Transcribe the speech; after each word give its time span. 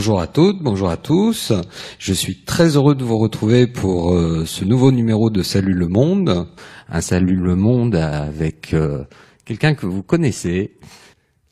Bonjour 0.00 0.22
à 0.22 0.26
toutes, 0.26 0.62
bonjour 0.62 0.88
à 0.88 0.96
tous. 0.96 1.52
Je 1.98 2.14
suis 2.14 2.42
très 2.42 2.74
heureux 2.74 2.94
de 2.94 3.04
vous 3.04 3.18
retrouver 3.18 3.66
pour 3.66 4.14
euh, 4.14 4.46
ce 4.46 4.64
nouveau 4.64 4.92
numéro 4.92 5.28
de 5.28 5.42
Salut 5.42 5.74
le 5.74 5.88
Monde. 5.88 6.46
Un 6.88 7.02
Salut 7.02 7.36
le 7.36 7.54
Monde 7.54 7.96
avec 7.96 8.72
euh, 8.72 9.04
quelqu'un 9.44 9.74
que 9.74 9.84
vous 9.84 10.02
connaissez, 10.02 10.78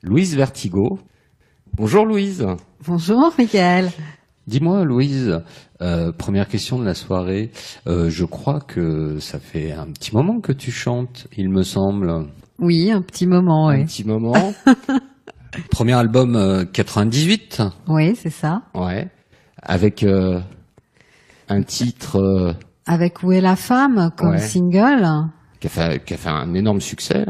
Louise 0.02 0.34
Vertigo. 0.34 0.98
Bonjour 1.74 2.06
Louise. 2.06 2.46
Bonjour 2.86 3.34
Michael. 3.36 3.90
Dis-moi 4.46 4.82
Louise, 4.82 5.42
euh, 5.82 6.12
première 6.12 6.48
question 6.48 6.78
de 6.78 6.86
la 6.86 6.94
soirée. 6.94 7.50
je 7.84 8.24
crois 8.24 8.60
que 8.60 9.18
ça 9.18 9.38
fait 9.38 9.72
un 9.72 9.92
petit 9.92 10.14
moment 10.14 10.40
que 10.40 10.52
tu 10.52 10.70
chantes, 10.70 11.26
il 11.36 11.50
me 11.50 11.64
semble. 11.64 12.28
Oui, 12.58 12.90
un 12.90 13.02
petit 13.02 13.26
moment, 13.26 13.66
oui. 13.66 13.82
Un 13.82 13.84
petit 13.84 14.04
moment. 14.04 14.54
Premier 15.70 15.94
album 15.94 16.66
98. 16.72 17.60
Euh, 17.60 17.70
oui, 17.88 18.16
c'est 18.16 18.30
ça. 18.30 18.62
Ouais. 18.74 19.08
Avec 19.62 20.02
euh, 20.02 20.40
un 21.48 21.62
titre. 21.62 22.16
Euh, 22.16 22.52
Avec 22.86 23.22
Où 23.22 23.32
est 23.32 23.40
la 23.40 23.56
femme 23.56 24.10
comme 24.16 24.38
single. 24.38 25.06
Qui 25.60 25.66
a, 25.66 25.70
fait, 25.70 26.04
qui 26.04 26.14
a 26.14 26.16
fait 26.16 26.28
un 26.28 26.54
énorme 26.54 26.80
succès. 26.80 27.26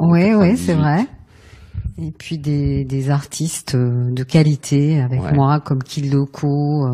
oui, 0.00 0.34
oui, 0.34 0.56
c'est 0.56 0.74
vrai. 0.74 1.06
Et 1.98 2.12
puis 2.16 2.38
des, 2.38 2.84
des 2.84 3.10
artistes 3.10 3.74
de 3.74 4.22
qualité 4.22 5.00
avec 5.00 5.20
moi 5.32 5.60
comme 5.60 5.80
Loco. 6.12 6.86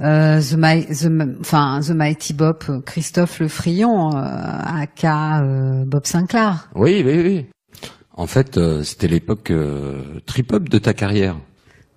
Euh, 0.00 0.40
the, 0.40 0.56
the, 0.56 1.40
enfin, 1.40 1.80
the 1.80 1.90
Mighty 1.94 2.34
Bob, 2.34 2.58
Christophe 2.84 3.40
Le 3.40 3.48
Frion, 3.48 4.14
euh, 4.14 4.82
aka 4.82 5.42
Bob 5.86 6.04
Sinclair. 6.04 6.68
Oui, 6.74 7.02
oui, 7.04 7.20
oui. 7.24 7.46
En 8.16 8.26
fait, 8.26 8.56
euh, 8.56 8.82
c'était 8.82 9.08
l'époque 9.08 9.50
euh, 9.50 10.20
trip-hop 10.24 10.68
de 10.68 10.78
ta 10.78 10.94
carrière. 10.94 11.36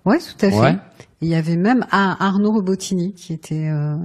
Ouais, 0.05 0.19
tout 0.19 0.45
à 0.45 0.51
fait. 0.51 0.79
Il 1.21 1.27
y 1.27 1.35
avait 1.35 1.57
même 1.57 1.85
Arnaud 1.91 2.51
Robotini 2.51 3.13
qui 3.13 3.33
était 3.33 3.69
euh, 3.69 3.95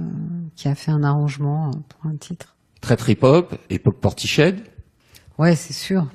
qui 0.55 0.67
a 0.67 0.75
fait 0.75 0.91
un 0.91 1.03
arrangement 1.03 1.71
pour 1.89 2.09
un 2.09 2.15
titre. 2.15 2.55
Très 2.81 2.97
trip-hop, 2.97 3.55
époque 3.69 3.99
Portiched. 3.99 4.63
Ouais, 5.37 5.55
c'est 5.55 5.73
sûr. 5.73 6.07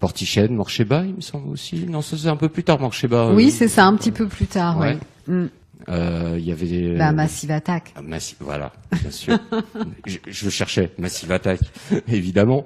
Portiched, 0.00 0.50
Morcheba, 0.50 1.04
il 1.04 1.14
me 1.14 1.20
semble 1.20 1.48
aussi. 1.48 1.86
Non, 1.86 2.02
ça 2.02 2.16
c'est 2.18 2.28
un 2.28 2.36
peu 2.36 2.48
plus 2.48 2.62
tard, 2.62 2.78
Morcheba. 2.80 3.32
Oui, 3.32 3.50
c'est 3.50 3.68
ça, 3.68 3.86
un 3.86 3.96
petit 3.96 4.12
peu 4.12 4.26
plus 4.26 4.46
tard. 4.46 4.78
Ouais. 4.78 4.98
Mm. 5.28 5.46
Euh, 5.88 6.36
il 6.38 6.44
y 6.44 6.52
avait 6.52 6.96
bah, 6.96 7.12
Massive 7.12 7.50
Attack. 7.50 7.92
Ah, 7.96 8.00
voilà, 8.40 8.72
bien 9.00 9.10
sûr. 9.10 9.38
je, 10.06 10.18
je, 10.26 10.50
cherchais 10.50 10.92
Massive 10.98 11.30
Attack, 11.32 11.60
évidemment. 12.08 12.64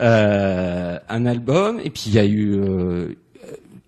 Euh, 0.00 0.98
un 1.08 1.26
album, 1.26 1.80
et 1.82 1.90
puis 1.90 2.04
il 2.06 2.14
y 2.14 2.18
a 2.18 2.26
eu, 2.26 2.54
euh, 2.54 3.14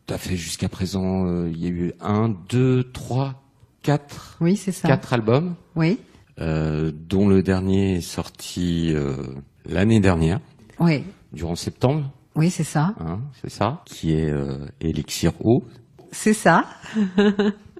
as 0.08 0.18
fait 0.18 0.36
jusqu'à 0.36 0.68
présent, 0.68 1.26
euh, 1.26 1.50
il 1.50 1.62
y 1.62 1.66
a 1.66 1.70
eu 1.70 1.92
un, 2.00 2.34
deux, 2.48 2.84
trois, 2.92 3.42
quatre. 3.82 4.36
Oui, 4.40 4.56
c'est 4.56 4.72
ça. 4.72 4.88
Quatre 4.88 5.12
albums. 5.12 5.54
Oui. 5.74 5.98
Euh, 6.38 6.92
dont 6.94 7.28
le 7.28 7.42
dernier 7.42 7.96
est 7.96 8.00
sorti 8.00 8.94
l'année 9.64 10.00
dernière. 10.00 10.40
Oui. 10.78 11.04
Durant 11.32 11.56
septembre. 11.56 12.10
Oui, 12.34 12.50
c'est 12.50 12.64
ça. 12.64 12.94
Hein, 13.00 13.20
c'est 13.40 13.50
ça. 13.50 13.82
Qui 13.86 14.12
est 14.12 14.32
Elixir 14.80 15.32
O. 15.40 15.64
C'est 16.12 16.34
ça. 16.34 16.64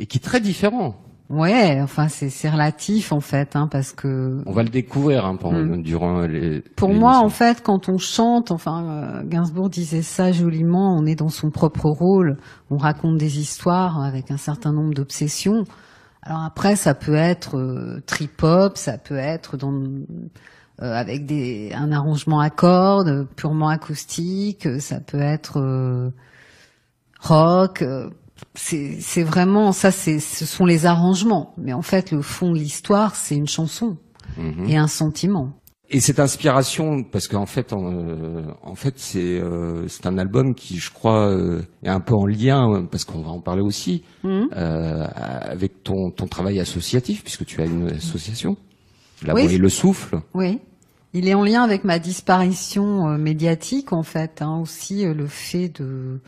et 0.00 0.06
qui 0.06 0.18
est 0.18 0.22
très 0.22 0.40
différent. 0.40 0.96
Ouais, 1.30 1.78
enfin 1.82 2.08
c'est 2.08 2.48
relatif 2.48 3.12
en 3.12 3.20
fait, 3.20 3.54
hein, 3.54 3.68
parce 3.70 3.92
que 3.92 4.40
on 4.46 4.52
va 4.52 4.62
le 4.62 4.70
découvrir 4.70 5.26
hein, 5.26 5.36
pendant, 5.36 5.58
hmm. 5.58 5.82
durant 5.82 6.22
les. 6.22 6.62
Pour 6.74 6.94
moi, 6.94 7.18
en 7.18 7.28
fait, 7.28 7.62
quand 7.62 7.90
on 7.90 7.98
chante, 7.98 8.50
enfin 8.50 8.82
euh, 8.82 9.22
Gainsbourg 9.26 9.68
disait 9.68 10.00
ça 10.00 10.32
joliment, 10.32 10.96
on 10.96 11.04
est 11.04 11.16
dans 11.16 11.28
son 11.28 11.50
propre 11.50 11.90
rôle, 11.90 12.38
on 12.70 12.78
raconte 12.78 13.18
des 13.18 13.40
histoires 13.40 14.02
avec 14.02 14.30
un 14.30 14.38
certain 14.38 14.72
nombre 14.72 14.94
d'obsessions. 14.94 15.64
Alors 16.22 16.44
après, 16.44 16.76
ça 16.76 16.94
peut 16.94 17.14
être 17.14 17.58
euh, 17.58 18.00
trip 18.06 18.42
hop, 18.42 18.78
ça 18.78 18.96
peut 18.96 19.18
être 19.18 19.58
dans 19.58 19.74
euh, 19.74 20.94
avec 20.94 21.26
des 21.26 21.72
un 21.74 21.92
arrangement 21.92 22.40
à 22.40 22.48
cordes 22.48 23.26
purement 23.36 23.68
acoustique, 23.68 24.66
ça 24.80 24.98
peut 25.00 25.20
être 25.20 26.10
rock 27.20 27.84
c'est 28.54 29.22
vraiment 29.22 29.72
ça 29.72 29.90
c'est 29.90 30.18
ce 30.18 30.46
sont 30.46 30.64
les 30.64 30.86
arrangements. 30.86 31.54
Mais 31.58 31.72
en 31.72 31.82
fait 31.82 32.10
le 32.10 32.22
fond 32.22 32.52
de 32.52 32.58
l'histoire 32.58 33.14
c'est 33.14 33.36
une 33.36 33.46
chanson 33.46 33.96
mhm. 34.36 34.68
et 34.68 34.76
un 34.76 34.88
sentiment. 34.88 35.52
Et 35.90 36.00
cette 36.00 36.20
inspiration 36.20 37.02
parce 37.02 37.28
qu'en 37.28 37.46
fait 37.46 37.72
en, 37.72 37.90
euh, 37.90 38.42
en 38.62 38.74
fait 38.74 38.94
c'est 38.98 39.40
euh, 39.40 39.88
c'est 39.88 40.06
un 40.06 40.18
album 40.18 40.54
qui 40.54 40.76
je 40.76 40.92
crois 40.92 41.30
euh, 41.30 41.62
est 41.82 41.88
un 41.88 42.00
peu 42.00 42.14
en 42.14 42.26
lien 42.26 42.84
parce 42.90 43.04
qu'on 43.04 43.22
va 43.22 43.30
en 43.30 43.40
parler 43.40 43.62
aussi 43.62 44.02
mhm. 44.22 44.48
avec 44.52 45.82
ton 45.84 46.10
ton 46.10 46.26
travail 46.26 46.60
associatif 46.60 47.22
puisque 47.22 47.46
tu 47.46 47.62
as 47.62 47.64
une 47.64 47.88
association 47.88 48.56
la 49.24 49.34
oui, 49.34 49.46
et 49.52 49.58
le 49.58 49.68
souffle. 49.68 50.20
Oui. 50.34 50.60
Il 51.14 51.26
est 51.26 51.34
en 51.34 51.42
lien 51.42 51.62
avec 51.62 51.84
ma 51.84 51.98
disparition 51.98 53.16
médiatique 53.18 53.94
en 53.94 54.02
fait 54.02 54.42
hein, 54.42 54.60
aussi 54.60 55.04
le 55.04 55.26
fait 55.26 55.70
de 55.80 56.20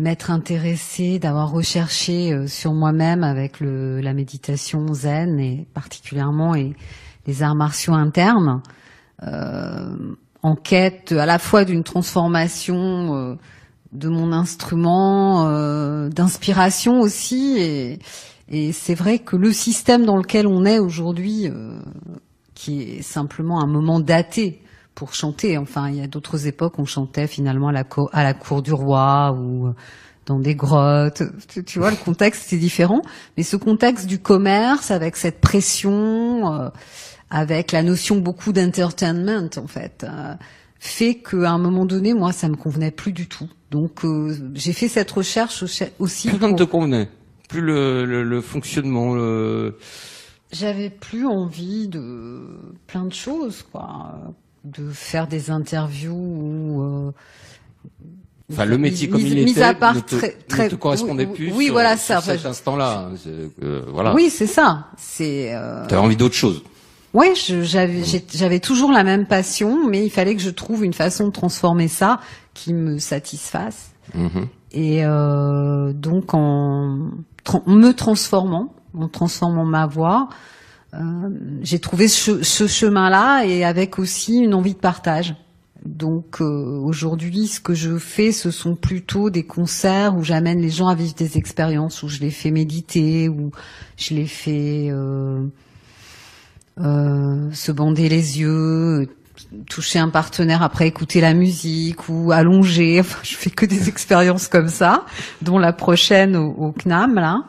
m'être 0.00 0.30
intéressée, 0.30 1.18
d'avoir 1.18 1.50
recherché 1.50 2.32
euh, 2.32 2.46
sur 2.46 2.72
moi-même 2.72 3.22
avec 3.22 3.60
le, 3.60 4.00
la 4.00 4.14
méditation 4.14 4.92
zen 4.92 5.38
et 5.38 5.66
particulièrement 5.74 6.54
et 6.54 6.74
les 7.26 7.42
arts 7.42 7.54
martiaux 7.54 7.94
internes, 7.94 8.62
euh, 9.22 9.94
en 10.42 10.56
quête 10.56 11.12
à 11.12 11.26
la 11.26 11.38
fois 11.38 11.64
d'une 11.64 11.84
transformation 11.84 13.14
euh, 13.14 13.34
de 13.92 14.08
mon 14.08 14.32
instrument, 14.32 15.46
euh, 15.46 16.08
d'inspiration 16.08 17.00
aussi. 17.00 17.56
Et, 17.58 17.98
et 18.48 18.72
c'est 18.72 18.94
vrai 18.94 19.18
que 19.18 19.36
le 19.36 19.52
système 19.52 20.04
dans 20.06 20.16
lequel 20.16 20.46
on 20.46 20.64
est 20.64 20.78
aujourd'hui, 20.78 21.48
euh, 21.48 21.78
qui 22.54 22.82
est 22.82 23.02
simplement 23.02 23.62
un 23.62 23.66
moment 23.66 24.00
daté 24.00 24.62
pour 25.00 25.14
chanter. 25.14 25.56
Enfin, 25.56 25.88
il 25.88 25.96
y 25.96 26.02
a 26.02 26.06
d'autres 26.06 26.46
époques, 26.46 26.78
on 26.78 26.84
chantait 26.84 27.26
finalement 27.26 27.68
à 27.68 27.72
la, 27.72 27.84
cour, 27.84 28.10
à 28.12 28.22
la 28.22 28.34
cour 28.34 28.60
du 28.60 28.74
roi 28.74 29.32
ou 29.32 29.72
dans 30.26 30.38
des 30.38 30.54
grottes. 30.54 31.22
Tu, 31.64 31.78
vois, 31.78 31.90
le 31.90 31.96
contexte 32.04 32.44
c'est 32.48 32.58
différent. 32.58 33.00
Mais 33.38 33.42
ce 33.42 33.56
contexte 33.56 34.06
du 34.06 34.18
commerce, 34.18 34.90
avec 34.90 35.16
cette 35.16 35.40
pression, 35.40 36.52
euh, 36.52 36.68
avec 37.30 37.72
la 37.72 37.82
notion 37.82 38.16
beaucoup 38.16 38.52
d'entertainment 38.52 39.48
en 39.56 39.66
fait, 39.66 40.04
euh, 40.04 40.34
fait 40.78 41.14
qu'à 41.14 41.50
un 41.50 41.58
moment 41.58 41.86
donné, 41.86 42.12
moi, 42.12 42.32
ça 42.32 42.50
me 42.50 42.56
convenait 42.56 42.90
plus 42.90 43.14
du 43.14 43.26
tout. 43.26 43.48
Donc, 43.70 44.04
euh, 44.04 44.36
j'ai 44.52 44.74
fait 44.74 44.88
cette 44.88 45.10
recherche 45.10 45.62
aussi. 45.98 46.28
Plus 46.28 46.46
ne 46.46 46.56
te 46.58 46.64
convenait. 46.64 47.08
Plus 47.48 47.62
le, 47.62 48.04
le, 48.04 48.22
le 48.22 48.40
fonctionnement. 48.42 49.14
Le... 49.14 49.78
J'avais 50.52 50.90
plus 50.90 51.26
envie 51.26 51.88
de 51.88 52.42
plein 52.86 53.06
de 53.06 53.14
choses, 53.14 53.62
quoi 53.72 54.34
de 54.64 54.90
faire 54.90 55.26
des 55.26 55.50
interviews 55.50 56.14
ou 56.14 56.82
euh, 56.82 57.12
Enfin, 58.52 58.64
le 58.64 58.78
métier 58.78 59.08
comme 59.08 59.20
il 59.20 59.38
était 59.38 59.62
à 59.62 59.74
part 59.74 59.94
ne, 59.94 60.00
te, 60.00 60.16
très, 60.16 60.30
très, 60.48 60.68
te 60.68 60.74
correspondait 60.74 61.24
oui, 61.26 61.34
plus 61.34 61.52
oui, 61.52 61.64
sur, 61.66 61.72
voilà, 61.74 61.96
ça, 61.96 62.20
sur 62.20 62.32
cet 62.32 62.46
instant-là. 62.46 63.08
Euh, 63.62 63.82
voilà. 63.92 64.12
Oui, 64.12 64.28
c'est 64.28 64.48
ça. 64.48 64.88
C'est. 64.96 65.54
Euh... 65.54 65.86
T'avais 65.86 66.00
envie 66.00 66.16
d'autre 66.16 66.34
chose. 66.34 66.62
Oui, 67.14 67.28
j'avais 67.34 68.02
j'avais 68.32 68.60
toujours 68.60 68.92
la 68.92 69.04
même 69.04 69.26
passion, 69.26 69.88
mais 69.88 70.04
il 70.04 70.10
fallait 70.10 70.34
que 70.34 70.42
je 70.42 70.50
trouve 70.50 70.84
une 70.84 70.92
façon 70.92 71.26
de 71.26 71.32
transformer 71.32 71.88
ça 71.88 72.20
qui 72.54 72.72
me 72.72 72.98
satisfasse. 72.98 73.92
Mm-hmm. 74.16 74.46
Et 74.72 75.04
euh, 75.04 75.92
donc 75.92 76.34
en, 76.34 77.10
me 77.66 77.90
transformant, 77.92 78.72
en 78.96 79.08
transformant 79.08 79.64
ma 79.64 79.86
voix, 79.86 80.28
j'ai 81.62 81.78
trouvé 81.78 82.08
ce, 82.08 82.42
ce 82.42 82.66
chemin-là 82.66 83.44
et 83.44 83.64
avec 83.64 83.98
aussi 83.98 84.38
une 84.38 84.54
envie 84.54 84.74
de 84.74 84.78
partage. 84.80 85.34
Donc 85.84 86.40
euh, 86.40 86.78
aujourd'hui, 86.78 87.46
ce 87.46 87.60
que 87.60 87.74
je 87.74 87.96
fais, 87.96 88.32
ce 88.32 88.50
sont 88.50 88.74
plutôt 88.74 89.30
des 89.30 89.44
concerts 89.44 90.14
où 90.16 90.22
j'amène 90.22 90.60
les 90.60 90.68
gens 90.68 90.88
à 90.88 90.94
vivre 90.94 91.14
des 91.14 91.38
expériences, 91.38 92.02
où 92.02 92.08
je 92.08 92.20
les 92.20 92.30
fais 92.30 92.50
méditer, 92.50 93.28
où 93.28 93.50
je 93.96 94.14
les 94.14 94.26
fais 94.26 94.88
euh, 94.90 95.46
euh, 96.80 97.50
se 97.52 97.72
bander 97.72 98.10
les 98.10 98.40
yeux, 98.40 99.08
toucher 99.70 99.98
un 99.98 100.10
partenaire 100.10 100.62
après 100.62 100.86
écouter 100.86 101.22
la 101.22 101.32
musique 101.32 102.08
ou 102.10 102.30
allonger. 102.30 103.00
Enfin, 103.00 103.20
je 103.22 103.36
fais 103.36 103.50
que 103.50 103.64
des 103.64 103.88
expériences 103.88 104.48
comme 104.48 104.68
ça, 104.68 105.06
dont 105.40 105.58
la 105.58 105.72
prochaine 105.72 106.36
au, 106.36 106.50
au 106.58 106.72
CNAM 106.72 107.14
là 107.14 107.44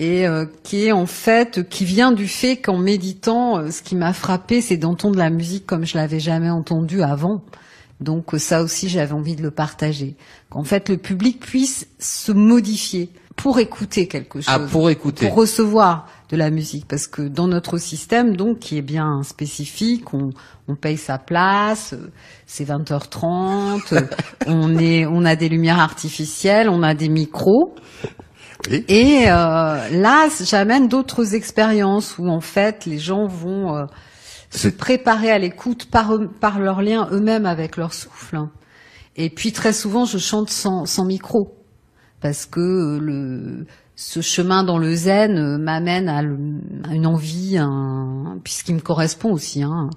et 0.00 0.26
euh, 0.26 0.46
qui 0.62 0.86
est 0.86 0.92
en 0.92 1.04
fait 1.04 1.68
qui 1.68 1.84
vient 1.84 2.10
du 2.10 2.26
fait 2.26 2.56
qu'en 2.56 2.78
méditant, 2.78 3.58
euh, 3.58 3.70
ce 3.70 3.82
qui 3.82 3.94
m'a 3.94 4.14
frappé, 4.14 4.62
c'est 4.62 4.78
d'entendre 4.78 5.18
la 5.18 5.28
musique 5.28 5.66
comme 5.66 5.84
je 5.84 5.98
l'avais 5.98 6.20
jamais 6.20 6.48
entendue 6.48 7.02
avant. 7.02 7.42
Donc 8.00 8.32
euh, 8.32 8.38
ça 8.38 8.62
aussi, 8.62 8.88
j'avais 8.88 9.12
envie 9.12 9.36
de 9.36 9.42
le 9.42 9.50
partager. 9.50 10.16
Qu'en 10.48 10.64
fait, 10.64 10.88
le 10.88 10.96
public 10.96 11.38
puisse 11.38 11.86
se 11.98 12.32
modifier 12.32 13.10
pour 13.36 13.58
écouter 13.58 14.08
quelque 14.08 14.38
Ah, 14.46 14.58
chose, 14.58 14.70
pour 14.70 14.88
écouter. 14.88 15.26
pour 15.28 15.36
recevoir 15.36 16.06
de 16.30 16.36
la 16.36 16.50
musique, 16.50 16.86
parce 16.88 17.06
que 17.06 17.22
dans 17.22 17.48
notre 17.48 17.76
système, 17.76 18.36
donc, 18.36 18.60
qui 18.60 18.78
est 18.78 18.82
bien 18.82 19.22
spécifique, 19.22 20.14
on, 20.14 20.30
on 20.68 20.76
paye 20.76 20.96
sa 20.96 21.18
place, 21.18 21.92
euh, 21.92 22.10
c'est 22.46 22.64
20h30, 22.64 23.92
euh, 23.92 24.00
on 24.46 24.78
est, 24.78 25.04
on 25.04 25.24
a 25.26 25.36
des 25.36 25.50
lumières 25.50 25.80
artificielles, 25.80 26.70
on 26.70 26.82
a 26.82 26.94
des 26.94 27.08
micros. 27.10 27.74
Oui. 28.68 28.84
Et 28.88 29.24
euh, 29.30 29.88
là, 29.90 30.28
j'amène 30.44 30.88
d'autres 30.88 31.34
expériences 31.34 32.18
où 32.18 32.28
en 32.28 32.40
fait 32.40 32.84
les 32.86 32.98
gens 32.98 33.26
vont 33.26 33.76
euh, 33.76 33.84
se 34.50 34.68
préparer 34.68 35.30
à 35.30 35.38
l'écoute 35.38 35.86
par, 35.90 36.14
eux- 36.14 36.28
par 36.28 36.58
leur 36.58 36.82
lien 36.82 37.08
eux-mêmes 37.12 37.46
avec 37.46 37.76
leur 37.76 37.94
souffle. 37.94 38.38
Et 39.16 39.30
puis 39.30 39.52
très 39.52 39.72
souvent, 39.72 40.04
je 40.04 40.18
chante 40.18 40.50
sans, 40.50 40.84
sans 40.86 41.04
micro 41.04 41.56
parce 42.20 42.46
que 42.46 42.60
euh, 42.60 42.98
le 43.00 43.66
ce 43.96 44.22
chemin 44.22 44.64
dans 44.64 44.78
le 44.78 44.94
zen 44.94 45.58
m'amène 45.58 46.08
à, 46.08 46.22
le- 46.22 46.38
à 46.88 46.94
une 46.94 47.06
envie, 47.06 47.58
un, 47.58 48.38
puisqu'il 48.42 48.74
me 48.76 48.80
correspond 48.80 49.30
aussi, 49.30 49.62
hein, 49.62 49.90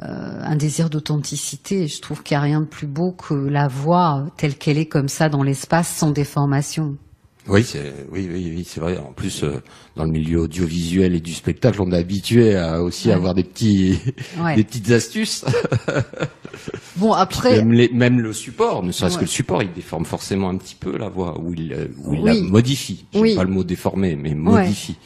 un 0.00 0.54
désir 0.56 0.90
d'authenticité. 0.90 1.86
Je 1.88 2.00
trouve 2.02 2.22
qu'il 2.22 2.34
n'y 2.36 2.40
a 2.40 2.42
rien 2.42 2.60
de 2.60 2.66
plus 2.66 2.86
beau 2.86 3.12
que 3.12 3.32
la 3.32 3.66
voix 3.66 4.26
telle 4.36 4.54
qu'elle 4.56 4.76
est 4.76 4.86
comme 4.86 5.08
ça 5.08 5.30
dans 5.30 5.42
l'espace, 5.42 5.88
sans 5.88 6.10
déformation. 6.10 6.96
Oui, 7.48 7.64
c'est 7.64 7.94
oui, 8.12 8.28
oui, 8.30 8.52
oui, 8.56 8.64
c'est 8.68 8.80
vrai. 8.80 8.98
En 8.98 9.12
plus, 9.12 9.42
euh, 9.42 9.62
dans 9.96 10.04
le 10.04 10.10
milieu 10.10 10.40
audiovisuel 10.40 11.14
et 11.14 11.20
du 11.20 11.32
spectacle, 11.32 11.80
on 11.80 11.90
est 11.92 11.96
habitué 11.96 12.56
à 12.56 12.82
aussi 12.82 13.08
Ouais. 13.08 13.14
avoir 13.14 13.34
des 13.34 13.44
petits, 13.44 13.98
Ouais. 14.38 14.54
des 14.56 14.64
petites 14.64 14.90
astuces. 14.90 15.44
Bon 16.96 17.12
après, 17.12 17.58
Même, 17.58 17.72
les- 17.72 17.88
même 17.90 18.20
le 18.20 18.32
support, 18.32 18.82
ne 18.82 18.90
serait-ce 18.90 19.14
Ouais. 19.14 19.20
que 19.20 19.24
le 19.26 19.30
support, 19.30 19.62
il 19.62 19.72
déforme 19.72 20.04
forcément 20.04 20.48
un 20.48 20.56
petit 20.56 20.74
peu 20.74 20.96
la 20.98 21.08
voix, 21.08 21.38
ou 21.40 21.54
il, 21.54 21.72
euh, 21.72 21.86
il 22.12 22.20
Oui. 22.20 22.20
la 22.24 22.34
modifie. 22.48 23.04
J'aime 23.12 23.22
Oui. 23.22 23.36
pas 23.36 23.44
le 23.44 23.50
mot 23.50 23.62
déformer, 23.64 24.16
mais 24.16 24.34
modifie. 24.34 24.96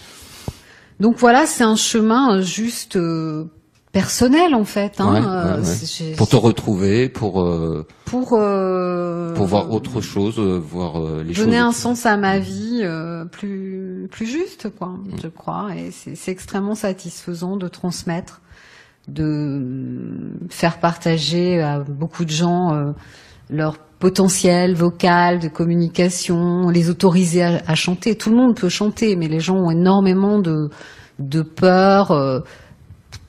donc 1.00 1.18
voilà, 1.18 1.46
c'est 1.46 1.64
un 1.64 1.76
chemin 1.76 2.38
euh, 2.38 2.42
juste 2.42 2.96
euh, 2.96 3.44
personnel 3.92 4.54
en 4.54 4.64
fait. 4.64 5.00
Hein, 5.00 5.12
Ouais, 5.12 5.20
ouais, 5.20 5.26
euh, 5.26 5.62
ouais. 6.10 6.14
Pour 6.16 6.28
te 6.28 6.36
retrouver, 6.36 7.08
pour 7.08 7.42
euh, 7.42 7.86
pour 8.06 8.32
euh, 8.32 9.34
pour 9.34 9.46
voir 9.46 9.70
autre 9.70 10.00
chose, 10.00 10.38
euh, 10.38 10.58
voir 10.58 10.98
euh, 11.00 11.22
les 11.22 11.34
donner 11.34 11.58
choses. 11.58 11.66
un 11.66 11.72
sens 11.72 12.06
à 12.06 12.16
ma 12.16 12.38
vie 12.38 12.80
euh, 12.82 13.24
plus 13.26 14.08
plus 14.10 14.26
juste 14.26 14.68
quoi 14.78 14.94
je 15.22 15.28
crois 15.28 15.68
et 15.76 15.90
c'est 15.90 16.30
extrêmement 16.32 16.74
satisfaisant 16.74 17.56
de 17.56 17.68
transmettre 17.68 18.40
de 19.08 20.32
faire 20.48 20.78
partager 20.78 21.60
à 21.60 21.80
beaucoup 21.80 22.24
de 22.24 22.30
gens 22.30 22.72
euh, 22.74 22.92
leur 23.50 23.78
potentiel 23.78 24.74
vocal 24.74 25.38
de 25.38 25.48
communication 25.48 26.68
les 26.70 26.88
autoriser 26.90 27.42
à, 27.42 27.62
à 27.66 27.74
chanter 27.74 28.16
tout 28.16 28.30
le 28.30 28.36
monde 28.36 28.56
peut 28.56 28.68
chanter 28.68 29.16
mais 29.16 29.28
les 29.28 29.40
gens 29.40 29.56
ont 29.56 29.70
énormément 29.70 30.38
de 30.38 30.70
de 31.18 31.42
peur 31.42 32.10
euh, 32.12 32.40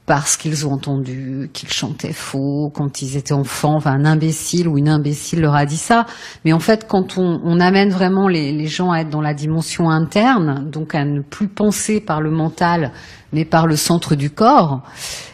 parce 0.06 0.36
qu'ils 0.36 0.68
ont 0.68 0.74
entendu 0.74 1.50
qu'ils 1.54 1.70
chantaient 1.70 2.12
faux 2.12 2.70
quand 2.74 3.02
ils 3.02 3.16
étaient 3.16 3.34
enfants, 3.34 3.76
enfin 3.76 3.92
un 3.92 4.04
imbécile 4.04 4.68
ou 4.68 4.78
une 4.78 4.90
imbécile 4.90 5.40
leur 5.40 5.56
a 5.56 5.66
dit 5.66 5.78
ça. 5.78 6.06
Mais 6.44 6.52
en 6.52 6.60
fait, 6.60 6.88
quand 6.88 7.18
on, 7.18 7.40
on 7.44 7.60
amène 7.62 7.90
vraiment 7.90 8.28
les, 8.28 8.52
les 8.52 8.68
gens 8.68 8.92
à 8.92 9.00
être 9.00 9.10
dans 9.10 9.22
la 9.22 9.34
dimension 9.34 9.90
interne, 9.90 10.70
donc 10.70 10.94
à 10.94 11.06
ne 11.06 11.22
plus 11.22 11.48
penser 11.48 12.02
par 12.02 12.20
le 12.20 12.32
mental, 12.32 12.92
mais 13.32 13.46
par 13.46 13.66
le 13.66 13.78
centre 13.78 14.16
du 14.16 14.30
corps, 14.30 14.82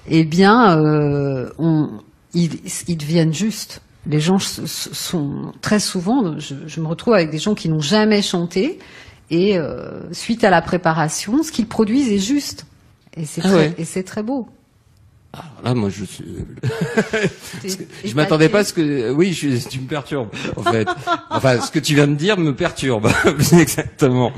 eh 0.08 0.24
bien, 0.24 0.78
euh, 0.78 1.50
on, 1.58 1.90
ils, 2.36 2.60
ils 2.88 2.98
deviennent 2.98 3.34
justes. 3.34 3.82
Les 4.06 4.20
gens 4.20 4.38
sont 4.40 5.52
très 5.62 5.80
souvent, 5.80 6.38
je, 6.38 6.56
je 6.68 6.80
me 6.80 6.88
retrouve 6.88 7.16
avec 7.16 7.32
des 7.32 7.40
gens 7.40 7.56
qui 7.56 7.70
n'ont 7.70 7.82
jamais 7.82 8.22
chanté, 8.22 8.78
et 9.32 9.58
euh, 9.58 10.12
suite 10.14 10.44
à 10.44 10.52
la 10.52 10.62
préparation, 10.62 11.42
ce 11.44 11.52
qu'ils 11.52 11.68
produisent 11.68 12.12
est 12.12 12.20
juste. 12.20 12.66
Et 13.18 13.26
c'est 13.26 13.42
Ah 13.44 13.54
ouais. 13.54 14.04
très 14.06 14.24
beau. 14.24 14.48
Alors 15.32 15.46
Là, 15.64 15.74
moi, 15.76 15.90
je 15.90 16.06
suis. 16.06 16.26
Je 18.06 18.16
m'attendais 18.16 18.50
pas 18.50 18.60
à 18.60 18.64
ce 18.64 18.74
que. 18.74 19.12
Oui, 19.12 19.34
je, 19.34 19.68
tu 19.68 19.80
me 19.80 19.88
perturbes. 19.88 20.30
En 20.56 20.64
fait, 20.64 20.88
enfin, 21.30 21.60
ce 21.62 21.70
que 21.70 21.80
tu 21.80 21.94
viens 21.94 22.08
de 22.08 22.16
dire 22.16 22.38
me 22.40 22.56
perturbe. 22.56 23.10
Exactement. 23.52 24.32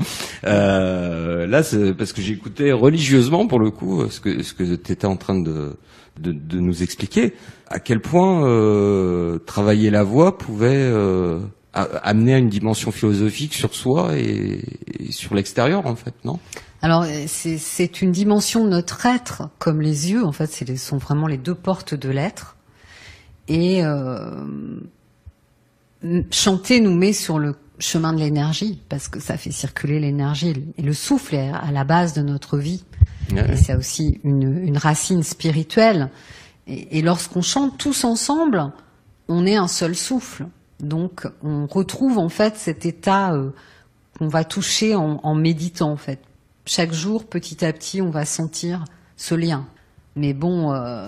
Euh, 0.44 1.46
là, 1.46 1.62
c'est 1.62 1.94
parce 1.94 2.12
que 2.12 2.20
j'écoutais 2.20 2.72
religieusement, 2.72 3.46
pour 3.46 3.58
le 3.58 3.70
coup, 3.70 4.08
ce 4.10 4.20
que 4.20 4.42
ce 4.42 4.52
que 4.52 4.74
tu 4.74 4.92
étais 4.92 5.06
en 5.06 5.16
train 5.16 5.38
de, 5.40 5.76
de 6.20 6.32
de 6.32 6.60
nous 6.60 6.82
expliquer, 6.82 7.34
à 7.68 7.78
quel 7.78 8.00
point 8.00 8.44
euh, 8.46 9.38
travailler 9.38 9.90
la 9.90 10.02
voix 10.02 10.36
pouvait 10.36 10.68
euh, 10.72 11.38
amener 11.72 12.34
à 12.34 12.38
une 12.38 12.50
dimension 12.50 12.90
philosophique 12.90 13.54
sur 13.54 13.74
soi 13.74 14.18
et, 14.18 14.60
et 15.00 15.12
sur 15.12 15.34
l'extérieur, 15.34 15.86
en 15.86 15.96
fait, 15.96 16.14
non? 16.24 16.38
Alors 16.82 17.02
euh, 17.04 17.24
c'est 17.26 18.02
une 18.02 18.10
dimension 18.12 18.64
de 18.64 18.70
notre 18.70 19.06
être, 19.06 19.48
comme 19.58 19.80
les 19.80 20.10
yeux. 20.10 20.24
En 20.24 20.32
fait, 20.32 20.50
c'est 20.50 20.66
les- 20.66 20.76
sont 20.76 20.98
vraiment 20.98 21.26
les 21.28 21.38
deux 21.38 21.54
portes 21.54 21.94
de 21.94 22.08
l'être. 22.10 22.56
Et 23.48 23.84
euh, 23.84 24.44
chanter 26.30 26.80
nous 26.80 26.94
met 26.94 27.12
sur 27.12 27.38
le 27.38 27.54
chemin 27.78 28.12
de 28.12 28.18
l'énergie 28.18 28.80
parce 28.88 29.08
que 29.08 29.18
ça 29.20 29.36
fait 29.36 29.50
circuler 29.50 29.98
l'énergie 29.98 30.54
et 30.76 30.82
le 30.82 30.92
souffle 30.92 31.34
est 31.34 31.48
à 31.50 31.70
la 31.72 31.84
base 31.84 32.12
de 32.14 32.22
notre 32.22 32.58
vie. 32.58 32.84
Et 33.52 33.56
c'est 33.56 33.74
aussi 33.74 34.20
une, 34.24 34.58
une 34.64 34.76
racine 34.76 35.22
spirituelle. 35.22 36.10
Et, 36.66 36.98
et 36.98 37.02
lorsqu'on 37.02 37.42
chante 37.42 37.78
tous 37.78 38.04
ensemble, 38.04 38.72
on 39.28 39.46
est 39.46 39.56
un 39.56 39.68
seul 39.68 39.94
souffle. 39.94 40.46
Donc 40.80 41.26
on 41.42 41.66
retrouve 41.66 42.18
en 42.18 42.28
fait 42.28 42.56
cet 42.56 42.86
état 42.86 43.32
euh, 43.34 43.50
qu'on 44.18 44.28
va 44.28 44.42
toucher 44.44 44.94
en, 44.96 45.20
en 45.22 45.34
méditant 45.34 45.90
en 45.92 45.96
fait. 45.96 46.20
Chaque 46.74 46.92
jour, 46.94 47.24
petit 47.26 47.64
à 47.66 47.72
petit, 47.74 48.00
on 48.00 48.08
va 48.10 48.24
sentir 48.24 48.84
ce 49.18 49.34
lien. 49.34 49.66
Mais 50.16 50.32
bon, 50.32 50.72
euh, 50.72 51.04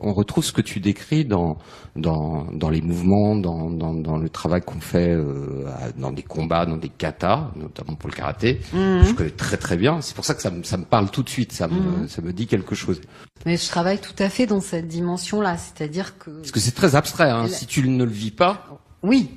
on 0.00 0.12
retrouve 0.12 0.44
ce 0.44 0.50
que 0.52 0.60
tu 0.60 0.80
décris 0.80 1.24
dans 1.24 1.58
dans, 1.94 2.46
dans 2.52 2.70
les 2.70 2.80
mouvements, 2.82 3.36
dans, 3.36 3.70
dans, 3.70 3.94
dans 3.94 4.16
le 4.18 4.28
travail 4.28 4.62
qu'on 4.62 4.80
fait 4.80 5.10
euh, 5.10 5.64
dans 5.96 6.10
des 6.10 6.24
combats, 6.24 6.66
dans 6.66 6.76
des 6.76 6.88
katas, 6.88 7.52
notamment 7.54 7.94
pour 7.94 8.10
le 8.10 8.16
karaté. 8.16 8.60
Je 8.72 9.12
connais 9.12 9.30
très 9.30 9.56
très 9.56 9.76
bien. 9.76 10.00
C'est 10.00 10.16
pour 10.16 10.24
ça 10.24 10.34
que 10.34 10.42
ça 10.42 10.50
me, 10.50 10.64
ça 10.64 10.76
me 10.76 10.84
parle 10.84 11.08
tout 11.08 11.22
de 11.22 11.28
suite. 11.28 11.52
Ça 11.52 11.68
me, 11.68 12.08
ça 12.08 12.20
me 12.20 12.32
dit 12.32 12.48
quelque 12.48 12.74
chose. 12.74 13.00
mais 13.44 13.56
je 13.56 13.68
travaille 13.68 14.00
tout 14.00 14.20
à 14.20 14.28
fait 14.28 14.46
dans 14.46 14.60
cette 14.60 14.88
dimension-là, 14.88 15.56
c'est-à-dire 15.56 16.18
que 16.18 16.30
Parce 16.32 16.50
que 16.50 16.58
c'est 16.60 16.74
très 16.74 16.96
abstrait. 16.96 17.30
Hein. 17.30 17.42
La- 17.44 17.48
Si 17.48 17.66
tu 17.66 17.88
ne 17.88 18.04
le 18.04 18.10
vis 18.10 18.32
pas, 18.32 18.80
oui, 19.04 19.30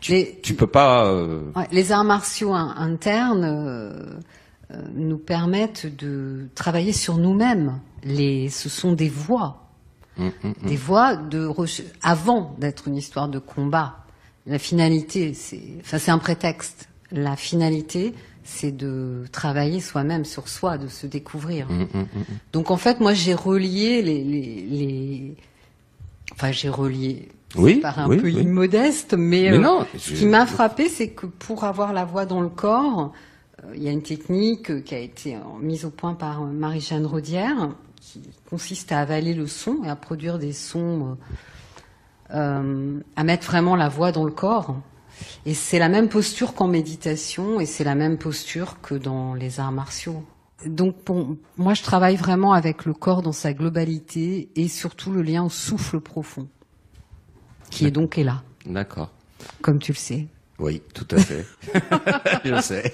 tu, 0.00 0.12
les, 0.12 0.38
tu 0.40 0.54
peux 0.54 0.68
pas. 0.68 1.04
euh, 1.06 1.50
Ouais, 1.56 1.66
les 1.72 1.90
arts 1.90 2.04
martiaux 2.04 2.52
in- 2.54 2.74
internes 2.78 3.44
nous 4.94 5.18
permettent 5.18 5.86
de 5.96 6.48
travailler 6.54 6.92
sur 6.92 7.16
nous-mêmes. 7.18 7.78
Les, 8.02 8.48
ce 8.48 8.68
sont 8.68 8.92
des 8.92 9.08
voies, 9.08 9.68
hum, 10.18 10.32
hum, 10.44 10.54
hum. 10.62 10.68
des 10.68 10.76
voies 10.76 11.16
de 11.16 11.50
avant 12.02 12.54
d'être 12.58 12.88
une 12.88 12.96
histoire 12.96 13.28
de 13.28 13.38
combat. 13.38 14.04
La 14.46 14.58
finalité, 14.58 15.34
c'est, 15.34 15.62
enfin, 15.80 15.98
c'est 15.98 16.10
un 16.10 16.18
prétexte. 16.18 16.88
La 17.10 17.36
finalité, 17.36 18.14
c'est 18.44 18.70
de 18.70 19.24
travailler 19.32 19.80
soi-même 19.80 20.24
sur 20.24 20.48
soi, 20.48 20.78
de 20.78 20.88
se 20.88 21.06
découvrir. 21.06 21.66
Donc 22.52 22.70
en 22.70 22.76
fait, 22.76 23.00
moi, 23.00 23.12
j'ai 23.12 23.34
relié 23.34 24.02
les, 24.02 24.22
les, 24.22 24.66
les... 24.70 25.36
enfin, 26.32 26.52
j'ai 26.52 26.68
relié. 26.68 27.28
Oui, 27.56 27.76
paraît 27.76 28.02
un 28.02 28.08
oui, 28.08 28.18
peu 28.18 28.26
oui. 28.26 28.42
immodeste, 28.42 29.14
mais, 29.14 29.50
Mais 29.50 29.52
euh, 29.52 29.58
non, 29.58 29.86
ce 29.96 30.12
qui 30.12 30.26
m'a 30.26 30.46
frappé, 30.46 30.88
c'est 30.88 31.08
que 31.08 31.26
pour 31.26 31.64
avoir 31.64 31.92
la 31.92 32.04
voix 32.04 32.26
dans 32.26 32.40
le 32.40 32.48
corps, 32.48 33.00
euh, 33.00 33.08
il 33.74 33.82
y 33.82 33.88
a 33.88 33.92
une 33.92 34.02
technique 34.02 34.70
euh, 34.70 34.80
qui 34.80 34.94
a 34.94 34.98
été 34.98 35.36
euh, 35.36 35.40
mise 35.60 35.84
au 35.84 35.90
point 35.90 36.14
par 36.14 36.42
euh, 36.42 36.46
Marie-Jeanne 36.46 37.06
Rodière, 37.06 37.70
qui 38.00 38.20
consiste 38.48 38.92
à 38.92 39.00
avaler 39.00 39.34
le 39.34 39.46
son 39.46 39.82
et 39.84 39.88
à 39.88 39.96
produire 39.96 40.38
des 40.38 40.52
sons, 40.52 41.16
euh, 42.32 42.34
euh, 42.34 43.00
à 43.16 43.24
mettre 43.24 43.46
vraiment 43.46 43.76
la 43.76 43.88
voix 43.88 44.12
dans 44.12 44.24
le 44.24 44.32
corps. 44.32 44.76
Et 45.46 45.54
c'est 45.54 45.78
la 45.78 45.88
même 45.88 46.08
posture 46.08 46.54
qu'en 46.54 46.68
méditation, 46.68 47.58
et 47.58 47.66
c'est 47.66 47.84
la 47.84 47.94
même 47.94 48.18
posture 48.18 48.80
que 48.82 48.94
dans 48.94 49.34
les 49.34 49.60
arts 49.60 49.72
martiaux. 49.72 50.22
Donc 50.66 50.96
moi, 51.56 51.74
je 51.74 51.82
travaille 51.82 52.16
vraiment 52.16 52.52
avec 52.52 52.84
le 52.84 52.92
corps 52.92 53.22
dans 53.22 53.32
sa 53.32 53.52
globalité 53.52 54.50
et 54.56 54.68
surtout 54.68 55.12
le 55.12 55.22
lien 55.22 55.44
au 55.44 55.50
souffle 55.50 56.00
profond, 56.00 56.48
qui 57.70 57.86
est 57.86 57.90
donc 57.90 58.18
est 58.18 58.24
là, 58.24 58.42
D'accord. 58.66 59.10
comme 59.62 59.78
tu 59.78 59.92
le 59.92 59.96
sais. 59.96 60.26
Oui, 60.58 60.80
tout 60.94 61.06
à 61.10 61.18
fait. 61.18 61.44
je 62.44 62.60
sais. 62.62 62.90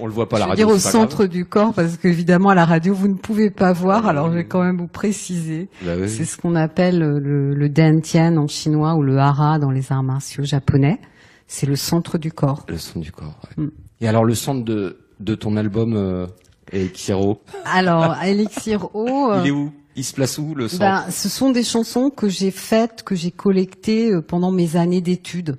On 0.00 0.06
le 0.06 0.12
voit 0.12 0.28
pas 0.28 0.36
à 0.36 0.40
la 0.40 0.44
je 0.46 0.50
veux 0.50 0.50
radio. 0.50 0.66
dire 0.66 0.74
au 0.74 0.78
grave. 0.78 0.92
centre 0.92 1.26
du 1.26 1.44
corps, 1.44 1.72
parce 1.72 1.96
qu'évidemment 1.96 2.50
à 2.50 2.54
la 2.54 2.64
radio 2.64 2.94
vous 2.94 3.08
ne 3.08 3.14
pouvez 3.14 3.50
pas 3.50 3.72
voir, 3.72 4.06
alors 4.06 4.30
je 4.30 4.36
vais 4.38 4.44
quand 4.46 4.62
même 4.62 4.76
vous 4.76 4.88
préciser. 4.88 5.68
Bah 5.82 5.92
oui. 5.98 6.08
C'est 6.08 6.24
ce 6.24 6.36
qu'on 6.36 6.56
appelle 6.56 6.98
le, 6.98 7.54
le 7.54 7.68
Dantian 7.68 8.36
en 8.36 8.46
chinois 8.48 8.94
ou 8.96 9.02
le 9.02 9.18
hara 9.18 9.58
dans 9.58 9.70
les 9.70 9.92
arts 9.92 10.02
martiaux 10.02 10.42
japonais. 10.44 10.98
C'est 11.46 11.66
le 11.66 11.76
centre 11.76 12.18
du 12.18 12.32
corps. 12.32 12.64
Le 12.68 12.76
son 12.76 12.98
du 12.98 13.12
corps. 13.12 13.38
ouais. 13.56 13.64
Mm. 13.64 13.70
Et 14.00 14.08
alors 14.08 14.24
le 14.24 14.34
centre 14.34 14.64
de 14.64 14.98
de 15.20 15.34
ton 15.34 15.56
album 15.56 15.94
euh, 15.96 16.26
Elixiro, 16.72 17.40
Alors 17.64 18.16
Elixir 18.22 18.88
O, 18.94 19.30
euh, 19.32 19.40
il 19.44 19.48
est 19.48 19.50
où? 19.52 19.72
Il 19.94 20.04
se 20.04 20.12
place 20.12 20.36
où 20.36 20.54
le 20.54 20.68
centre? 20.68 20.80
ben, 20.80 21.10
ce 21.10 21.30
sont 21.30 21.50
des 21.52 21.62
chansons 21.62 22.10
que 22.10 22.28
j'ai 22.28 22.50
faites, 22.50 23.02
que 23.02 23.14
j'ai 23.14 23.30
collectées 23.30 24.10
euh, 24.12 24.20
pendant 24.20 24.52
mes 24.52 24.76
années 24.76 25.00
d'études. 25.00 25.56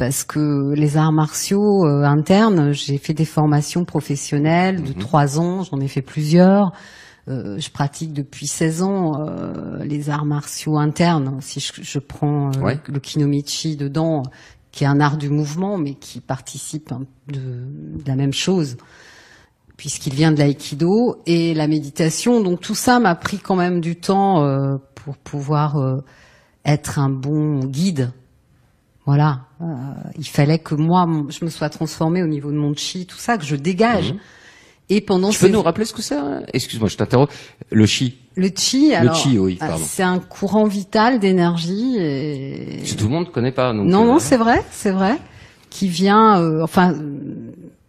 Parce 0.00 0.24
que 0.24 0.72
les 0.74 0.96
arts 0.96 1.12
martiaux 1.12 1.84
euh, 1.86 2.04
internes, 2.04 2.72
j'ai 2.72 2.96
fait 2.96 3.12
des 3.12 3.26
formations 3.26 3.84
professionnelles 3.84 4.82
de 4.82 4.88
Mhm. 4.94 4.98
trois 4.98 5.38
ans, 5.38 5.62
j'en 5.62 5.78
ai 5.78 5.88
fait 5.88 6.00
plusieurs. 6.00 6.72
Euh, 7.28 7.58
je 7.58 7.70
pratique 7.70 8.14
depuis 8.14 8.46
16 8.46 8.82
ans 8.82 9.20
euh, 9.20 9.84
les 9.84 10.08
arts 10.08 10.24
martiaux 10.24 10.78
internes. 10.78 11.36
Si 11.42 11.60
je, 11.60 11.72
je 11.82 11.98
prends 11.98 12.48
euh, 12.56 12.60
Ouais. 12.62 12.78
le 12.88 12.98
kinomichi 12.98 13.76
dedans, 13.76 14.22
qui 14.72 14.84
est 14.84 14.86
un 14.86 15.00
art 15.00 15.18
du 15.18 15.28
mouvement, 15.28 15.76
mais 15.76 15.92
qui 15.94 16.20
participe 16.20 16.94
de, 17.28 17.38
de 17.38 18.08
la 18.08 18.16
même 18.16 18.32
chose, 18.32 18.78
puisqu'il 19.76 20.14
vient 20.14 20.32
de 20.32 20.38
l'aïkido 20.38 21.16
et 21.26 21.52
la 21.52 21.68
méditation. 21.68 22.40
Donc 22.40 22.60
tout 22.60 22.74
ça 22.74 23.00
m'a 23.00 23.14
pris 23.16 23.38
quand 23.38 23.56
même 23.56 23.82
du 23.82 23.96
temps 23.96 24.42
euh, 24.44 24.76
pour 24.94 25.18
pouvoir 25.18 25.76
euh, 25.76 26.02
être 26.64 26.98
un 26.98 27.10
bon 27.10 27.66
guide. 27.66 28.12
Voilà, 29.06 29.40
Euh, 29.62 29.64
il 30.18 30.26
fallait 30.26 30.58
que 30.58 30.74
moi, 30.74 31.06
je 31.28 31.44
me 31.44 31.50
sois 31.50 31.68
transformée 31.68 32.22
au 32.22 32.26
niveau 32.26 32.50
de 32.50 32.56
mon 32.56 32.74
chi, 32.74 33.06
tout 33.06 33.16
ça, 33.18 33.36
que 33.38 33.44
je 33.44 33.56
dégage. 33.56 34.12
Mhm. 34.12 34.18
Et 34.92 35.00
pendant 35.00 35.30
Tu 35.30 35.38
peux 35.38 35.48
nous 35.48 35.62
rappeler 35.62 35.84
ce 35.84 35.92
que 35.92 36.02
c'est 36.02 36.16
hein? 36.16 36.42
Excuse-moi, 36.52 36.88
je 36.88 36.96
t'interromps. 36.96 37.32
Le 37.70 37.86
chi. 37.86 38.18
le 38.36 38.48
chi, 38.54 38.92
alors, 38.94 39.14
chi, 39.14 39.38
oui, 39.38 39.58
euh, 39.62 39.66
pardon. 39.66 39.84
c'est 39.86 40.02
un 40.02 40.18
courant 40.18 40.64
vital 40.66 41.18
d'énergie. 41.20 41.96
Et... 41.98 42.82
Tout 42.98 43.04
le 43.04 43.10
monde 43.10 43.26
ne 43.26 43.30
connaît 43.30 43.52
pas. 43.52 43.72
Donc, 43.72 43.86
Non, 43.86 44.02
euh, 44.02 44.06
non, 44.06 44.18
c'est 44.18 44.36
vrai, 44.36 44.62
c'est 44.72 44.90
vrai, 44.90 45.16
qui 45.70 45.86
vient, 45.88 46.40
euh, 46.42 46.62
enfin, 46.62 46.94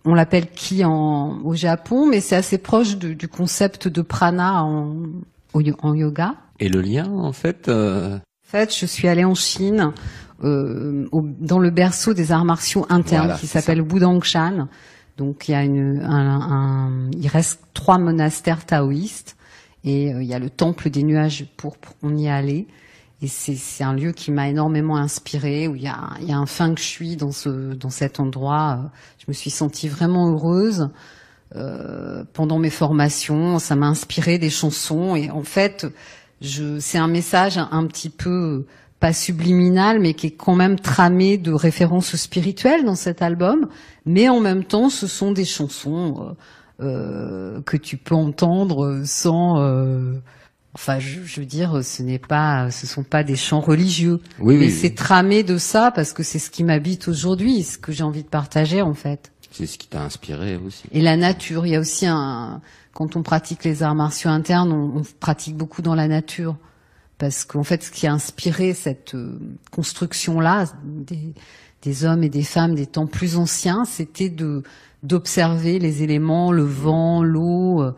on 0.06 0.13
l'appelle 0.13 0.48
ki 0.51 0.84
en, 0.86 1.39
au 1.44 1.56
Japon, 1.56 2.06
mais 2.08 2.20
c'est 2.22 2.36
assez 2.36 2.58
proche 2.60 2.98
du, 2.98 3.15
du 3.15 3.27
concept 3.27 3.88
de 3.88 4.01
prana 4.03 4.63
en, 4.63 4.96
en 5.53 5.94
yoga. 5.96 6.36
Et 6.60 6.70
le 6.70 6.82
lien, 6.82 7.08
en 7.12 7.34
fait. 7.34 7.68
euh, 7.68 8.18
En 8.18 8.50
fait, 8.51 8.75
je 8.75 8.86
suis 8.86 9.08
allée 9.08 9.25
en 9.25 9.34
Chine, 9.36 9.91
euh, 10.43 11.07
au- 11.12 11.21
dans 11.39 11.60
le 11.60 11.69
berceau 11.69 12.13
des 12.13 12.31
arts 12.31 12.45
martiaux 12.45 12.86
internes, 12.89 13.25
Voilà, 13.25 13.39
qui 13.39 13.48
s'appelle 13.48 13.81
Wudangshan. 13.81 14.67
Donc, 15.17 15.48
il 15.48 15.51
y 15.51 15.55
a 15.55 15.63
une, 15.63 16.01
un, 16.01 16.41
un- 16.41 17.12
il 17.12 17.27
reste 17.27 17.60
trois 17.74 17.98
monastères 17.98 18.65
taoïstes 18.65 19.36
et 19.83 20.13
euh, 20.13 20.24
il 20.24 20.27
y 20.27 20.33
a 20.33 20.39
le 20.39 20.50
temple 20.50 20.89
des 20.89 21.03
nuages 21.03 21.45
pourpres. 21.57 21.93
On 22.01 22.17
y 22.17 22.25
est 22.25 22.31
allé. 22.31 22.67
Et 23.24 23.27
c'est, 23.27 23.55
c'est 23.55 23.83
un 23.83 23.93
lieu 23.93 24.13
qui 24.13 24.31
m'a 24.31 24.50
énormément 24.50 24.98
inspiré, 24.98 25.67
où 25.67 25.75
il 25.75 25.83
y 25.83 25.88
a, 25.88 26.10
il 26.21 26.27
y 26.27 26.31
a 26.31 26.38
un 26.38 26.48
feng 26.48 26.75
shui 26.75 27.17
dans 27.17 27.31
ce, 27.31 27.74
dans 27.75 27.91
cet 27.91 28.19
endroit. 28.19 28.91
Je 29.19 29.25
me 29.27 29.33
suis 29.33 29.51
sentie 29.51 29.88
vraiment 29.88 30.31
heureuse. 30.31 30.89
Euh, 31.55 32.24
pendant 32.33 32.57
mes 32.60 32.69
formations, 32.69 33.60
ça 33.60 33.75
m'a 33.75 33.88
inspiré 33.88 34.38
des 34.39 34.50
chansons 34.50 35.15
et 35.17 35.29
en 35.29 35.43
fait, 35.43 35.86
je, 36.39 36.79
c'est 36.79 36.98
un 36.98 37.10
message 37.10 37.57
un, 37.57 37.67
un 37.71 37.86
petit 37.88 38.10
peu 38.10 38.65
pas 39.01 39.13
subliminal, 39.13 40.00
mais 40.00 40.13
qui 40.13 40.27
est 40.27 40.38
quand 40.38 40.55
même 40.55 40.79
tramé 40.79 41.38
de 41.38 41.51
références 41.51 42.15
spirituelles 42.15 42.86
dans 42.86 42.96
cet 42.96 43.22
album. 43.22 43.67
Mais 44.05 44.29
en 44.29 44.39
même 44.39 44.63
temps, 44.63 44.89
ce 44.89 45.08
sont 45.08 45.31
des 45.31 45.43
chansons 45.43 46.36
euh, 46.79 46.86
euh, 46.86 47.62
que 47.63 47.77
tu 47.77 47.98
peux 47.98 48.15
entendre 48.15 49.01
sans. 49.03 49.60
euh, 49.60 50.13
enfin, 50.75 51.00
je, 51.00 51.20
je 51.25 51.39
veux 51.39 51.48
dire, 51.48 51.84
ce 51.84 52.03
n'est 52.03 52.20
pas, 52.20 52.70
ce 52.70 52.86
sont 52.86 53.03
pas 53.03 53.24
des 53.24 53.36
chants 53.36 53.60
religieux. 53.60 54.20
Oui, 54.39 54.55
mais 54.58 54.67
oui. 54.67 54.72
c'est 54.72 54.93
tramé 54.93 55.41
de 55.41 55.58
ça 55.58 55.89
parce 55.89 56.13
que 56.13 56.22
c'est 56.22 56.39
ce 56.39 56.51
qui 56.51 56.63
m'habite 56.63 57.08
aujourd'hui, 57.08 57.63
ce 57.63 57.79
que 57.79 57.91
j'ai 57.91 58.03
envie 58.03 58.24
de 58.24 58.29
partager 58.29 58.84
en 58.84 58.93
fait. 58.93 59.31
C'est 59.51 59.65
ce 59.65 59.79
qui 59.79 59.88
t'a 59.88 60.03
inspiré 60.03 60.58
aussi. 60.58 60.84
Et 60.91 61.01
la 61.01 61.17
nature, 61.17 61.65
il 61.65 61.74
y 61.74 61.75
a 61.75 61.79
aussi 61.79 62.05
un 62.05 62.62
quand 62.93 63.15
on 63.15 63.24
pratique 63.24 63.63
les 63.63 63.81
arts 63.84 63.96
martiaux 63.96 64.29
internes, 64.29 64.72
on, 64.72 65.00
on 65.00 65.01
pratique 65.20 65.58
beaucoup 65.58 65.81
dans 65.81 65.96
la 65.96 66.08
nature 66.08 66.55
parce 67.22 67.46
qu'en 67.46 67.63
fait, 67.63 67.84
ce 67.84 67.92
qui 67.92 68.08
a 68.08 68.13
inspiré 68.13 68.74
cette 68.74 69.13
euh, 69.13 69.38
construction-là 69.70 70.66
des, 71.84 72.04
hommes 72.04 72.24
et 72.24 72.30
des 72.30 72.42
femmes 72.42 72.74
des 72.74 72.88
temps 72.88 73.06
plus 73.06 73.38
anciens, 73.38 73.86
c'était 73.86 74.34
d'observer 75.04 75.78
les 75.78 76.01
éléments, 76.01 76.51
le 76.51 76.63
vent, 76.63 77.22
l'eau, 77.22 77.84
euh, 77.84 77.96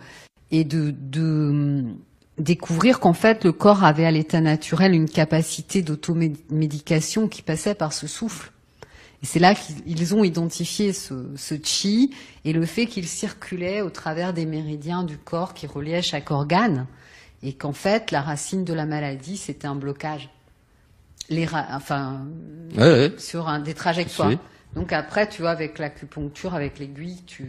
et 0.52 0.66
de, 0.66 0.94
hum, 1.16 1.96
découvrir 2.38 3.00
qu'en 3.00 3.14
fait, 3.14 3.46
le 3.46 3.54
corps 3.54 3.86
avait 3.86 4.06
à 4.06 4.12
l'état 4.12 4.42
naturel 4.42 4.94
une 4.94 5.10
capacité 5.10 5.82
d'automédication 5.82 7.30
qui 7.30 7.44
passait 7.44 7.76
par 7.76 7.94
ce 7.94 8.08
souffle. 8.08 8.52
Et 9.22 9.26
c'est 9.26 9.40
là 9.40 9.56
qu'ils 9.56 10.16
ont 10.16 10.26
identifié 10.26 10.92
ce, 10.92 11.30
ce 11.38 11.56
chi 11.64 12.14
et 12.44 12.52
le 12.52 12.66
fait 12.66 12.88
qu'il 12.88 13.08
circulait 13.08 13.80
au 13.80 13.90
travers 13.90 14.34
des 14.34 14.46
méridiens 14.46 15.04
du 15.04 15.18
corps 15.18 15.54
qui 15.54 15.66
reliaient 15.66 16.02
chaque 16.02 16.30
organe 16.30 16.88
et 17.44 17.54
qu'en 17.54 17.74
fait 17.74 18.12
la 18.12 18.22
racine 18.22 18.64
de 18.64 18.74
la 18.74 18.86
maladie 18.86 19.38
c'était 19.38 19.68
un 19.68 19.76
blocage. 19.76 20.30
Les 21.30 21.46
ra- 21.46 21.68
enfin 21.72 22.26
Ouais, 22.78 22.84
ouais. 22.84 23.14
sur 23.18 23.48
un, 23.48 23.60
des 23.60 23.74
trajectoires. 23.74 24.30
Oui. 24.30 24.38
Donc 24.76 24.92
après 24.94 25.28
tu 25.30 25.42
vois 25.42 25.52
avec 25.52 25.78
l'acupuncture, 25.80 26.54
avec 26.56 26.80
l'aiguille, 26.80 27.22
tu 27.26 27.46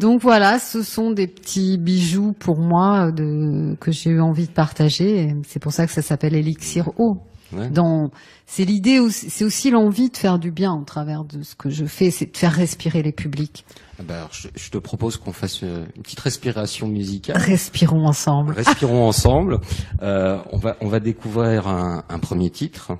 donc 0.00 0.20
voilà, 0.20 0.60
ce 0.60 0.82
sont 0.84 1.10
des 1.10 1.26
petits 1.26 1.76
bijoux 1.76 2.32
pour 2.38 2.56
moi 2.60 3.10
de, 3.10 3.74
que 3.80 3.90
j'ai 3.90 4.10
eu 4.10 4.20
envie 4.20 4.46
de 4.46 4.52
partager. 4.52 5.22
et 5.24 5.34
C'est 5.44 5.58
pour 5.60 5.72
ça 5.72 5.86
que 5.86 5.92
ça 5.92 6.02
s'appelle 6.02 6.36
Elixir 6.36 6.88
Eau 6.98 7.16
Ouais. 7.54 7.68
dans 7.70 8.10
c'est 8.46 8.64
l'idée 8.64 8.98
aussi- 8.98 9.28
c'est 9.30 9.44
aussi 9.44 9.70
l'envie 9.70 10.08
de 10.10 10.16
faire 10.16 10.38
du 10.38 10.50
bien 10.50 10.72
au 10.74 10.84
travers 10.84 11.24
de 11.24 11.42
ce 11.42 11.54
que 11.54 11.68
je 11.70 11.84
fais 11.84 12.10
c'est 12.10 12.32
de 12.32 12.36
faire 12.36 12.52
respirer 12.52 13.02
les 13.02 13.12
publics 13.12 13.64
Ah 13.98 14.02
bah, 14.06 14.14
alors, 14.16 14.32
je, 14.32 14.48
je 14.56 14.70
te 14.70 14.78
propose 14.78 15.16
qu'on 15.18 15.32
fasse 15.32 15.62
euh, 15.62 15.84
une 15.96 16.02
petite 16.02 16.20
respiration 16.20 16.88
musicale. 16.88 17.36
respirons 17.36 18.06
ensemble 18.06 18.54
Respirons 18.54 19.06
ensemble. 19.06 19.58
Euh, 20.02 20.38
on 20.52 20.56
va 20.58 20.76
on 20.80 20.88
va 20.88 21.00
découvrir 21.00 21.66
un, 21.68 22.04
un 22.08 22.18
premier 22.18 22.50
titre 22.50 22.92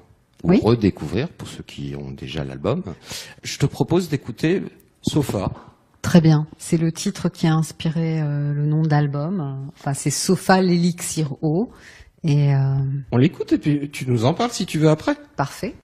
ou 0.45 0.51
Oui. 0.51 0.61
redécouvrir 0.63 1.29
pour 1.29 1.49
ceux 1.49 1.63
qui 1.63 1.95
ont 1.97 2.11
déjà 2.11 2.45
l'album. 2.45 2.83
Je 3.43 3.59
te 3.59 3.67
propose 3.67 4.09
d'écouter 4.09 4.63
Sofa. 5.03 5.51
très 6.03 6.21
bien 6.21 6.47
c'est 6.59 6.77
le 6.79 6.91
titre 6.93 7.29
qui 7.29 7.47
a 7.47 7.55
inspiré 7.55 8.21
euh, 8.21 8.53
le 8.53 8.67
nom 8.67 8.83
de 8.83 8.89
l'album 8.91 9.69
enfin 9.73 9.95
c'est 9.95 10.11
Sofa 10.11 10.61
l'élixir 10.61 11.35
eau 11.43 11.71
et 12.25 12.55
euh, 12.55 12.59
On 13.11 13.17
l'écoute 13.17 13.53
et 13.53 13.59
puis 13.59 13.91
tu 13.91 14.09
nous 14.09 14.25
en 14.25 14.35
parles 14.35 14.53
si 14.53 14.67
tu 14.67 14.79
veux 14.79 14.89
après. 14.89 15.17
parfait 15.37 15.75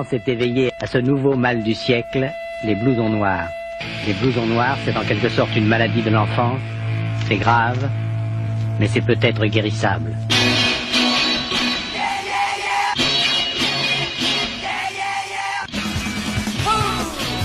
France 0.00 0.14
est 0.14 0.28
éveillée 0.28 0.72
à 0.80 0.86
ce 0.86 0.96
nouveau 0.96 1.36
mal 1.36 1.62
du 1.62 1.74
siècle, 1.74 2.32
les 2.64 2.74
blousons 2.74 3.10
noirs. 3.10 3.50
Les 4.06 4.14
blousons 4.14 4.46
noirs, 4.46 4.78
c'est 4.82 4.96
en 4.96 5.02
quelque 5.02 5.28
sorte 5.28 5.54
une 5.56 5.66
maladie 5.66 6.00
de 6.00 6.08
l'enfance. 6.08 6.58
C'est 7.28 7.36
grave, 7.36 7.86
mais 8.78 8.86
c'est 8.86 9.02
peut-être 9.02 9.44
guérissable. 9.44 10.16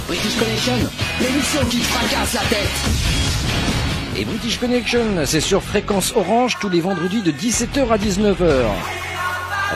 British 0.08 0.38
Connection, 0.39 0.89
l'émission 1.20 1.65
qui 1.70 1.80
fracasse 1.80 2.36
la 2.36 2.41
tête. 2.41 4.15
Et 4.15 4.24
British 4.24 4.60
Connection, 4.60 5.26
c'est 5.26 5.41
sur 5.41 5.62
fréquence 5.62 6.15
orange 6.15 6.56
tous 6.62 6.70
les 6.70 6.80
vendredis 6.80 7.22
de 7.22 7.32
17h 7.34 7.89
à 7.89 7.98
19h. 7.98 9.05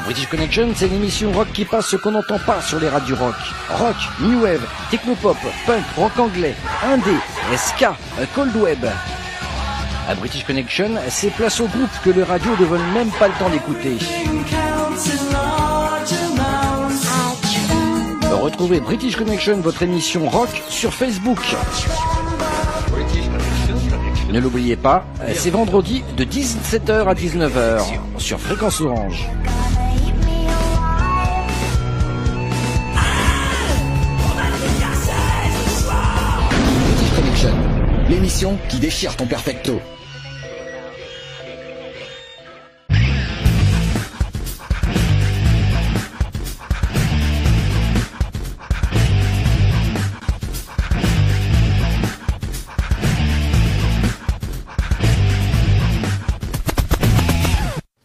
British 0.03 0.27
Connection, 0.27 0.69
c'est 0.75 0.87
une 0.87 0.95
émission 0.95 1.31
rock 1.31 1.47
qui 1.53 1.65
passe 1.65 1.87
ce 1.87 1.95
qu'on 1.95 2.11
n'entend 2.11 2.39
pas 2.39 2.61
sur 2.61 2.79
les 2.79 2.89
radios 2.89 3.15
rock. 3.15 3.35
Rock, 3.69 3.95
new 4.21 4.41
wave, 4.41 4.65
technopop, 4.89 5.37
punk, 5.65 5.83
rock 5.95 6.17
anglais, 6.17 6.55
indé, 6.83 7.11
ska, 7.57 7.95
cold 8.35 8.55
web. 8.55 8.85
British 10.17 10.43
Connection, 10.43 10.91
c'est 11.09 11.29
place 11.29 11.59
au 11.59 11.67
groupe 11.67 11.89
que 12.03 12.09
les 12.09 12.23
radios 12.23 12.55
ne 12.59 12.65
veulent 12.65 12.93
même 12.93 13.09
pas 13.11 13.27
le 13.27 13.33
temps 13.35 13.49
d'écouter. 13.49 13.97
Retrouvez 18.31 18.79
British 18.79 19.15
Connection, 19.15 19.59
votre 19.61 19.83
émission 19.83 20.27
rock, 20.29 20.49
sur 20.69 20.93
Facebook. 20.93 21.39
Ne 24.31 24.39
l'oubliez 24.39 24.75
pas, 24.75 25.05
c'est 25.35 25.49
vendredi 25.49 26.03
de 26.15 26.23
17h 26.23 27.07
à 27.07 27.13
19h 27.13 27.81
sur 28.17 28.39
Fréquence 28.39 28.81
Orange. 28.81 29.27
L'émission 38.09 38.57
qui 38.67 38.79
déchire 38.79 39.15
ton 39.15 39.27
perfecto. 39.27 39.79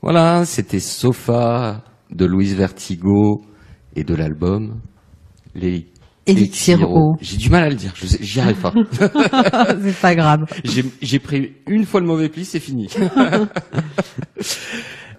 Voilà, 0.03 0.45
c'était 0.45 0.81
Sofa 0.81 1.83
de 2.11 2.27
Louise 2.27 2.55
Vertigo 2.55 3.43
et 3.97 4.05
de 4.05 4.15
l'album 4.15 4.81
Les 5.55 5.94
Elixir 6.27 6.91
O. 6.91 7.17
J'ai 7.21 7.37
du 7.37 7.51
mal 7.51 7.65
à 7.65 7.69
le 7.69 7.75
dire, 7.75 7.93
j'y 7.97 8.41
arrive 8.41 8.57
pas. 8.57 8.73
c'est 9.83 10.01
pas 10.01 10.15
grave. 10.15 10.47
J'ai 10.65 10.85
j'ai 11.03 11.19
pris 11.19 11.53
une 11.69 11.85
fois 11.85 12.01
le 12.01 12.07
mauvais 12.07 12.29
pli, 12.29 12.45
c'est 12.45 12.61
fini. 12.61 12.89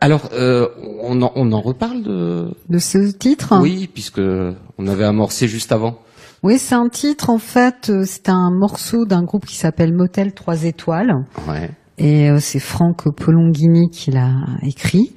Alors, 0.02 0.30
euh, 0.34 0.68
on, 1.02 1.22
en, 1.22 1.32
on 1.36 1.52
en 1.52 1.62
reparle 1.62 2.04
de... 2.04 2.52
De 2.70 2.78
ce 2.78 3.12
titre? 3.12 3.58
Oui, 3.62 3.89
puisque 3.91 4.20
on 4.20 4.88
avait 4.88 5.06
amorcé 5.06 5.48
juste 5.48 5.72
avant. 5.72 6.00
Oui, 6.44 6.60
c'est 6.60 6.76
un 6.76 6.89
titre, 6.89 7.30
en 7.30 7.38
fait, 7.38 7.89
euh, 7.89 8.04
c'est 8.06 8.30
un 8.30 8.52
morceau 8.52 9.06
d'un 9.06 9.24
groupe 9.24 9.46
qui 9.46 9.56
s'appelle 9.56 9.94
Motel 9.94 10.34
3 10.34 10.65
étoiles. 10.65 11.13
Ouais. 11.48 11.72
Et 11.98 12.30
euh, 12.30 12.39
c'est 12.39 12.60
Franck 12.60 13.10
Polonghini 13.15 13.89
qui 13.89 14.12
l'a 14.12 14.32
écrit. 14.62 15.13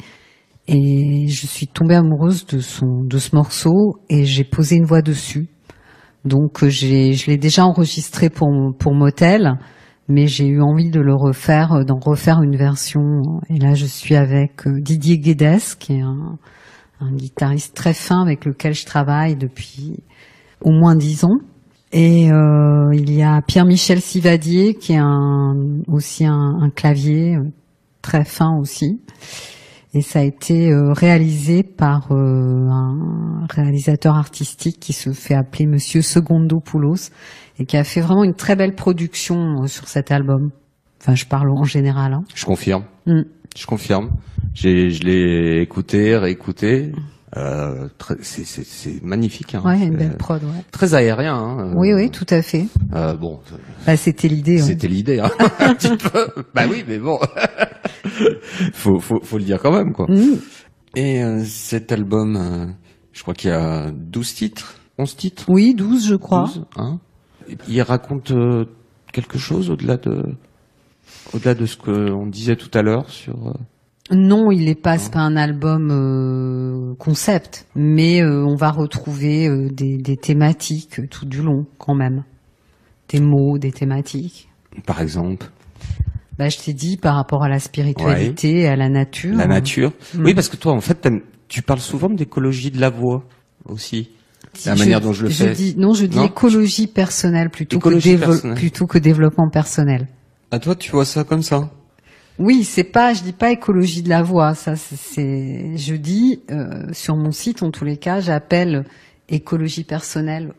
Et 0.69 1.27
je 1.29 1.47
suis 1.47 1.67
tombée 1.67 1.95
amoureuse 1.95 2.47
de 2.47 2.61
son 2.61 3.03
de 3.05 3.19
ce 3.19 3.35
morceau 3.35 3.97
et 4.11 4.25
j'ai 4.27 4.45
posé 4.45 4.77
une 4.77 4.85
voix 4.85 5.01
dessus. 5.01 5.49
Donc 6.25 6.63
euh, 6.63 6.69
j'ai 6.69 7.13
je 7.15 7.31
l'ai 7.31 7.39
déjà 7.39 7.65
enregistré 7.65 8.31
pour 8.31 8.49
pour 8.79 8.95
Motel, 8.95 9.59
mais 10.09 10.27
j'ai 10.27 10.47
eu 10.47 10.61
envie 10.61 10.91
de 10.91 11.01
le 11.01 11.15
refaire, 11.15 11.73
euh, 11.73 11.85
d'en 11.85 11.99
refaire 11.99 12.43
une 12.43 12.57
version. 12.57 13.41
Et 13.51 13.59
là 13.59 13.75
je 13.75 13.87
suis 13.87 14.17
avec 14.17 14.67
euh, 14.67 14.81
Didier 14.81 15.19
Guedes, 15.19 15.77
qui 15.79 15.95
est 15.95 16.03
un, 16.03 16.39
un 17.01 17.13
guitariste 17.13 17.75
très 17.75 17.95
fin 17.95 18.21
avec 18.21 18.45
lequel 18.45 18.75
je 18.75 18.87
travaille 18.87 19.37
depuis 19.37 20.03
au 20.61 20.71
moins 20.71 20.97
dix 20.97 21.25
ans. 21.25 21.39
Et 21.93 22.31
euh, 22.31 22.91
il 22.93 23.11
y 23.15 23.23
a 23.23 23.41
Pierre-Michel 23.41 24.01
Sivadier 24.01 24.75
qui 24.75 24.93
est 24.93 25.01
un, 25.01 25.55
aussi 25.87 26.27
un, 26.27 26.59
un 26.61 26.71
clavier 26.71 27.39
très 28.03 28.25
fin 28.25 28.57
aussi. 28.61 29.01
Et 29.95 30.03
ça 30.03 30.19
a 30.19 30.23
été 30.23 30.71
euh, 30.71 30.93
réalisé 30.93 31.63
par 31.63 32.13
euh, 32.13 32.69
un 32.69 33.47
réalisateur 33.49 34.17
artistique 34.17 34.79
qui 34.81 34.93
se 34.93 35.13
fait 35.13 35.35
appeler 35.35 35.67
Monsieur 35.67 36.03
Segundo 36.03 36.61
Poulos 36.61 37.11
et 37.59 37.65
qui 37.65 37.77
a 37.77 37.85
fait 37.85 38.01
vraiment 38.01 38.25
une 38.25 38.35
très 38.35 38.55
belle 38.55 38.75
production 38.75 39.63
euh, 39.63 39.67
sur 39.67 39.89
cet 39.89 40.11
album. 40.13 40.51
Enfin, 41.01 41.15
je 41.15 41.25
parle 41.25 41.51
en 41.51 41.65
général. 41.65 42.13
Hein. 42.13 42.25
Je 42.35 42.45
confirme. 42.45 42.85
Mm. 43.07 43.23
Je 43.57 43.67
confirme. 43.67 44.11
Je 44.55 44.69
l'ai 44.69 45.63
écouté, 45.63 46.17
réécouté. 46.17 46.93
Euh, 47.37 47.89
c'est, 48.23 49.03
magnifique. 49.03 49.55
Hein. 49.55 49.63
Ouais, 49.65 49.79
une 49.81 49.97
belle 49.97 50.17
prod. 50.17 50.43
Ouais. 50.43 50.65
Très 50.73 50.95
aérien. 50.95 51.35
Hein. 51.37 51.73
Oui, 51.77 51.93
oui, 51.93 52.11
tout 52.11 52.27
à 52.31 52.41
fait. 52.43 52.67
euh, 52.95 53.15
bon, 53.15 53.41
Bah, 53.87 53.97
c'était 53.97 54.29
l'idée. 54.29 54.59
c'était 54.59 54.89
l'idée. 54.89 55.21
Hein. 55.21 55.31
Un 55.59 55.75
petit 55.75 55.97
peu. 55.97 56.27
Bah 56.55 56.63
oui, 56.71 56.85
mais 56.89 56.99
bon. 56.99 57.19
faut, 58.73 58.99
faut, 59.01 59.21
faut 59.23 59.39
le 59.39 59.45
dire 59.45 59.61
quand 59.61 59.73
même, 59.73 59.93
quoi. 59.93 60.07
Mm. 60.09 60.39
Et 60.97 61.23
euh, 61.23 61.45
cet 61.45 61.93
album, 61.93 62.37
euh, 62.37 62.67
je 63.13 63.23
crois 63.23 63.35
qu'il 63.35 63.51
y 63.51 63.53
a 63.53 63.91
12 63.93 64.35
titres, 64.35 64.75
11 64.97 65.17
titres. 65.17 65.45
Oui, 65.49 65.75
12, 65.75 66.07
je 66.09 66.15
crois. 66.15 66.45
12, 66.47 66.65
hein. 66.77 66.99
Il 67.69 67.81
raconte 67.83 68.31
euh, 68.31 68.65
quelque 69.13 69.39
chose 69.39 69.71
au-delà 69.71 69.97
de, 69.97 70.23
au-delà 71.35 71.55
de 71.55 71.67
ce 71.67 71.77
qu'on 71.77 72.27
disait 72.27 72.57
tout 72.57 72.71
à 72.73 72.83
l'heure 72.83 73.09
sur. 73.11 73.55
Non, 74.11 74.51
il 74.51 74.69
est 74.69 74.75
pas, 74.75 74.97
c'est 74.97 75.13
pas 75.13 75.21
un 75.21 75.37
album 75.37 75.91
euh, 75.91 76.95
concept, 76.99 77.67
mais 77.77 78.23
euh, 78.23 78.43
on 78.47 78.55
va 78.57 78.71
retrouver 78.71 79.47
euh, 79.49 79.69
des, 79.71 79.99
des 79.99 80.17
thématiques 80.17 81.01
euh, 81.01 81.07
tout 81.11 81.27
du 81.27 81.43
long, 81.43 81.67
quand 81.79 81.95
même. 81.95 82.25
Des 83.11 83.21
mots, 83.21 83.59
des 83.59 83.71
thématiques. 83.73 84.49
par 84.87 85.01
exemple, 85.03 85.51
Bah, 86.39 86.49
je 86.49 86.57
t'ai 86.59 86.73
dit 86.73 86.97
par 86.97 87.17
rapport 87.17 87.43
à 87.43 87.49
la 87.51 87.59
spiritualité, 87.59 88.67
à 88.67 88.77
la 88.77 88.89
nature. 88.89 89.37
la 89.37 89.47
nature. 89.47 89.93
Mm. 90.15 90.25
Oui, 90.25 90.35
parce 90.35 90.49
que 90.49 90.57
toi, 90.57 90.73
en 90.73 90.81
fait, 90.81 90.95
t'aimes- 90.95 91.23
tu 91.49 91.61
parles 91.63 91.81
souvent 91.81 92.09
d'écologie 92.09 92.71
de 92.71 92.81
la 92.81 92.91
voix 92.91 93.25
aussi. 93.67 94.11
Si 94.55 94.69
la 94.69 94.75
manière 94.77 95.01
dont 95.03 95.13
je 95.13 95.25
le 95.25 95.31
fais. 95.31 95.53
Dis, 95.53 95.75
non, 95.77 95.93
je 95.93 96.07
dis 96.07 96.17
Non 96.17 96.25
écologie 96.25 96.87
personnelle 96.87 97.51
plutôt 97.51 97.77
Écologie 97.77 98.15
que 98.17 98.21
personnelle. 98.25 98.57
plutôt 98.59 98.87
que 98.87 98.99
développement 98.99 99.49
personnel. 99.51 100.09
À 100.51 100.59
toi, 100.59 100.75
tu 100.75 100.91
vois 100.93 101.05
ça 101.05 101.25
comme 101.25 101.43
ça? 101.43 101.71
Oui, 102.39 102.63
c'est 102.65 102.85
pas, 102.85 103.15
je 103.15 103.23
dis 103.23 103.33
pas 103.33 103.51
écologie 103.51 104.03
de 104.03 104.09
la 104.09 104.23
voix, 104.23 104.55
ça 104.55 104.77
c'est- 104.77 105.77
je 105.77 105.95
dis 105.97 106.41
euh, 106.51 106.93
sur 106.93 107.17
mon 107.17 107.33
site 107.33 107.63
en 107.63 107.71
tous 107.71 107.85
les 107.85 107.97
cas, 107.97 108.21
j'appelle 108.21 108.85
écologie 109.29 109.85
personnelle 109.85 110.53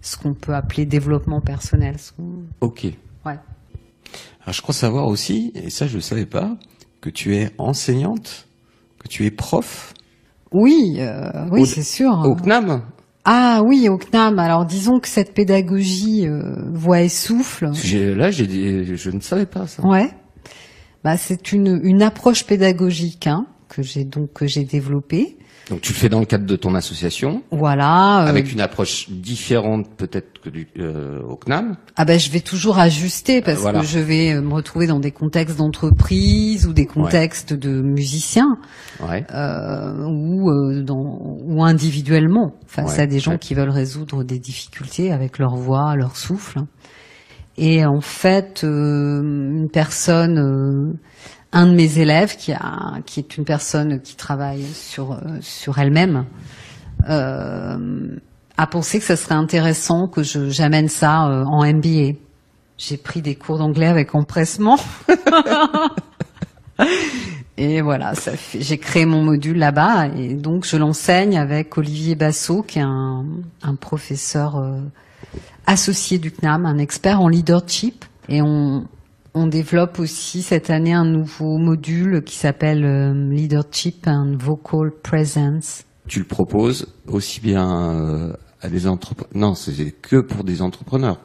ce 0.00 0.16
qu'on 0.16 0.32
peut 0.34 0.54
appeler 0.54 0.86
développement 0.86 1.40
personnel. 1.40 1.96
Ok. 2.60 2.84
Ouais. 3.26 3.36
Alors, 4.42 4.52
je 4.52 4.62
crois 4.62 4.74
savoir 4.74 5.06
aussi, 5.08 5.52
et 5.54 5.68
ça, 5.70 5.86
je 5.86 5.96
ne 5.96 6.00
savais 6.00 6.24
pas, 6.24 6.56
que 7.02 7.10
tu 7.10 7.36
es 7.36 7.50
enseignante, 7.58 8.46
que 8.98 9.08
tu 9.08 9.26
es 9.26 9.30
prof 9.30 9.92
Oui, 10.52 10.96
euh, 10.98 11.30
oui, 11.50 11.66
c'est 11.66 11.82
sûr. 11.82 12.10
au 12.24 12.34
CNAM. 12.36 12.82
Ah 13.24 13.60
oui, 13.66 13.88
au 13.90 13.98
CNAM. 13.98 14.38
Alors 14.38 14.64
disons 14.64 14.98
que 15.00 15.08
cette 15.08 15.34
pédagogie 15.34 16.26
euh, 16.26 16.54
voix 16.72 17.02
et 17.02 17.10
souffle. 17.10 17.66
Là, 17.66 18.30
je 18.30 19.10
ne 19.10 19.20
savais 19.20 19.44
pas 19.46 19.66
ça. 19.66 19.86
Ouais. 19.86 20.10
Bah 21.04 21.16
c'est 21.16 21.52
une 21.52 21.80
une 21.84 22.02
approche 22.02 22.44
pédagogique 22.44 23.26
hein, 23.26 23.46
que 23.68 23.82
j'ai 23.82 24.04
donc 24.04 24.32
que 24.32 24.46
j'ai 24.46 24.64
développée. 24.64 25.36
Donc, 25.70 25.82
tu 25.82 25.92
le 25.92 25.98
fais 25.98 26.08
dans 26.08 26.20
le 26.20 26.24
cadre 26.24 26.46
de 26.46 26.56
ton 26.56 26.74
association, 26.74 27.42
Voilà. 27.50 28.22
euh, 28.24 28.26
avec 28.30 28.50
une 28.50 28.60
approche 28.62 29.10
différente 29.10 29.86
peut-être 29.98 30.40
que 30.40 30.48
du, 30.48 30.66
euh, 30.78 31.20
au 31.20 31.36
CNAM. 31.36 31.76
Ah 31.94 32.06
ben 32.06 32.18
je 32.18 32.30
vais 32.30 32.40
toujours 32.40 32.78
ajuster 32.78 33.42
parce 33.42 33.58
Voilà. 33.60 33.80
que 33.80 33.84
je 33.86 33.98
vais 33.98 34.32
euh, 34.32 34.40
me 34.40 34.54
retrouver 34.54 34.86
dans 34.86 34.98
des 34.98 35.10
contextes 35.10 35.58
d'entreprise 35.58 36.66
ou 36.66 36.72
des 36.72 36.86
contextes 36.86 37.52
de 37.52 37.82
musiciens 37.82 38.56
Ouais. 39.06 39.26
euh, 39.34 40.06
ou 40.06 40.48
euh, 40.50 40.82
dans 40.82 41.18
ou 41.44 41.62
individuellement 41.62 42.54
face 42.66 42.94
Ouais, 42.96 43.00
à 43.02 43.06
des 43.06 43.18
gens 43.20 43.36
qui 43.36 43.52
veulent 43.52 43.68
résoudre 43.68 44.24
des 44.24 44.38
difficultés 44.38 45.12
avec 45.12 45.38
leur 45.38 45.54
voix, 45.54 45.94
leur 45.96 46.16
souffle. 46.16 46.60
Et 47.60 47.84
en 47.84 48.00
fait, 48.00 48.62
euh, 48.62 49.20
une 49.20 49.68
personne, 49.68 50.38
euh, 50.38 50.92
un 51.52 51.66
de 51.66 51.72
mes 51.74 51.98
élèves 51.98 52.36
qui 52.36 52.52
est 52.52 53.36
une 53.36 53.44
personne 53.44 54.00
qui 54.00 54.14
travaille 54.14 54.64
sur 54.64 55.12
euh, 55.12 55.16
sur 55.40 55.78
elle-même. 55.78 56.24
A 57.06 58.66
pensé 58.66 59.00
que 59.00 59.04
ça 59.04 59.16
serait 59.16 59.34
intéressant 59.34 60.06
que 60.08 60.22
j'amène 60.22 60.88
ça 60.88 61.20
en 61.46 61.64
MBA. 61.64 62.14
J'ai 62.76 62.96
pris 62.96 63.22
des 63.22 63.34
cours 63.34 63.58
d'anglais 63.58 63.86
avec 63.86 64.14
empressement. 64.14 64.78
Et 67.56 67.80
voilà, 67.80 68.12
j'ai 68.54 68.78
créé 68.78 69.04
mon 69.04 69.22
module 69.22 69.58
là-bas 69.58 70.08
et 70.16 70.34
donc 70.34 70.64
je 70.64 70.76
l'enseigne 70.76 71.36
avec 71.36 71.76
Olivier 71.76 72.14
Bassot, 72.14 72.62
qui 72.62 72.78
est 72.78 72.82
un, 72.82 73.24
professeur 73.80 74.62
associé 75.68 76.18
du 76.18 76.32
CNAM, 76.32 76.66
un 76.66 76.78
expert 76.78 77.20
en 77.20 77.28
leadership. 77.28 78.04
Et 78.28 78.40
on, 78.42 78.86
on 79.34 79.46
développe 79.46 79.98
aussi 80.00 80.42
cette 80.42 80.70
année 80.70 80.94
un 80.94 81.04
nouveau 81.04 81.58
module 81.58 82.22
qui 82.24 82.36
s'appelle 82.36 82.84
euh, 82.84 83.12
Leadership 83.30 84.06
and 84.08 84.36
Vocal 84.38 84.90
Presence. 85.02 85.84
Tu 86.08 86.18
le 86.20 86.24
proposes 86.24 86.86
aussi 87.06 87.40
bien 87.40 87.90
euh, 87.94 88.32
à 88.62 88.68
des 88.68 88.86
entrepreneurs. 88.86 89.30
Non, 89.34 89.54
c'est 89.54 89.90
que 90.02 90.20
pour 90.20 90.42
des 90.42 90.62
entrepreneurs. 90.62 91.18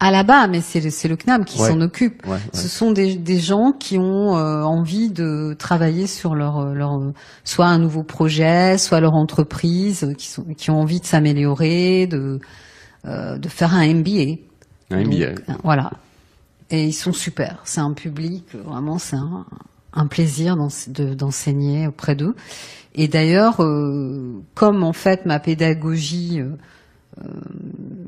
À 0.00 0.10
la 0.10 0.24
bas, 0.24 0.46
mais 0.48 0.60
c'est 0.62 0.80
le, 0.80 0.90
le 1.08 1.16
CNAM 1.16 1.44
qui 1.44 1.60
Ouais. 1.60 1.68
s'en 1.68 1.80
occupe. 1.80 2.26
Ouais, 2.26 2.32
ouais. 2.32 2.38
Ce 2.54 2.68
sont 2.68 2.90
des, 2.90 3.14
des 3.16 3.38
gens 3.38 3.72
qui 3.72 3.98
ont 3.98 4.36
euh, 4.36 4.62
envie 4.62 5.10
de 5.10 5.54
travailler 5.58 6.06
sur 6.08 6.34
leur, 6.34 6.74
leur 6.74 6.98
soit 7.44 7.66
un 7.66 7.78
nouveau 7.78 8.02
projet, 8.02 8.78
soit 8.78 9.00
leur 9.00 9.14
entreprise, 9.14 10.12
qui, 10.18 10.26
sont, 10.26 10.44
qui 10.56 10.70
ont 10.70 10.80
envie 10.80 11.00
de 11.00 11.06
s'améliorer, 11.06 12.06
de, 12.06 12.40
euh, 13.06 13.38
de 13.38 13.48
faire 13.48 13.74
un 13.74 13.86
MBA. 13.86 14.36
Un 14.90 15.02
Donc, 15.02 15.14
MBA. 15.14 15.24
euh, 15.24 15.34
voilà. 15.64 15.90
Et 16.70 16.86
ils 16.86 16.92
sont 16.92 17.12
super. 17.12 17.60
C'est 17.64 17.80
un 17.80 17.92
public, 17.92 18.44
vraiment, 18.54 18.98
c'est 18.98 19.16
un, 19.16 19.44
un 19.92 20.06
plaisir 20.06 20.56
d'ense- 20.56 20.88
de- 20.88 21.14
d'enseigner 21.14 21.86
auprès 21.88 22.14
d'eux. 22.14 22.34
Et 22.94 23.08
d'ailleurs, 23.08 23.60
euh, 23.62 24.40
comme 24.54 24.82
en 24.84 24.92
fait 24.92 25.26
ma 25.26 25.38
pédagogie 25.40 26.40
euh, 26.40 26.50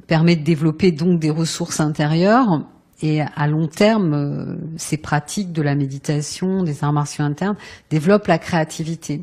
permet 0.06 0.36
de 0.36 0.42
développer 0.44 0.92
donc 0.92 1.18
des 1.20 1.30
ressources 1.30 1.80
intérieures, 1.80 2.62
et 3.04 3.20
à 3.20 3.48
long 3.48 3.66
terme, 3.66 4.14
euh, 4.14 4.56
ces 4.76 4.96
pratiques 4.96 5.52
de 5.52 5.60
la 5.62 5.74
méditation, 5.74 6.62
des 6.62 6.84
arts 6.84 6.92
martiaux 6.92 7.24
internes 7.24 7.56
développent 7.90 8.28
la 8.28 8.38
créativité. 8.38 9.22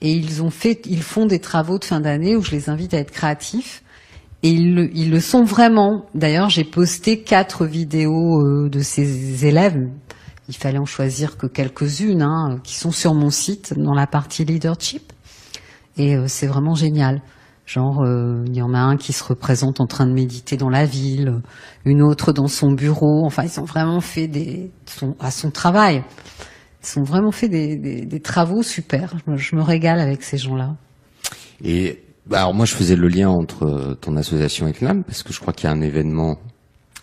Et 0.00 0.14
ils 0.14 0.42
ont 0.42 0.48
fait, 0.48 0.80
ils 0.86 1.02
font 1.02 1.26
des 1.26 1.38
travaux 1.38 1.78
de 1.78 1.84
fin 1.84 2.00
d'année 2.00 2.34
où 2.34 2.40
je 2.42 2.50
les 2.52 2.70
invite 2.70 2.94
à 2.94 2.98
être 2.98 3.10
créatifs. 3.10 3.82
Et 4.42 4.50
ils 4.50 4.74
le, 4.74 4.90
ils 4.96 5.10
le 5.10 5.20
sont 5.20 5.44
vraiment. 5.44 6.06
D'ailleurs, 6.14 6.48
j'ai 6.48 6.64
posté 6.64 7.22
quatre 7.22 7.66
vidéos 7.66 8.40
euh, 8.40 8.68
de 8.70 8.80
ces 8.80 9.44
élèves. 9.44 9.88
Il 10.48 10.56
fallait 10.56 10.78
en 10.78 10.86
choisir 10.86 11.36
que 11.36 11.46
quelques-unes, 11.46 12.22
hein, 12.22 12.58
qui 12.64 12.74
sont 12.74 12.90
sur 12.90 13.14
mon 13.14 13.30
site 13.30 13.74
dans 13.76 13.94
la 13.94 14.06
partie 14.06 14.44
leadership. 14.44 15.12
Et 15.96 16.16
euh, 16.16 16.24
c'est 16.26 16.46
vraiment 16.46 16.74
génial. 16.74 17.20
Genre, 17.66 18.02
euh, 18.02 18.42
il 18.46 18.56
y 18.56 18.62
en 18.62 18.74
a 18.74 18.78
un 18.78 18.96
qui 18.96 19.12
se 19.12 19.22
représente 19.22 19.80
en 19.80 19.86
train 19.86 20.06
de 20.06 20.12
méditer 20.12 20.56
dans 20.56 20.70
la 20.70 20.86
ville, 20.86 21.40
une 21.84 22.02
autre 22.02 22.32
dans 22.32 22.48
son 22.48 22.72
bureau. 22.72 23.24
Enfin, 23.26 23.44
ils 23.44 23.60
ont 23.60 23.64
vraiment 23.64 24.00
fait 24.00 24.26
des, 24.26 24.72
son, 24.86 25.14
à 25.20 25.30
son 25.30 25.50
travail. 25.50 26.02
Ils 26.82 26.98
ont 26.98 27.04
vraiment 27.04 27.30
fait 27.30 27.48
des, 27.48 27.76
des, 27.76 28.06
des 28.06 28.20
travaux 28.20 28.62
super. 28.62 29.14
Je 29.24 29.30
me, 29.30 29.36
je 29.36 29.54
me 29.54 29.62
régale 29.62 30.00
avec 30.00 30.22
ces 30.22 30.38
gens-là. 30.38 30.74
Et 31.62 32.02
bah, 32.26 32.40
alors 32.40 32.54
moi, 32.54 32.66
je 32.66 32.74
faisais 32.74 32.96
le 32.96 33.08
lien 33.08 33.28
entre 33.28 33.64
euh, 33.64 33.94
ton 33.94 34.16
association 34.16 34.68
et 34.68 34.72
CNAM 34.72 35.02
parce 35.04 35.22
que 35.22 35.32
je 35.32 35.40
crois 35.40 35.52
qu'il 35.52 35.68
y 35.68 35.72
a 35.72 35.74
un 35.74 35.80
événement 35.82 36.38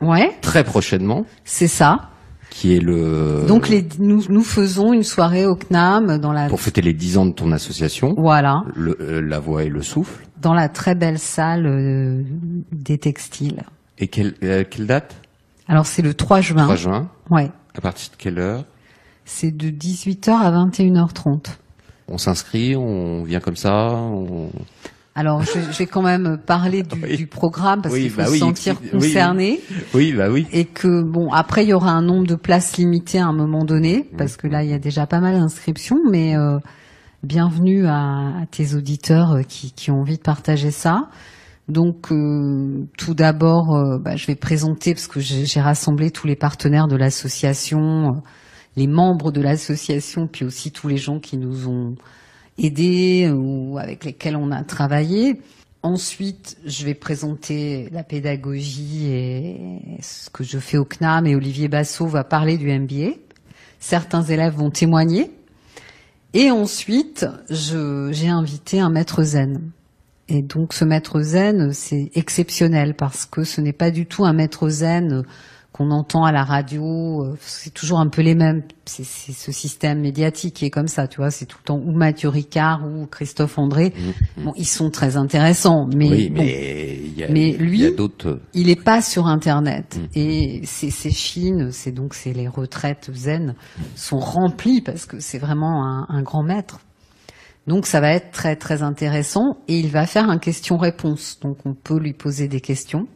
Ouais, 0.01 0.31
très 0.41 0.63
prochainement 0.63 1.25
c'est 1.43 1.67
ça. 1.67 2.09
qui 2.51 2.75
est 2.75 2.79
le 2.79 3.45
Donc 3.47 3.67
les, 3.67 3.85
nous, 3.99 4.23
nous 4.29 4.43
faisons 4.43 4.93
une 4.93 5.03
soirée 5.03 5.45
au 5.47 5.55
CNAM 5.55 6.19
dans 6.19 6.31
la 6.31 6.47
pour 6.49 6.61
fêter 6.61 6.81
les 6.81 6.93
10 6.93 7.17
ans 7.17 7.25
de 7.25 7.31
ton 7.33 7.51
association, 7.51 8.13
voilà 8.17 8.63
le, 8.75 8.95
euh, 9.01 9.21
la 9.21 9.39
voix 9.39 9.63
et 9.63 9.69
le 9.69 9.81
souffle. 9.81 10.27
dans 10.39 10.53
la 10.53 10.69
très 10.69 10.93
belle 10.93 11.17
salle 11.19 11.65
euh, 11.65 12.21
des 12.71 12.99
textiles. 12.99 13.63
Et 13.97 14.07
quelle, 14.07 14.35
quelle 14.69 14.85
date? 14.85 15.15
Alors 15.67 15.87
c'est 15.87 16.03
le 16.03 16.13
3 16.13 16.41
juin. 16.41 16.63
3 16.65 16.75
juin. 16.75 17.09
Ouais, 17.31 17.49
À 17.75 17.81
partir 17.81 18.11
de 18.11 18.15
quelle 18.17 18.37
heure? 18.37 18.65
C'est 19.25 19.49
de 19.51 19.69
18h 19.69 20.29
à 20.29 20.51
21h30. 20.51 21.47
On 22.07 22.17
s'inscrit, 22.19 22.75
on 22.75 23.23
vient 23.23 23.39
comme 23.39 23.55
ça. 23.57 23.95
On... 23.95 24.51
Alors 25.19 25.41
je, 25.41 25.59
je 25.71 25.77
vais 25.79 25.87
quand 25.87 26.03
même 26.03 26.37
parler 26.45 26.83
du, 26.83 27.01
Oui. 27.03 27.17
du 27.17 27.25
programme 27.25 27.81
parce 27.81 27.95
Oui, 27.95 28.01
qu'il 28.03 28.11
faut 28.11 28.17
bah 28.17 28.27
se 28.27 28.31
oui, 28.33 28.39
sentir 28.39 28.75
concerné 28.91 29.59
Oui, 29.95 30.13
bah 30.13 30.29
oui. 30.29 30.45
et 30.53 30.65
que 30.65 31.01
bon 31.03 31.31
après 31.33 31.63
il 31.63 31.69
y 31.69 31.73
aura 31.73 31.89
un 31.91 32.03
nombre 32.03 32.27
de 32.27 32.35
places 32.35 32.77
limitées 32.77 33.17
à 33.17 33.25
un 33.25 33.33
moment 33.33 33.65
donné 33.65 34.07
parce 34.15 34.37
que 34.37 34.45
là 34.47 34.63
il 34.63 34.69
y 34.69 34.73
a 34.73 34.79
déjà 34.79 35.07
pas 35.07 35.19
mal 35.19 35.33
d'inscriptions 35.33 35.97
mais 36.11 36.37
euh, 36.37 36.59
bienvenue 37.23 37.87
à, 37.87 38.41
à 38.43 38.45
tes 38.51 38.75
auditeurs 38.75 39.31
euh, 39.37 39.41
qui, 39.41 39.71
qui 39.71 39.89
ont 39.89 40.01
envie 40.01 40.17
de 40.17 40.21
partager 40.21 40.69
ça. 40.69 41.09
Donc 41.67 42.11
euh, 42.11 42.85
tout 42.97 43.13
d'abord, 43.13 43.75
euh, 43.75 43.97
bah, 43.97 44.15
je 44.15 44.25
vais 44.27 44.35
présenter 44.35 44.93
parce 44.93 45.07
que 45.07 45.19
j'ai 45.19 45.59
rassemblé 45.59 46.11
tous 46.11 46.25
les 46.27 46.35
partenaires 46.37 46.87
de 46.87 46.95
l'association, 46.95 47.79
euh, 48.09 48.11
les 48.77 48.87
membres 48.87 49.31
de 49.31 49.41
l'association, 49.41 50.27
puis 50.31 50.45
aussi 50.45 50.71
tous 50.71 50.87
les 50.87 50.95
gens 50.97 51.19
qui 51.19 51.37
nous 51.37 51.67
ont 51.67 51.95
aidés 52.57 53.29
ou 53.29 53.77
avec 53.77 54.05
lesquels 54.05 54.35
on 54.35 54.51
a 54.51 54.63
travaillé. 54.63 55.41
Ensuite, 55.83 56.57
je 56.65 56.85
vais 56.85 56.95
présenter 56.95 57.87
la 57.91 58.03
pédagogie 58.03 59.07
et 59.07 59.57
ce 60.01 60.29
que 60.29 60.43
je 60.43 60.57
fais 60.59 60.77
au 60.77 60.85
CNAM 60.85 61.27
et 61.27 61.35
Olivier 61.35 61.67
Bassot 61.67 62.07
va 62.07 62.23
parler 62.23 62.57
du 62.57 62.67
MBA. 62.67 63.11
Certains 63.79 64.23
élèves 64.23 64.55
vont 64.55 64.71
témoigner. 64.71 65.31
Et 66.33 66.51
ensuite, 66.51 67.25
j'ai 67.49 68.27
invité 68.27 68.79
un 68.79 68.89
maître 68.89 69.23
zen. 69.23 69.71
Et 70.29 70.41
donc 70.41 70.73
ce 70.73 70.83
maître 70.83 71.21
zen, 71.21 71.71
c'est 71.71 72.11
exceptionnel 72.15 72.95
parce 72.95 73.25
que 73.25 73.43
ce 73.43 73.61
n'est 73.61 73.71
pas 73.71 73.91
du 73.91 74.05
tout 74.05 74.25
un 74.25 74.33
maître 74.33 74.67
zen 74.67 75.23
qu'on 75.77 75.91
entend 75.91 76.23
à 76.23 76.31
la 76.31 76.43
radio. 76.43 77.23
euh, 77.23 77.37
C'est 77.39 77.73
toujours 77.73 77.99
un 77.99 78.07
peu 78.07 78.21
les 78.21 78.33
mêmes. 78.35 78.63
C'est 78.85 79.03
ce 79.05 79.51
système 79.51 79.99
médiatique 79.99 80.55
qui 80.55 80.65
est 80.65 80.69
comme 80.69 80.87
ça, 80.87 81.07
tu 81.07 81.17
vois. 81.17 81.29
C'est 81.29 81.45
tout 81.45 81.57
le 81.61 81.65
temps 81.65 81.77
ou 81.77 81.91
Mathieu 81.91 82.29
Ricard 82.29 82.81
ou 82.87 83.05
Christophe 83.05 83.57
André. 83.59 83.93
Bon, 84.37 84.53
ils 84.55 84.65
sont 84.67 84.89
très 84.89 85.17
intéressants, 85.17 85.87
mais, 85.95 86.07
Mmh. 86.07 86.11
oui, 86.11 86.29
bon, 86.29 86.41
mais 86.43 86.99
il 87.03 87.17
y 87.19 87.23
a, 87.23 87.27
Mais 87.29 87.49
il 87.49 87.53
y 87.77 87.85
a 87.85 87.89
lui- 87.89 87.95
d'autres. 87.95 88.39
il 88.53 88.69
est 88.69 88.81
pas 88.81 89.01
sur 89.01 89.27
Internet. 89.27 89.99
Mm. 89.99 90.05
Et 90.19 90.61
ces, 90.65 90.89
ces 90.89 91.11
Chines, 91.11 91.69
c'est 91.71 91.91
donc 91.91 92.13
c'est 92.13 92.33
les 92.33 92.47
retraites 92.47 93.09
zen, 93.13 93.55
sont 93.95 94.19
remplies 94.19 94.81
parce 94.81 95.05
que 95.05 95.19
c'est 95.19 95.37
vraiment 95.39 95.85
un, 95.85 96.05
un 96.09 96.21
grand 96.21 96.43
maître. 96.43 96.79
Donc 97.67 97.85
ça 97.85 97.99
va 97.99 98.11
être 98.13 98.31
très 98.31 98.55
très 98.55 98.81
intéressant 98.81 99.57
et 99.67 99.77
il 99.77 99.89
va 99.89 100.05
faire 100.07 100.29
un 100.29 100.37
question-réponse. 100.37 101.39
Donc 101.41 101.57
on 101.65 101.73
peut 101.73 101.99
lui 101.99 102.13
poser 102.13 102.47
des 102.47 102.61
questions. 102.61 103.07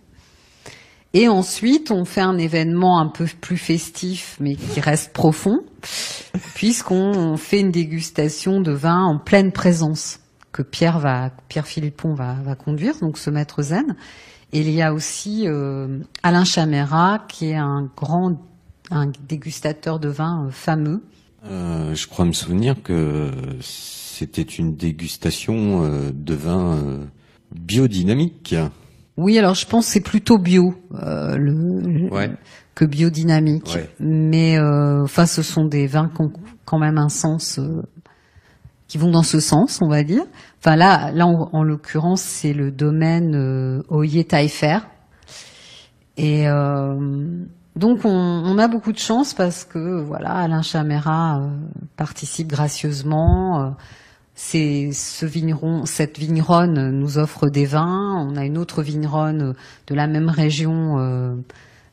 Et 1.14 1.28
ensuite, 1.28 1.92
on 1.92 2.06
fait 2.06 2.22
un 2.22 2.38
événement 2.38 3.00
un 3.00 3.08
peu 3.08 3.26
plus 3.26 3.58
festif, 3.58 4.38
mais 4.40 4.56
qui 4.56 4.80
reste 4.80 5.12
profond, 5.12 5.60
puisqu'on 6.56 7.36
fait 7.36 7.60
une 7.60 7.72
dégustation 7.72 8.62
de 8.62 8.72
vin 8.72 9.04
en 9.04 9.18
pleine 9.18 9.52
présence 9.52 10.20
que 10.54 10.62
Pierre 10.62 11.00
va, 11.00 11.32
Pierre 11.50 11.68
Philippon 11.68 12.14
va, 12.14 12.36
va 12.44 12.56
conduire, 12.56 12.98
donc 13.00 13.18
ce 13.18 13.30
maître 13.30 13.62
zen. 13.62 13.96
Et 14.54 14.62
il 14.62 14.70
y 14.70 14.82
a 14.82 14.94
aussi 14.94 15.48
euh, 15.48 16.00
Alain 16.24 16.44
Chaméra, 16.46 17.26
qui 17.28 17.48
est 17.48 17.56
un 17.56 17.90
grand, 17.96 18.38
un 18.90 19.12
dégustateur 19.28 20.00
de 20.00 20.10
vin 20.10 20.46
euh, 20.46 20.50
fameux. 20.52 21.04
Euh, 21.46 21.96
je 21.96 22.08
crois 22.08 22.26
me 22.26 22.34
souvenir 22.34 22.82
que 22.84 23.32
c'était 23.62 24.42
une 24.42 24.76
dégustation 24.76 25.84
euh, 25.84 26.12
de 26.14 26.34
vin 26.34 26.76
euh, 26.76 27.06
biodynamique. 27.56 28.56
Oui, 29.18 29.38
alors 29.38 29.56
je 29.56 29.66
pense 29.68 29.86
que 29.88 29.92
c'est 29.94 30.00
plutôt 30.02 30.38
bio 30.38 30.74
euh, 30.96 31.36
le, 31.38 32.10
Ouais. 32.12 32.32
que 32.76 32.86
biodynamique. 32.86 33.72
Ouais. 33.76 33.90
Mais 34.00 34.58
euh, 34.58 35.04
enfin, 35.04 35.26
ce 35.26 35.42
sont 35.44 35.66
des 35.66 35.88
vins 35.88 36.10
qui 36.16 36.22
ont 36.22 36.32
quand 36.66 36.80
même 36.80 36.98
un 36.98 37.10
sens, 37.10 37.60
euh, 37.60 37.82
qui 38.88 38.98
vont 38.98 39.12
dans 39.12 39.24
ce 39.24 39.40
sens, 39.40 39.80
on 39.82 39.90
va 39.90 40.04
dire. 40.04 40.24
Enfin 40.60 40.76
là, 40.76 41.12
là 41.12 41.28
en, 41.28 41.50
en 41.54 41.64
l'occurrence, 41.64 42.22
c'est 42.22 42.54
le 42.54 42.72
domaine 42.72 43.36
euh, 43.36 43.84
Oyer 43.90 44.24
Taillefer. 44.24 44.80
Et 46.18 46.48
euh, 46.48 46.96
donc 47.76 48.02
on, 48.06 48.10
on 48.10 48.58
a 48.58 48.68
beaucoup 48.68 48.92
de 48.92 48.98
chance 48.98 49.34
parce 49.34 49.64
que 49.66 50.02
voilà, 50.02 50.32
Alain 50.36 50.62
Chaméra 50.62 51.42
participe 51.98 52.48
gracieusement. 52.48 53.76
C'est 54.44 54.90
ce 54.92 55.26
vigneron, 55.28 55.86
cette 55.86 56.18
vigneronne 56.18 56.90
nous 56.90 57.20
offre 57.20 57.48
des 57.48 57.66
vins. 57.68 58.26
On 58.28 58.36
a 58.36 58.44
une 58.44 58.58
autre 58.58 58.82
vigneronne 58.82 59.54
de 59.86 59.96
la 59.96 60.08
même 60.08 60.30
région, 60.30 60.98
euh, 60.98 61.36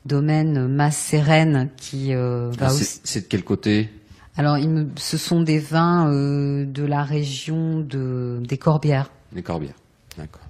domaine 0.06 0.66
Masse-Sérène, 0.66 1.68
qui 1.76 2.14
euh, 2.14 2.50
va 2.58 2.68
Ah, 2.68 2.72
aussi. 2.72 3.00
c'est 3.04 3.20
de 3.20 3.26
quel 3.26 3.44
côté? 3.44 3.90
Alors, 4.38 4.56
il 4.56 4.70
me- 4.70 4.88
ce 4.96 5.18
sont 5.18 5.42
des 5.42 5.58
vins 5.58 6.10
euh, 6.10 6.64
de 6.64 6.84
la 6.84 7.02
région 7.04 7.80
de, 7.80 8.40
des 8.42 8.56
Corbières. 8.56 9.10
Les 9.34 9.42
Corbières. 9.42 9.74
D'accord. 10.16 10.40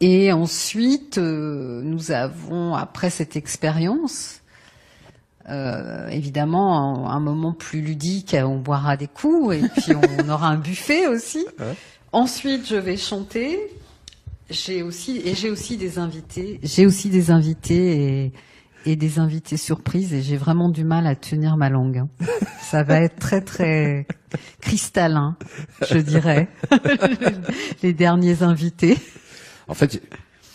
Et 0.00 0.32
ensuite, 0.32 1.18
euh, 1.18 1.80
nous 1.84 2.10
avons, 2.10 2.74
après 2.74 3.10
cette 3.10 3.36
expérience, 3.36 4.39
euh, 5.48 6.08
évidemment, 6.08 7.08
un, 7.10 7.20
moment 7.20 7.52
plus 7.52 7.80
ludique, 7.80 8.36
on 8.38 8.58
boira 8.58 8.96
des 8.96 9.08
coups 9.08 9.56
et 9.56 9.62
puis 9.80 9.92
on 9.94 10.28
aura 10.28 10.48
un 10.48 10.56
buffet 10.58 11.06
aussi. 11.06 11.44
Ensuite, 12.12 12.66
je 12.68 12.76
vais 12.76 12.96
chanter. 12.96 13.58
J'ai 14.50 14.82
aussi 14.82 15.22
et 15.24 15.34
j'ai 15.34 15.48
aussi 15.50 15.76
des 15.76 15.98
invités. 15.98 16.58
J'ai 16.64 16.84
aussi 16.84 17.08
des 17.08 17.30
invités 17.30 18.24
et, 18.24 18.32
et 18.84 18.96
des 18.96 19.18
invités 19.20 19.56
surprises 19.56 20.12
et 20.12 20.22
j'ai 20.22 20.36
vraiment 20.36 20.68
du 20.70 20.82
mal 20.84 21.06
à 21.06 21.14
tenir 21.14 21.56
ma 21.56 21.68
langue. 21.70 21.98
hein. 21.98 22.08
Ça 22.60 22.82
va 22.82 23.00
être 23.00 23.16
très 23.18 23.40
très 23.42 24.06
cristallin, 24.60 25.36
je 25.88 25.98
dirais. 25.98 26.48
Les 27.82 27.92
derniers 27.92 28.42
invités. 28.42 28.96
En 29.68 29.74
fait, 29.74 30.02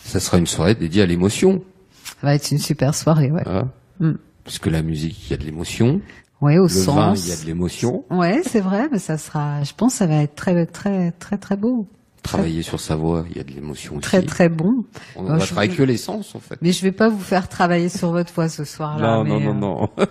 ça 0.04 0.20
sera 0.20 0.38
une 0.38 0.46
soirée 0.46 0.74
dédiée 0.74 1.02
à 1.02 1.06
l'émotion. 1.06 1.62
Ça 2.04 2.14
va 2.28 2.34
être 2.34 2.50
une 2.50 2.58
super 2.58 2.94
soirée, 2.94 3.30
ouais. 3.30 3.42
hein. 3.46 3.70
Mm. 4.00 4.12
Parce 4.46 4.58
que 4.58 4.70
la 4.70 4.80
musique, 4.82 5.26
il 5.26 5.30
y 5.32 5.34
a 5.34 5.36
de 5.36 5.44
l'émotion. 5.44 6.00
Ouais, 6.40 6.56
au 6.56 6.62
Le 6.64 6.68
sens. 6.68 6.94
vin, 6.96 7.14
il 7.16 7.28
y 7.28 7.32
a 7.32 7.36
de 7.36 7.46
l'émotion. 7.46 8.04
Ouais, 8.10 8.40
c'est 8.46 8.60
vrai, 8.60 8.88
mais 8.92 8.98
ça 8.98 9.18
sera, 9.18 9.62
je 9.64 9.72
pense, 9.74 9.92
que 9.94 9.98
ça 9.98 10.06
va 10.06 10.22
être 10.22 10.34
très, 10.36 10.64
très, 10.66 11.10
très, 11.12 11.36
très 11.36 11.56
beau, 11.56 11.86
Travailler 12.22 12.62
sur 12.62 12.80
sa 12.80 12.96
voix, 12.96 13.24
il 13.30 13.36
y 13.36 13.40
a 13.40 13.44
de 13.44 13.52
l'émotion 13.52 13.92
aussi. 13.94 14.00
très, 14.02 14.22
très 14.22 14.48
bon. 14.48 14.84
On 15.14 15.24
Euh, 15.26 15.32
va 15.34 15.38
je 15.38 15.46
travailler 15.46 15.70
vous- 15.70 15.76
que 15.78 15.82
l'essence, 15.84 16.34
en 16.34 16.40
fait. 16.40 16.56
Mais 16.60 16.72
je 16.72 16.82
vais 16.82 16.90
pas 16.92 17.08
vous 17.08 17.20
faire 17.20 17.48
travailler 17.48 17.88
sur 17.88 18.10
votre 18.10 18.32
voix 18.34 18.48
ce 18.48 18.64
soir-là. 18.64 19.18
non, 19.18 19.24
non, 19.24 19.38
mais, 19.40 19.46
non, 19.54 19.90
euh, 19.98 20.04
non. 20.04 20.06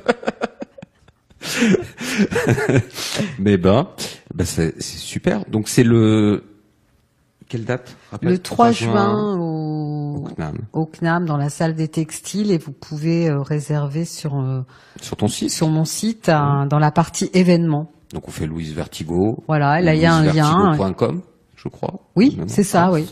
mais 3.39 3.57
ben, 3.57 3.87
ben 4.33 4.45
c'est 4.45 4.81
super. 4.81 5.45
Donc 5.49 5.67
c'est 5.67 5.83
le 5.83 6.43
quelle 7.47 7.65
date? 7.65 7.95
Le 8.21 8.37
3 8.39 8.71
juin 8.71 9.35
au, 9.37 9.43
au 9.43 9.54
CNAM. 10.25 10.57
au 10.73 10.85
CNAM 10.85 11.25
dans 11.25 11.37
la 11.37 11.49
salle 11.49 11.75
des 11.75 11.87
textiles 11.87 12.51
et 12.51 12.57
vous 12.57 12.71
pouvez 12.71 13.29
euh, 13.29 13.41
réserver 13.41 14.05
sur 14.05 14.35
euh, 14.39 14.61
Sur 15.01 15.17
ton 15.17 15.27
site. 15.27 15.51
sur 15.51 15.69
mon 15.69 15.85
site 15.85 16.27
dans 16.29 16.79
la 16.79 16.91
partie 16.91 17.29
événements. 17.33 17.89
Donc 18.13 18.27
on 18.27 18.31
fait 18.31 18.45
Louise 18.45 18.73
Vertigo. 18.73 19.43
Voilà, 19.47 19.81
là 19.81 19.95
il 19.95 20.01
y 20.01 20.05
a 20.05 20.13
un 20.13 20.23
lien. 20.23 20.77
je 21.55 21.69
crois. 21.69 21.99
Oui, 22.15 22.37
c'est 22.47 22.63
ça, 22.63 22.85
Ah, 22.85 22.91
oui. 22.91 23.05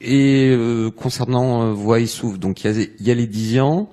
Et 0.00 0.48
euh, 0.50 0.90
concernant 0.90 1.62
euh, 1.62 1.72
Voix 1.72 2.00
et 2.00 2.06
Souffle, 2.06 2.38
donc 2.38 2.64
il 2.64 2.70
y 2.70 2.78
a, 2.78 2.86
il 2.98 3.06
y 3.06 3.10
a 3.10 3.14
les 3.14 3.26
Dizians 3.26 3.90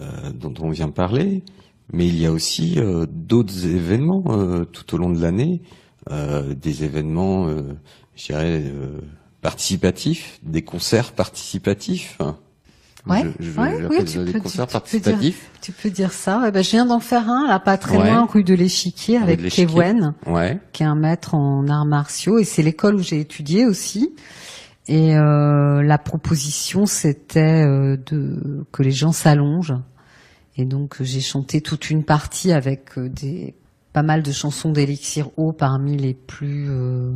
euh, 0.00 0.06
dont 0.34 0.52
on 0.60 0.70
vient 0.70 0.90
parler, 0.90 1.42
mais 1.92 2.06
il 2.06 2.20
y 2.20 2.26
a 2.26 2.32
aussi 2.32 2.78
d'autres 3.08 3.66
événements 3.66 4.22
tout 4.72 4.94
au 4.94 4.98
long 4.98 5.10
de 5.10 5.20
l'année, 5.20 5.60
des 6.08 6.84
événements, 6.84 7.48
je 8.14 8.26
dirais, 8.26 8.72
participatifs, 9.40 10.38
des 10.42 10.62
concerts 10.62 11.12
participatifs. 11.12 12.18
Ouais, 13.06 13.22
je, 13.40 13.46
je, 13.52 13.58
ouais, 13.58 13.86
oui, 13.88 14.04
tu 14.04 14.18
des 14.24 14.32
peux- 14.32 14.40
concerts 14.40 14.66
tu- 14.66 14.72
tu 14.74 14.98
peux 14.98 14.98
dire- 14.98 15.12
participatifs. 15.12 15.50
Tu 15.62 15.72
peux 15.72 15.90
dire 15.90 16.12
ça. 16.12 16.50
Ben, 16.50 16.62
je 16.62 16.70
viens 16.70 16.84
d'en 16.84 17.00
faire 17.00 17.30
un 17.30 17.48
là 17.48 17.58
pas 17.58 17.78
très 17.78 17.96
Ouais. 17.96 18.10
loin 18.10 18.26
rue 18.26 18.44
de 18.44 18.52
l'Échiquier 18.52 19.16
avec. 19.16 19.40
Kewen. 19.48 20.14
Qui 20.72 20.82
est 20.82 20.86
un 20.86 20.94
maître 20.94 21.34
en 21.34 21.66
arts 21.68 21.86
martiaux 21.86 22.38
et 22.38 22.44
c'est 22.44 22.62
l'école 22.62 22.96
où 22.96 23.02
j'ai 23.02 23.20
étudié 23.20 23.64
aussi. 23.64 24.14
Et 24.86 25.16
euh, 25.16 25.82
la 25.82 25.98
proposition 25.98 26.84
c'était 26.84 27.64
euh, 27.64 27.96
de 28.10 28.66
que 28.72 28.82
les 28.82 28.90
gens 28.92 29.12
s'allongent 29.12 29.76
et 30.56 30.64
donc 30.64 30.96
j'ai 31.00 31.20
chanté 31.20 31.60
toute 31.60 31.90
une 31.90 32.02
partie 32.02 32.50
avec 32.52 32.98
euh, 32.98 33.08
des 33.08 33.54
pas 33.92 34.02
mal 34.02 34.22
de 34.22 34.32
chansons 34.32 34.72
d'Élixir 34.72 35.30
haut 35.36 35.52
parmi 35.52 35.96
les 35.96 36.14
plus 36.14 36.66
euh, 36.70 37.12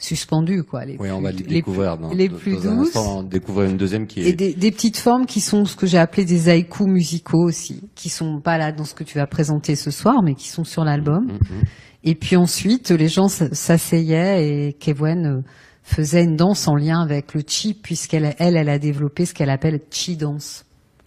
suspendues 0.00 0.64
quoi. 0.64 0.84
Les 0.84 0.96
Oui, 0.98 1.10
on 1.10 1.20
va 1.20 1.30
les 1.30 1.38
les 1.38 1.44
découvrir. 1.44 1.96
plus- 1.96 2.02
dans, 2.08 2.12
les 2.14 2.28
dans 2.28 2.36
plus 2.38 2.66
un 2.66 2.76
douces. 2.76 2.88
instant, 2.88 3.18
on 3.18 3.22
va 3.22 3.28
découvrir 3.28 3.70
une 3.70 3.76
deuxième 3.76 4.06
qui 4.06 4.20
et 4.20 4.28
est. 4.30 4.32
des, 4.32 4.54
des 4.54 4.70
petites 4.72 4.96
formes 4.96 5.26
qui 5.26 5.40
sont 5.40 5.64
ce 5.64 5.76
que 5.76 5.86
j'ai 5.86 5.98
appelé 5.98 6.24
des 6.24 6.48
haïkus 6.48 6.86
musicaux 6.88 7.44
aussi, 7.44 7.82
qui 7.94 8.08
sont 8.08 8.40
pas 8.40 8.58
là 8.58 8.72
dans 8.72 8.84
ce 8.84 8.94
que 8.94 9.04
tu 9.04 9.18
vas 9.18 9.26
présenter 9.26 9.76
ce 9.76 9.90
soir, 9.90 10.22
mais 10.24 10.34
qui 10.34 10.48
sont 10.48 10.64
sur 10.64 10.84
l'album. 10.84 11.26
Mhm. 11.26 11.62
Et 12.02 12.14
puis 12.14 12.34
ensuite, 12.36 12.90
les 12.90 13.08
gens 13.08 13.28
s'asseyaient 13.28 14.68
et 14.68 14.72
Kewen 14.72 15.26
euh, 15.26 15.40
faisait 15.82 16.24
une 16.24 16.36
danse 16.36 16.66
en 16.66 16.74
lien 16.76 17.00
avec 17.02 17.34
le 17.34 17.42
chi, 17.46 17.74
puisqu'elle, 17.74 18.34
elle, 18.38 18.56
elle 18.56 18.68
a 18.68 18.78
développé 18.78 19.26
ce 19.26 19.34
qu'elle 19.34 19.50
appelle 19.50 19.80
chi 19.90 20.16
dance. 20.16 20.64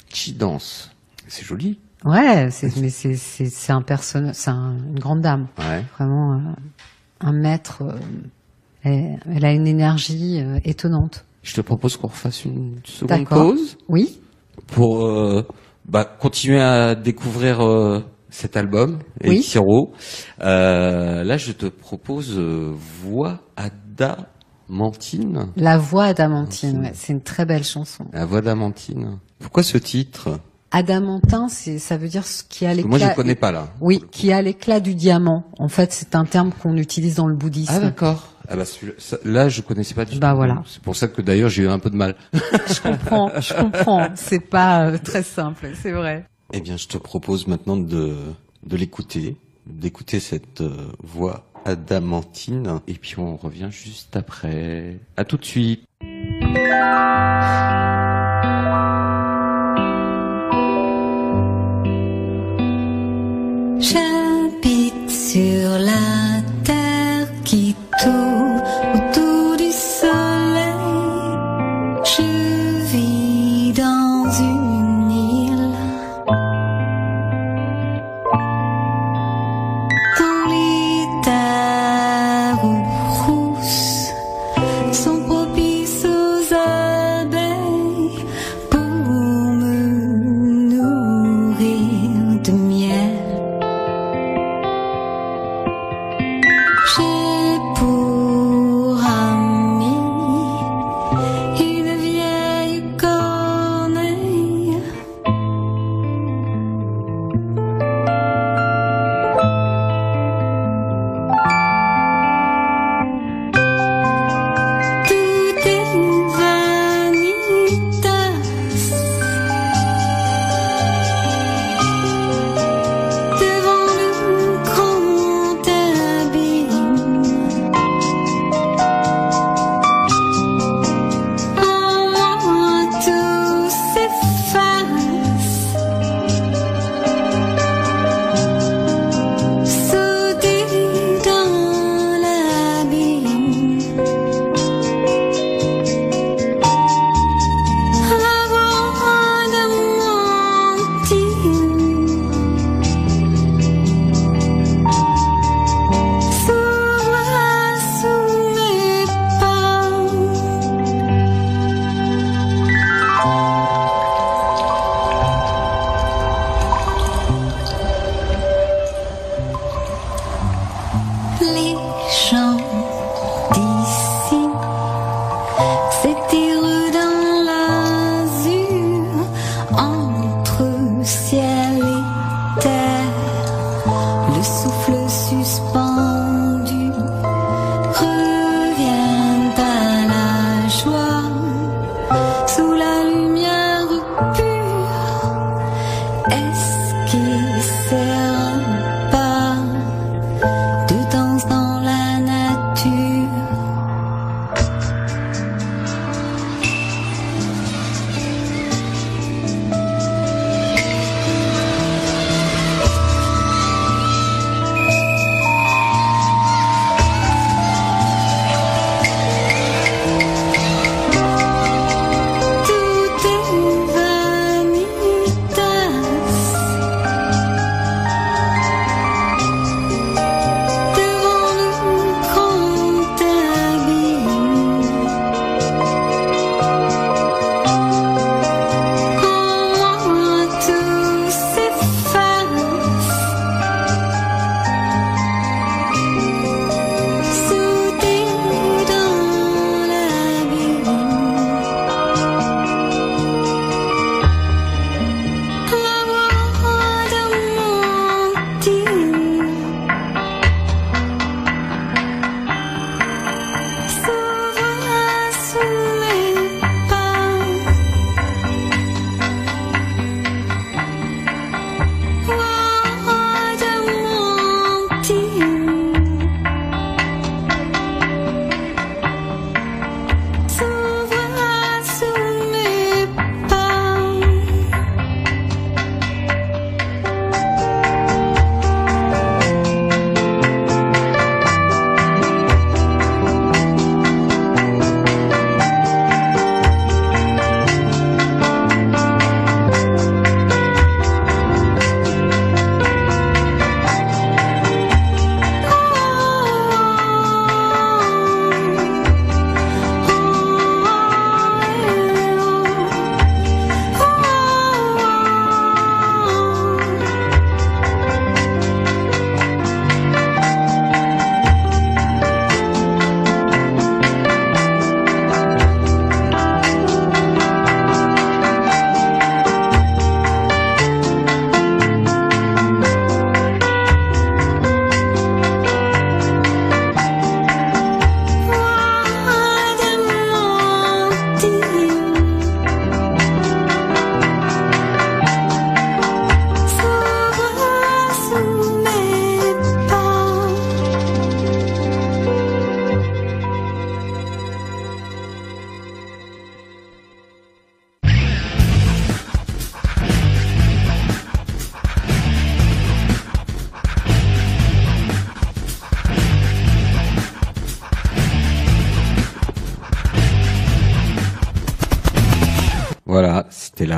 Chi 0.09 0.33
danse. 0.33 0.91
C'est 1.27 1.43
joli. 1.45 1.79
Ouais, 2.05 2.49
c'est, 2.51 2.75
mais 2.77 2.89
c'est, 2.89 3.15
c'est, 3.15 3.45
c'est 3.45 3.71
un 3.71 3.81
personnage, 3.81 4.35
c'est 4.35 4.49
un- 4.51 4.75
une 4.89 4.99
grande 4.99 5.21
dame, 5.21 5.47
Ouais. 5.57 5.83
vraiment 5.97 6.33
euh, 6.33 6.51
un 7.21 7.31
maître. 7.31 7.81
euh, 7.81 7.97
elle, 8.83 9.19
elle 9.33 9.45
a 9.45 9.51
une 9.51 9.67
énergie 9.67 10.41
euh, 10.41 10.59
étonnante. 10.65 11.25
Je 11.41 11.53
te 11.53 11.61
propose 11.61 11.97
qu'on 11.97 12.07
refasse 12.07 12.45
une 12.45 12.79
seconde 12.83 13.27
pause 13.27 13.77
Oui, 13.89 14.19
pour 14.67 15.05
euh, 15.05 15.45
bah, 15.85 16.05
continuer 16.05 16.61
à 16.61 16.95
découvrir 16.95 17.61
euh, 17.61 17.99
cet 18.29 18.55
album, 18.55 18.99
Oui. 19.23 19.45
Là, 20.39 21.37
je 21.37 21.51
te 21.51 21.65
propose 21.65 22.39
Voix 22.39 23.39
Adamantine. 23.57 25.47
la 25.57 25.77
voix 25.77 26.05
adamantine, 26.05 26.69
Adamantine. 26.69 26.89
ouais, 26.89 26.91
c'est 26.95 27.13
une 27.13 27.21
très 27.21 27.45
belle 27.45 27.63
chanson. 27.63 28.05
La 28.13 28.25
Voix 28.25 28.41
d'Amantine. 28.41 29.19
Pourquoi 29.39 29.63
ce 29.63 29.77
titre? 29.77 30.39
Adamantin, 30.71 31.49
c'est, 31.49 31.77
ça 31.77 31.97
veut 31.97 32.07
dire 32.07 32.25
ce 32.25 32.43
qui 32.43 32.65
a 32.65 32.73
l'éclat. 32.73 32.89
Moi, 32.89 32.97
je 32.97 33.15
connais 33.15 33.35
pas 33.35 33.51
là. 33.51 33.67
Oui, 33.79 34.03
qui 34.11 34.33
a 34.33 34.41
l'éclat 34.41 34.79
du 34.79 34.95
diamant. 34.95 35.43
En 35.59 35.67
fait, 35.67 35.93
c'est 35.93 36.15
un 36.15 36.25
terme 36.25 36.51
qu'on 36.51 36.75
utilise 36.77 37.15
dans 37.15 37.27
le 37.27 37.35
bouddhisme. 37.35 37.73
Ah 37.75 37.79
d'accord. 37.79 38.32
Ah 38.49 38.55
bah 38.55 38.63
là, 39.23 39.49
je 39.49 39.61
connaissais 39.61 39.93
pas 39.93 40.05
du 40.05 40.19
Bah 40.19 40.31
tout. 40.31 40.35
voilà. 40.37 40.63
C'est 40.67 40.81
pour 40.81 40.95
ça 40.95 41.07
que 41.07 41.21
d'ailleurs 41.21 41.49
j'ai 41.49 41.63
eu 41.63 41.67
un 41.69 41.79
peu 41.79 41.89
de 41.89 41.95
mal. 41.95 42.15
Je 42.33 42.81
comprends, 42.81 43.31
je 43.39 43.53
comprends. 43.53 44.09
C'est 44.15 44.39
pas 44.41 44.87
euh, 44.87 44.97
très 44.97 45.23
simple, 45.23 45.69
c'est 45.81 45.91
vrai. 45.91 46.25
Eh 46.53 46.61
bien, 46.61 46.77
je 46.77 46.87
te 46.87 46.97
propose 46.97 47.47
maintenant 47.47 47.77
de, 47.77 48.15
de 48.65 48.77
l'écouter, 48.77 49.37
d'écouter 49.65 50.19
cette 50.19 50.61
euh, 50.61 50.87
voix 51.01 51.45
adamantine, 51.65 52.79
et 52.87 52.93
puis 52.95 53.17
on 53.17 53.37
revient 53.37 53.69
juste 53.71 54.15
après. 54.17 54.97
À 55.17 55.23
tout 55.23 55.37
de 55.37 55.45
suite. 55.45 55.83
J'habite 63.79 65.09
sur 65.09 65.69
la 65.79 66.02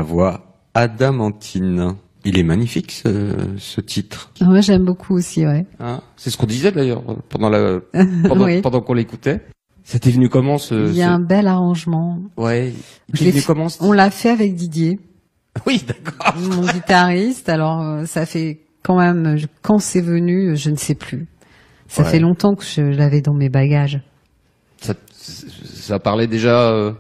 voix 0.06 0.58
adamantine. 0.74 1.96
Il 2.28 2.40
est 2.40 2.44
magnifique 2.44 2.92
ce, 2.92 3.36
ce 3.58 3.82
titre. 3.82 4.32
Moi, 4.42 4.62
j'aime 4.62 4.84
beaucoup 4.86 5.14
aussi, 5.16 5.46
ouais. 5.46 5.66
Hein 5.80 6.02
c'est 6.16 6.32
ce 6.32 6.38
qu'on 6.38 6.48
disait 6.48 6.72
d'ailleurs 6.72 7.04
pendant 7.30 7.50
la 7.50 7.80
pendant, 8.28 8.46
Oui. 8.46 8.62
pendant 8.62 8.82
qu'on 8.82 8.94
l'écoutait. 8.96 9.42
C'était 9.84 10.10
venu 10.10 10.30
comment 10.30 10.58
ce, 10.58 10.74
Il 10.90 10.96
y 10.96 11.04
a 11.04 11.08
ce- 11.08 11.12
un 11.12 11.20
bel 11.20 11.46
arrangement. 11.46 12.20
Ouais. 12.38 12.74
Il 13.10 13.16
Je 13.16 13.22
est 13.22 13.26
l'ai 13.26 13.32
venu 13.32 13.42
fait- 13.42 13.46
comment 13.48 13.70
ce- 13.70 13.84
On 13.84 13.92
l'a 13.92 14.10
fait 14.10 14.30
avec 14.32 14.56
Didier, 14.56 15.00
Oui, 15.68 15.84
d'accord. 15.88 16.34
mon 16.42 16.66
guitariste. 16.66 17.48
Alors, 17.50 17.82
euh, 17.82 18.06
ça 18.06 18.26
fait 18.26 18.62
quand 18.82 18.98
même, 18.98 19.38
quand 19.62 19.78
c'est 19.78 20.02
venu, 20.02 20.58
je 20.58 20.72
ne 20.72 20.76
sais 20.78 20.96
plus. 20.96 21.28
Ça 21.88 22.02
Ouais. 22.02 22.10
fait 22.10 22.20
longtemps 22.20 22.56
que 22.56 22.64
je 22.66 22.82
l'avais 22.82 23.22
dans 23.22 23.36
mes 23.36 23.50
bagages. 23.50 24.02
Ça, 24.82 24.96
ça 25.14 26.00
parlait 26.00 26.26
déjà. 26.28 26.72
euh, 26.72 26.94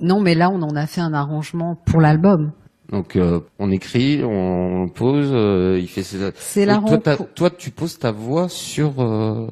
Non, 0.00 0.20
mais 0.20 0.34
là, 0.34 0.50
on 0.50 0.60
en 0.62 0.76
a 0.76 0.86
fait 0.86 1.00
un 1.00 1.14
arrangement 1.14 1.74
pour 1.86 2.00
l'album. 2.00 2.52
donc 2.92 3.16
euh, 3.16 3.40
on 3.58 3.70
écrit, 3.70 4.22
on 4.24 4.88
pose, 4.88 5.30
euh, 5.32 5.78
il 5.80 5.88
fait 5.88 6.02
ses. 6.02 6.18
C'est 6.36 6.66
la 6.66 6.80
toi, 7.34 7.50
tu 7.50 7.70
poses 7.70 7.98
ta 7.98 8.12
voix 8.12 8.48
sur. 8.48 9.00
euh, 9.00 9.48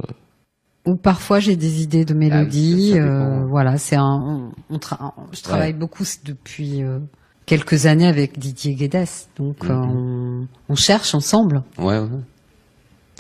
Ou 0.87 0.97
parfois 0.97 1.41
j'ai 1.41 1.57
des 1.57 1.83
idées 1.83 2.05
de 2.05 2.13
Ah 2.13 2.17
mélodies. 2.17 2.91
ça- 2.91 2.97
ça 2.97 3.03
dépend. 3.03 3.43
euh, 3.43 3.47
voilà, 3.47 3.79
c'est 3.79 3.97
un. 3.97 4.53
On, 4.71 4.75
on 4.75 4.77
tra- 4.79 5.13
je 5.33 5.43
travaille 5.43 5.73
Ouais. 5.73 5.79
beaucoup 5.79 6.05
depuis 6.25 6.83
euh, 6.83 6.99
quelques 7.47 7.87
années 7.87 8.07
avec 8.07 8.39
Didier 8.39 8.75
Guedes, 8.75 9.09
donc 9.37 9.65
euh, 9.65 9.73
Mhm. 9.75 9.91
on, 9.91 10.47
on 10.69 10.75
cherche 10.75 11.15
ensemble. 11.15 11.63
Ouais, 11.79 11.99
ouais. 11.99 12.09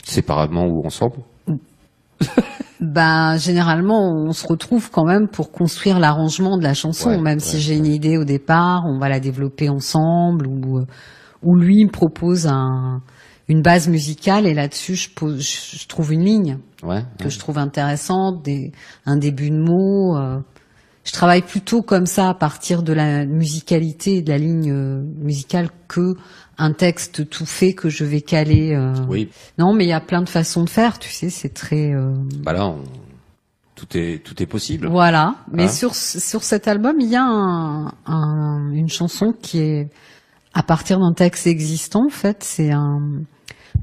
Séparément 0.04 0.66
ou 0.66 0.84
ensemble. 0.86 1.16
Ben 2.80 3.38
généralement 3.38 4.12
on 4.12 4.32
se 4.32 4.46
retrouve 4.46 4.90
quand 4.90 5.04
même 5.04 5.28
pour 5.28 5.52
construire 5.52 5.98
l'arrangement 5.98 6.58
de 6.58 6.64
la 6.64 6.74
chanson, 6.74 7.10
Ouais, 7.10 7.16
même 7.18 7.38
ouais, 7.38 7.44
si 7.44 7.58
j'ai 7.60 7.76
une 7.76 7.86
idée 7.86 8.18
au 8.18 8.24
départ, 8.24 8.82
on 8.86 8.98
va 8.98 9.08
la 9.08 9.20
développer 9.20 9.68
ensemble 9.70 10.46
ou 10.46 10.78
euh, 10.78 10.86
ou 11.42 11.56
lui 11.56 11.84
me 11.84 11.90
propose 11.90 12.46
un 12.46 13.00
une 13.48 13.62
base 13.62 13.88
musicale 13.88 14.46
et 14.46 14.54
là-dessus 14.54 14.96
je 14.96 15.10
pose 15.10 15.40
je, 15.40 15.86
trouve 15.86 16.12
une 16.12 16.24
ligne. 16.24 16.58
Ouais. 16.82 17.02
que 17.18 17.30
je 17.30 17.38
trouve 17.38 17.56
intéressante, 17.58 18.42
des, 18.44 18.72
un 19.06 19.16
début 19.16 19.48
de 19.50 19.56
mot. 19.58 20.18
euh. 20.18 20.40
je 21.04 21.12
travaille 21.12 21.40
plutôt 21.42 21.80
comme 21.80 22.04
ça 22.06 22.28
à 22.28 22.34
partir 22.34 22.82
de 22.82 22.92
la 22.92 23.24
musicalité, 23.24 24.20
de 24.20 24.28
la 24.30 24.36
ligne 24.36 24.70
euh, 24.70 25.02
musicale, 25.18 25.68
que 25.88 26.14
un 26.58 26.72
texte 26.72 27.28
tout 27.28 27.46
fait 27.46 27.72
que 27.74 27.88
je 27.88 28.04
vais 28.04 28.20
caler. 28.20 28.74
euh. 28.74 28.94
Oui. 29.08 29.28
Non, 29.58 29.72
mais 29.74 29.84
il 29.84 29.88
y 29.88 29.92
a 29.92 30.00
plein 30.00 30.22
de 30.22 30.28
façons 30.28 30.64
de 30.64 30.70
faire, 30.70 30.98
tu 30.98 31.10
sais, 31.10 31.30
c'est 31.30 31.48
très. 31.54 31.92
euh, 31.92 32.14
Bah 32.42 32.52
là, 32.52 32.66
on- 32.66 32.82
tout 33.74 33.96
est 33.96 34.22
tout 34.24 34.40
est 34.42 34.46
possible. 34.46 34.86
Voilà. 34.86 35.34
Mais 35.52 35.64
Hein 35.64 35.68
sur 35.68 35.94
sur 35.96 36.42
cet 36.44 36.68
album, 36.68 36.96
il 37.00 37.08
y 37.08 37.16
a 37.16 37.24
un, 37.24 37.92
un- 38.06 38.70
une 38.72 38.88
chanson 38.88 39.32
qui 39.32 39.58
est 39.58 39.88
à 40.54 40.62
partir 40.62 41.00
d'un 41.00 41.12
texte 41.12 41.46
existant. 41.48 42.06
En 42.06 42.10
fait, 42.10 42.44
c'est 42.44 42.70
un 42.70 43.02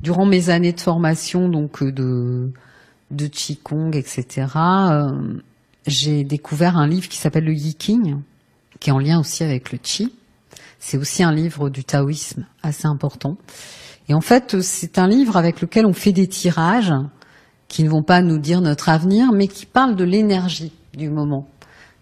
durant 0.01 0.25
mes 0.25 0.49
années 0.49 0.71
de 0.71 0.79
formation, 0.79 1.49
donc 1.49 1.83
euh, 1.83 1.91
de 1.91 2.51
de 3.11 3.27
qigong, 3.27 3.91
etc. 3.93 4.47
euh, 4.55 5.11
j'ai 5.85 6.23
découvert 6.23 6.77
un 6.77 6.87
livre 6.87 7.09
qui 7.09 7.17
s'appelle 7.17 7.43
le 7.43 7.53
Yiking, 7.53 8.15
qui 8.79 8.89
est 8.89 8.93
en 8.93 8.99
lien 8.99 9.19
aussi 9.19 9.43
avec 9.43 9.73
le 9.73 9.77
Qi. 9.77 10.13
C'est 10.83 10.97
aussi 10.97 11.21
un 11.23 11.31
livre 11.31 11.69
du 11.69 11.83
taoïsme 11.83 12.45
assez 12.63 12.87
important. 12.87 13.37
Et 14.09 14.15
en 14.15 14.19
fait, 14.19 14.59
c'est 14.61 14.97
un 14.97 15.07
livre 15.07 15.37
avec 15.37 15.61
lequel 15.61 15.85
on 15.85 15.93
fait 15.93 16.11
des 16.11 16.27
tirages 16.27 16.93
qui 17.67 17.83
ne 17.83 17.89
vont 17.89 18.01
pas 18.01 18.23
nous 18.23 18.39
dire 18.39 18.61
notre 18.61 18.89
avenir, 18.89 19.31
mais 19.31 19.47
qui 19.47 19.67
parlent 19.67 19.95
de 19.95 20.03
l'énergie 20.03 20.73
du 20.97 21.09
moment, 21.09 21.47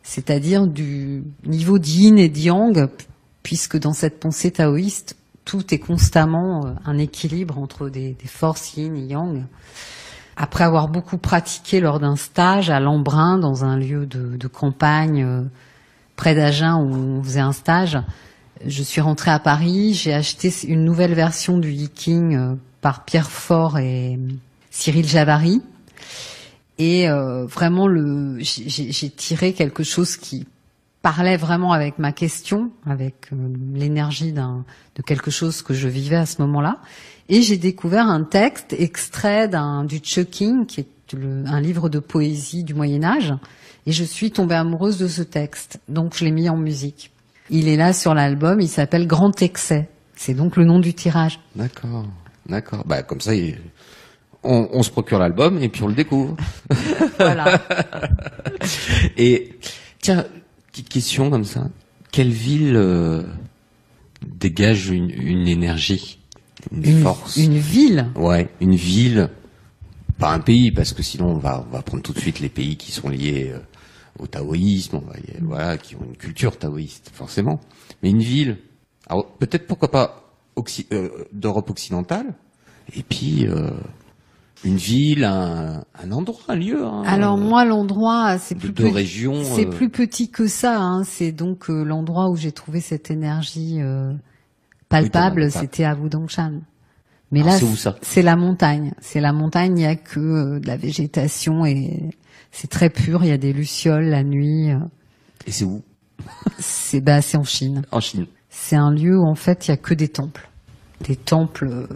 c'est-à-dire 0.02 0.66
du 0.66 1.24
niveau 1.46 1.78
d'yin 1.78 2.18
et 2.18 2.30
de 2.30 2.40
yang, 2.40 2.90
puisque 3.44 3.78
dans 3.78 3.92
cette 3.92 4.20
pensée 4.20 4.50
taoïste, 4.50 5.18
tout 5.44 5.74
est 5.74 5.80
constamment 5.80 6.66
euh, 6.66 6.72
un 6.86 6.98
équilibre 6.98 7.60
entre 7.60 7.90
des, 7.90 8.16
forces 8.26 8.78
yin 8.78 8.96
et 8.96 9.06
yang. 9.06 9.44
Après 10.38 10.64
avoir 10.64 10.88
beaucoup 10.88 11.18
pratiqué 11.18 11.82
lors 11.82 12.00
d'un 12.00 12.16
stage 12.16 12.70
à 12.70 12.80
Lembrun, 12.80 13.38
dans 13.38 13.66
un 13.66 13.78
lieu 13.78 14.06
de, 14.06 14.38
de 14.38 14.48
campagne 14.48 15.24
euh, 15.24 15.42
près 16.16 16.34
d'Agen 16.34 16.78
où 16.78 16.94
on 16.94 17.24
faisait 17.24 17.42
un 17.42 17.52
stage, 17.52 18.00
je 18.66 18.84
suis 18.84 19.02
rentrée 19.02 19.32
à 19.32 19.40
Paris, 19.40 19.94
j'ai 19.94 20.14
acheté 20.14 20.52
une 20.68 20.84
nouvelle 20.84 21.14
version 21.14 21.58
du 21.58 21.72
Yiking 21.72 22.36
euh, 22.36 22.56
par 22.82 23.06
Pierre 23.06 23.30
Fort 23.30 23.78
et 23.78 24.16
euh, 24.16 24.34
Cyril 24.72 25.08
Javary. 25.08 25.62
Et 26.78 27.10
euh, 27.10 27.46
vraiment, 27.46 27.88
le, 27.88 28.38
j'ai 28.40 29.10
tiré 29.10 29.54
quelque 29.54 29.84
chose 29.84 30.16
qui 30.16 30.48
parlait 31.02 31.38
vraiment 31.38 31.74
avec 31.74 32.00
ma 32.00 32.12
question, 32.12 32.72
avec 32.86 33.28
euh, 33.34 33.36
l'énergie 33.74 34.32
de 34.34 35.02
quelque 35.06 35.32
chose 35.32 35.62
que 35.62 35.74
je 35.74 35.88
vivais 35.88 36.16
à 36.18 36.26
ce 36.26 36.42
moment-là. 36.42 36.80
Et 37.28 37.42
j'ai 37.42 37.58
découvert 37.58 38.08
un 38.08 38.24
texte 38.24 38.74
extrait 38.78 39.48
d'un 39.48 39.84
du 39.84 40.00
Chucking, 40.00 40.66
qui 40.66 40.82
est 40.82 41.14
le- 41.14 41.44
un 41.48 41.60
livre 41.62 41.90
de 41.90 42.00
poésie 42.00 42.64
du 42.64 42.74
Moyen 42.74 43.04
Âge. 43.04 43.34
Et 43.86 43.92
je 43.92 44.04
suis 44.04 44.32
tombée 44.32 44.56
amoureuse 44.56 44.98
de 44.98 45.08
ce 45.08 45.22
texte, 45.22 45.80
donc 45.90 46.16
je 46.16 46.24
l'ai 46.26 46.32
mis 46.32 46.50
en 46.50 46.58
musique. 46.58 47.12
Il 47.50 47.68
est 47.68 47.78
là 47.78 47.94
sur 47.94 48.14
l'album, 48.14 48.60
il 48.62 48.68
s'appelle 48.68 49.08
Grand 49.08 49.42
Excès. 49.42 49.90
C'est 50.16 50.34
donc 50.34 50.56
le 50.58 50.66
nom 50.66 50.80
du 50.80 50.94
tirage. 50.94 51.40
D'accord, 51.56 52.06
d'accord. 52.48 52.84
Bah 52.86 53.04
comme 53.04 53.22
ça, 53.22 53.34
il- 53.36 53.58
on, 54.44 54.70
on 54.72 54.84
se 54.84 54.90
procure 54.92 55.20
l'album 55.20 55.62
et 55.62 55.70
puis 55.70 55.84
on 55.84 55.88
le 55.88 55.96
découvre. 55.96 56.36
Voilà. 57.18 57.62
Et 59.18 59.58
tiens, 60.02 60.26
petite 60.72 60.90
question 60.90 61.30
comme 61.30 61.44
ça. 61.46 61.68
Quelle 62.12 62.32
ville 62.32 62.76
euh, 62.76 63.24
dégage 64.26 64.90
une, 64.90 65.10
une 65.10 65.48
énergie, 65.48 66.20
une, 66.72 66.86
une, 66.86 67.02
force? 67.02 67.36
une 67.38 67.58
ville? 67.58 68.08
Ouais, 68.16 68.50
une 68.62 68.76
ville, 68.76 69.30
pas 70.18 70.32
un 70.34 70.40
pays, 70.40 70.72
parce 70.72 70.94
que 70.94 71.04
sinon 71.04 71.28
on 71.32 71.38
va 71.38 71.66
on 71.70 71.74
va 71.74 71.82
prendre 71.82 72.02
tout 72.04 72.14
de 72.14 72.20
suite 72.20 72.40
les 72.40 72.50
pays 72.50 72.78
qui 72.78 72.92
sont 72.92 73.10
liés 73.10 73.52
euh, 73.54 73.60
au 74.20 74.28
taoïsme, 74.28 75.02
voilà, 75.42 75.78
qui 75.78 75.96
ont 75.96 76.04
une 76.06 76.18
culture 76.18 76.58
taoïste 76.58 77.10
forcément. 77.14 77.60
Mais 78.04 78.10
une 78.10 78.22
ville, 78.22 78.58
alors 79.08 79.26
peut-être 79.38 79.68
pourquoi 79.68 79.92
pas 79.92 80.24
euh, 80.92 81.10
d'Europe 81.32 81.70
occidentale, 81.70 82.34
et 82.96 83.04
puis 83.04 83.48
euh, 83.48 83.70
une 84.66 84.76
ville, 84.78 85.24
un, 85.24 85.84
un 86.04 86.12
endroit, 86.12 86.42
un 86.50 86.56
lieu. 86.56 86.84
hein, 86.86 87.04
Alors 87.06 87.38
moi, 87.38 87.64
l'endroit, 87.66 88.38
c'est 88.40 88.56
de 88.56 88.60
plus 88.60 88.74
petit- 88.74 88.92
régions, 88.92 89.44
C'est 89.44 89.68
euh. 89.68 89.70
plus 89.70 89.90
petit 89.90 90.30
que 90.30 90.48
ça. 90.48 90.80
Hein. 90.82 91.04
C'est 91.06 91.32
donc 91.32 91.70
l'endroit 91.70 92.30
où 92.30 92.36
j'ai 92.36 92.52
trouvé 92.52 92.82
cette 92.82 93.10
énergie 93.10 93.80
palpable. 94.90 95.44
Oui. 95.46 95.52
C'était 95.52 95.86
à 95.86 95.96
Wudangshan. 95.96 96.62
Mais 97.32 97.42
Alors, 97.42 97.54
là, 97.62 97.96
c'est 98.02 98.24
la 98.24 98.36
montagne. 98.36 98.94
C'est 99.00 99.22
la 99.22 99.34
montagne. 99.34 99.78
Il 99.78 99.84
y 99.84 99.86
a 99.86 99.96
que 99.96 100.20
euh, 100.20 100.60
de 100.60 100.66
la 100.68 100.78
végétation 100.78 101.64
et 101.64 102.10
c'est 102.52 102.70
très 102.70 102.90
pur. 102.90 103.24
Il 103.24 103.30
y 103.30 103.32
a 103.32 103.38
des 103.38 103.54
lucioles 103.54 104.06
la 104.06 104.24
nuit. 104.24 104.72
euh. 104.72 104.78
Et 105.48 105.52
c'est 105.52 105.66
où? 105.66 105.82
C'est 106.60 107.02
bah, 107.02 107.22
c'est 107.22 107.38
en 107.38 107.44
Chine. 107.44 107.84
En 107.92 108.00
Chine. 108.00 108.26
C'est 108.50 108.76
un 108.76 108.92
lieu 108.92 109.18
où 109.18 109.26
en 109.26 109.36
fait 109.36 109.68
il 109.68 109.72
y 109.72 109.74
a 109.74 109.78
que 109.78 109.94
des 109.94 110.10
temples, 110.10 110.50
des 111.02 111.16
temples 111.16 111.68
euh, 111.72 111.88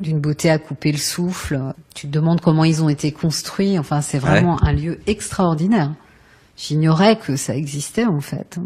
d'une 0.00 0.18
beauté 0.20 0.50
à 0.50 0.58
couper 0.58 0.90
le 0.92 0.98
souffle. 0.98 1.60
Tu 1.94 2.08
te 2.08 2.12
demandes 2.12 2.40
comment 2.40 2.64
ils 2.64 2.82
ont 2.82 2.88
été 2.88 3.12
construits. 3.12 3.78
Enfin, 3.78 4.00
c'est 4.00 4.18
vraiment 4.18 4.62
un 4.64 4.72
lieu 4.72 4.98
extraordinaire. 5.06 5.92
J'ignorais 6.56 7.16
que 7.18 7.36
ça 7.36 7.54
existait 7.56 8.06
en 8.06 8.20
fait. 8.20 8.58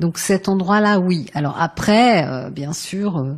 Donc 0.00 0.18
cet 0.18 0.48
endroit-là, 0.48 1.00
oui. 1.00 1.26
Alors 1.34 1.56
après, 1.60 2.26
euh, 2.26 2.50
bien 2.50 2.72
sûr, 2.72 3.18
euh, 3.18 3.34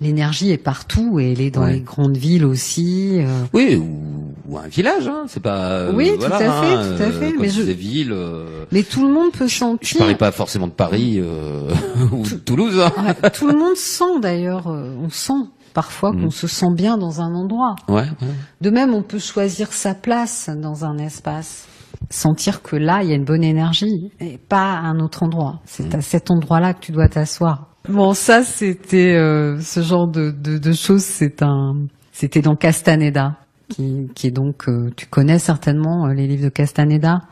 l'énergie 0.00 0.50
est 0.50 0.58
partout 0.58 1.20
et 1.20 1.32
elle 1.32 1.40
est 1.40 1.50
dans 1.50 1.64
Ouais. 1.64 1.74
les 1.74 1.80
grandes 1.80 2.16
villes 2.16 2.44
aussi. 2.44 3.18
euh. 3.20 3.44
Oui, 3.52 3.76
ou, 3.76 4.29
ou 4.50 4.58
un 4.58 4.66
village, 4.68 5.06
hein. 5.08 5.24
C'est 5.28 5.42
pas. 5.42 5.68
euh, 5.70 5.92
Oui, 5.94 6.10
tout 6.14 6.20
voilà, 6.20 6.36
à 6.36 6.38
fait, 6.38 6.46
hein, 6.74 6.96
tout 6.96 7.02
à 7.02 7.10
fait, 7.10 7.26
euh, 7.32 7.36
mais 7.38 7.48
je- 7.48 7.60
disais 7.60 7.72
ville. 7.72 8.12
euh, 8.12 8.64
Mais 8.72 8.82
tout 8.82 9.06
le 9.06 9.12
monde 9.12 9.30
peut 9.32 9.46
Je 9.46 9.56
sentir. 9.56 9.98
parlais 9.98 10.14
pas 10.16 10.32
forcément 10.32 10.66
de 10.66 10.72
Paris 10.72 11.18
euh, 11.20 11.70
ou 12.12 12.22
de 12.24 12.34
Toulouse. 12.36 12.78
hein. 12.80 12.92
Ouais, 13.22 13.30
tout 13.30 13.46
le 13.46 13.56
monde 13.56 13.76
sent 13.76 14.20
d'ailleurs. 14.20 14.66
euh, 14.68 14.94
on 15.00 15.08
sent 15.08 15.32
parfois 15.74 16.10
qu'on 16.12 16.18
Mhm. 16.24 16.30
se 16.30 16.46
sent 16.48 16.74
bien 16.74 16.98
dans 16.98 17.20
un 17.20 17.32
endroit. 17.34 17.76
Ouais, 17.88 18.02
ouais. 18.02 18.28
De 18.60 18.70
même, 18.70 18.92
on 18.92 19.02
peut 19.02 19.20
choisir 19.20 19.72
sa 19.72 19.94
place 19.94 20.50
dans 20.54 20.84
un 20.84 20.98
espace, 20.98 21.66
sentir 22.10 22.62
que 22.62 22.74
là, 22.76 23.02
il 23.04 23.08
y 23.10 23.12
a 23.12 23.14
une 23.14 23.24
bonne 23.24 23.44
énergie 23.44 24.10
et 24.20 24.36
pas 24.38 24.72
à 24.72 24.80
un 24.80 24.98
autre 24.98 25.22
endroit. 25.22 25.60
C'est 25.66 25.94
à 25.94 26.00
cet 26.00 26.30
endroit-là 26.30 26.74
que 26.74 26.80
tu 26.80 26.92
dois 26.92 27.08
t'asseoir. 27.08 27.68
Bon, 27.88 28.12
ça, 28.14 28.42
c'était 28.42 29.14
euh, 29.14 29.58
ce 29.60 29.80
genre 29.80 30.08
de, 30.08 30.30
de, 30.30 30.58
de 30.58 30.72
choses. 30.72 31.02
C'est 31.02 31.42
un, 31.42 31.74
c'était 32.12 32.42
dans 32.42 32.56
Castaneda, 32.56 33.36
qui, 33.70 34.10
qui 34.14 34.26
est 34.26 34.30
donc, 34.30 34.68
euh, 34.68 34.90
tu 34.96 35.06
connais 35.06 35.38
certainement 35.38 36.06
euh, 36.06 36.12
les 36.12 36.26
livres 36.26 36.44
de 36.44 36.50
Castaneda. 36.50 37.22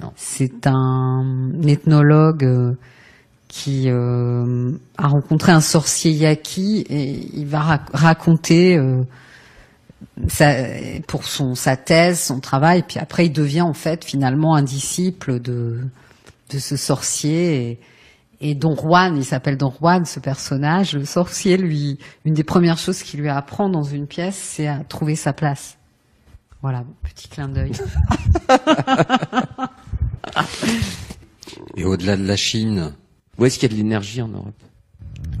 Non. 0.00 0.12
C'est 0.16 0.66
un 0.66 1.52
ethnologue 1.66 2.44
euh, 2.44 2.74
qui 3.48 3.84
euh, 3.86 4.72
a 4.98 5.08
rencontré 5.08 5.52
un 5.52 5.62
sorcier 5.62 6.10
yaqui 6.10 6.80
et 6.90 7.30
il 7.32 7.46
va 7.46 7.60
rac- 7.60 7.90
raconter 7.94 8.76
euh, 8.76 9.02
sa, 10.28 10.54
pour 11.08 11.24
son 11.24 11.54
sa 11.54 11.76
thèse, 11.76 12.20
son 12.20 12.40
travail, 12.40 12.82
puis 12.86 12.98
après 12.98 13.26
il 13.26 13.32
devient 13.32 13.62
en 13.62 13.72
fait 13.74 14.04
finalement 14.04 14.54
un 14.54 14.62
disciple 14.62 15.40
de 15.40 15.80
de 16.50 16.58
ce 16.58 16.76
sorcier 16.76 17.70
et, 17.70 17.80
Et 18.42 18.54
Don 18.54 18.76
Juan, 18.76 19.16
il 19.16 19.24
s'appelle 19.24 19.56
Don 19.56 19.72
Juan, 19.80 20.04
ce 20.04 20.20
personnage, 20.20 20.92
le 20.94 21.06
sorcier, 21.06 21.56
lui, 21.56 21.98
une 22.26 22.34
des 22.34 22.44
premières 22.44 22.76
choses 22.76 23.02
qu'il 23.02 23.20
lui 23.20 23.30
apprend 23.30 23.70
dans 23.70 23.82
une 23.82 24.06
pièce, 24.06 24.36
c'est 24.36 24.68
à 24.68 24.84
trouver 24.86 25.16
sa 25.16 25.32
place. 25.32 25.75
Voilà, 26.62 26.84
petit 27.04 27.28
clin 27.28 27.48
d'œil. 27.48 27.72
Et 31.76 31.84
au-delà 31.84 32.16
de 32.16 32.24
la 32.26 32.36
Chine, 32.36 32.92
où 33.38 33.44
est-ce 33.44 33.58
qu'il 33.58 33.70
y 33.70 33.72
a 33.72 33.76
de 33.76 33.80
l'énergie 33.82 34.22
en 34.22 34.28
Europe? 34.28 34.54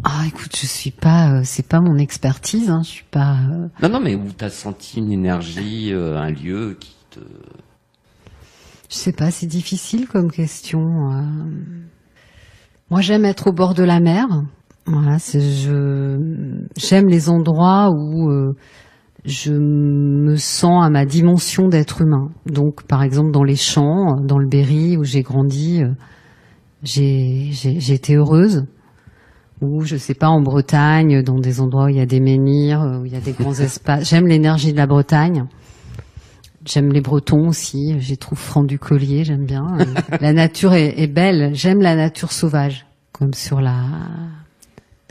Ah, 0.04 0.24
écoute, 0.26 0.54
je 0.56 0.66
suis 0.66 0.90
pas, 0.90 1.32
euh, 1.32 1.40
c'est 1.44 1.66
pas 1.66 1.80
mon 1.80 1.98
expertise, 1.98 2.70
hein, 2.70 2.82
je 2.84 2.88
suis 2.88 3.04
pas. 3.10 3.36
euh, 3.50 3.68
Non, 3.82 3.88
non, 3.88 4.00
mais 4.00 4.14
où 4.14 4.30
t'as 4.36 4.50
senti 4.50 4.98
une 4.98 5.10
énergie, 5.12 5.92
euh, 5.92 6.16
un 6.16 6.30
lieu 6.30 6.76
qui 6.78 6.94
te... 7.10 7.20
Je 8.88 8.94
sais 8.94 9.12
pas, 9.12 9.30
c'est 9.30 9.46
difficile 9.46 10.06
comme 10.06 10.30
question. 10.30 11.12
euh. 11.12 11.22
Moi, 12.90 13.00
j'aime 13.00 13.24
être 13.24 13.48
au 13.48 13.52
bord 13.52 13.74
de 13.74 13.82
la 13.82 13.98
mer. 13.98 14.26
Voilà, 14.86 15.16
je 15.18 16.16
j'aime 16.76 17.08
les 17.08 17.28
endroits 17.28 17.90
où 17.90 18.30
je 19.26 19.52
me 19.52 20.36
sens 20.36 20.84
à 20.84 20.88
ma 20.88 21.04
dimension 21.04 21.68
d'être 21.68 22.00
humain. 22.00 22.30
Donc, 22.46 22.86
par 22.86 23.02
exemple, 23.02 23.32
dans 23.32 23.42
les 23.42 23.56
champs, 23.56 24.16
dans 24.22 24.38
le 24.38 24.46
Berry 24.46 24.96
où 24.96 25.04
j'ai 25.04 25.22
grandi, 25.22 25.82
euh, 25.82 25.90
j'ai 26.82 27.50
j'ai 27.50 27.80
j'ai 27.80 27.94
été 27.94 28.14
heureuse. 28.14 28.66
Ou 29.62 29.82
je 29.82 29.96
sais 29.96 30.14
pas 30.14 30.28
en 30.28 30.42
Bretagne, 30.42 31.22
dans 31.22 31.38
des 31.38 31.60
endroits 31.60 31.86
où 31.86 31.88
il 31.88 31.96
y 31.96 32.00
a 32.00 32.06
des 32.06 32.20
menhirs, 32.20 32.82
euh, 32.82 33.00
où 33.00 33.06
il 33.06 33.12
y 33.12 33.16
a 33.16 33.20
des 33.20 33.32
grands 33.32 33.54
espaces. 33.60 34.08
J'aime 34.08 34.26
l'énergie 34.26 34.72
de 34.72 34.76
la 34.76 34.86
Bretagne. 34.86 35.44
J'aime 36.64 36.92
les 36.92 37.00
Bretons 37.00 37.48
aussi. 37.48 37.96
J'y 37.98 38.18
trouve 38.18 38.38
franc 38.38 38.64
du 38.64 38.78
collier. 38.78 39.24
J'aime 39.24 39.44
bien. 39.44 39.78
La 40.20 40.32
nature 40.32 40.74
est, 40.74 41.00
est 41.00 41.06
belle. 41.06 41.50
J'aime 41.54 41.80
la 41.80 41.94
nature 41.94 42.32
sauvage, 42.32 42.86
comme 43.12 43.34
sur 43.34 43.60
la 43.60 43.76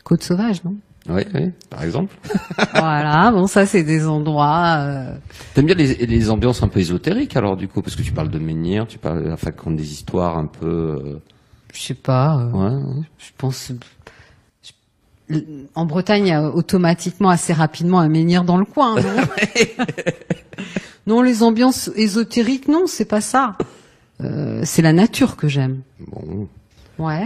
côte 0.04 0.22
sauvage, 0.22 0.64
non? 0.64 0.76
Oui, 1.08 1.22
oui, 1.36 1.52
par 1.70 1.84
exemple. 1.84 2.16
Voilà. 2.74 3.32
Bon, 3.32 3.48
ça 3.48 3.66
c'est 3.66 3.84
des 3.84 4.06
endroits. 4.08 4.76
euh, 4.80 5.16
T'aimes 5.54 5.66
bien 5.68 5.76
les, 5.76 5.94
les 6.06 6.30
ambiances 6.30 6.64
un 6.64 6.68
peu 6.68 6.80
ésotériques 6.80 7.36
alors 7.38 7.56
du 7.58 7.68
coup, 7.68 7.82
parce 7.82 7.96
que 7.96 8.02
tu 8.02 8.12
parles 8.12 8.30
de 8.30 8.40
menhir, 8.40 8.88
tu 8.88 8.98
parles, 8.98 9.30
enfin, 9.32 9.52
comme 9.52 9.76
des 9.76 9.92
histoires 9.92 10.38
un 10.38 10.48
peu... 10.48 10.66
euh, 10.68 11.20
je 11.74 11.82
sais 11.82 11.94
pas. 11.94 12.38
euh, 12.40 12.52
Ouais, 12.52 12.76
ouais. 12.76 13.04
Je 13.20 13.30
pense. 13.38 13.72
je- 15.30 15.40
En 15.76 15.86
Bretagne, 15.86 16.26
il 16.26 16.30
y 16.30 16.34
a 16.34 16.50
automatiquement 16.50 17.30
assez 17.30 17.54
rapidement 17.54 18.00
un 18.00 18.10
menhir 18.10 18.44
dans 18.44 18.58
le 18.58 18.66
coin, 18.66 18.96
non 18.96 19.10
Non, 21.08 21.22
les 21.22 21.44
ambiances 21.44 21.92
ésotériques, 21.96 22.68
non, 22.68 22.86
c'est 22.88 23.06
pas 23.06 23.22
ça. 23.22 23.58
Euh, 24.22 24.62
c'est 24.64 24.82
la 24.82 24.94
nature 24.94 25.36
que 25.36 25.48
j'aime. 25.48 25.82
Bon, 26.00 26.48
Ouais. 26.98 27.22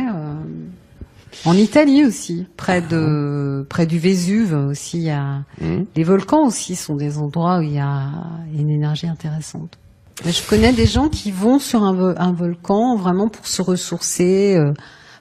En 1.46 1.54
Italie 1.54 2.04
aussi, 2.06 2.46
près 2.58 2.82
de 2.82 3.66
près 3.70 3.86
du 3.86 3.98
Vésuve 4.00 4.54
aussi, 4.54 4.98
il 4.98 5.04
y 5.04 5.10
a 5.10 5.44
hum. 5.62 5.86
les 5.96 6.04
volcans 6.04 6.46
aussi 6.46 6.76
sont 6.76 6.96
des 6.96 7.18
endroits 7.18 7.60
où 7.60 7.62
il 7.62 7.74
y 7.74 7.80
a 7.80 8.10
une 8.54 8.70
énergie 8.70 9.08
intéressante. 9.08 9.78
Mais 10.26 10.32
je 10.34 10.46
connais 10.46 10.74
des 10.74 10.86
gens 10.86 11.08
qui 11.08 11.32
vont 11.32 11.60
sur 11.60 11.84
un, 11.84 11.94
vo- 11.94 12.14
un 12.18 12.34
volcan 12.34 12.98
vraiment 12.98 13.30
pour 13.30 13.48
se 13.48 13.62
ressourcer. 13.62 14.56
euh, 14.58 14.74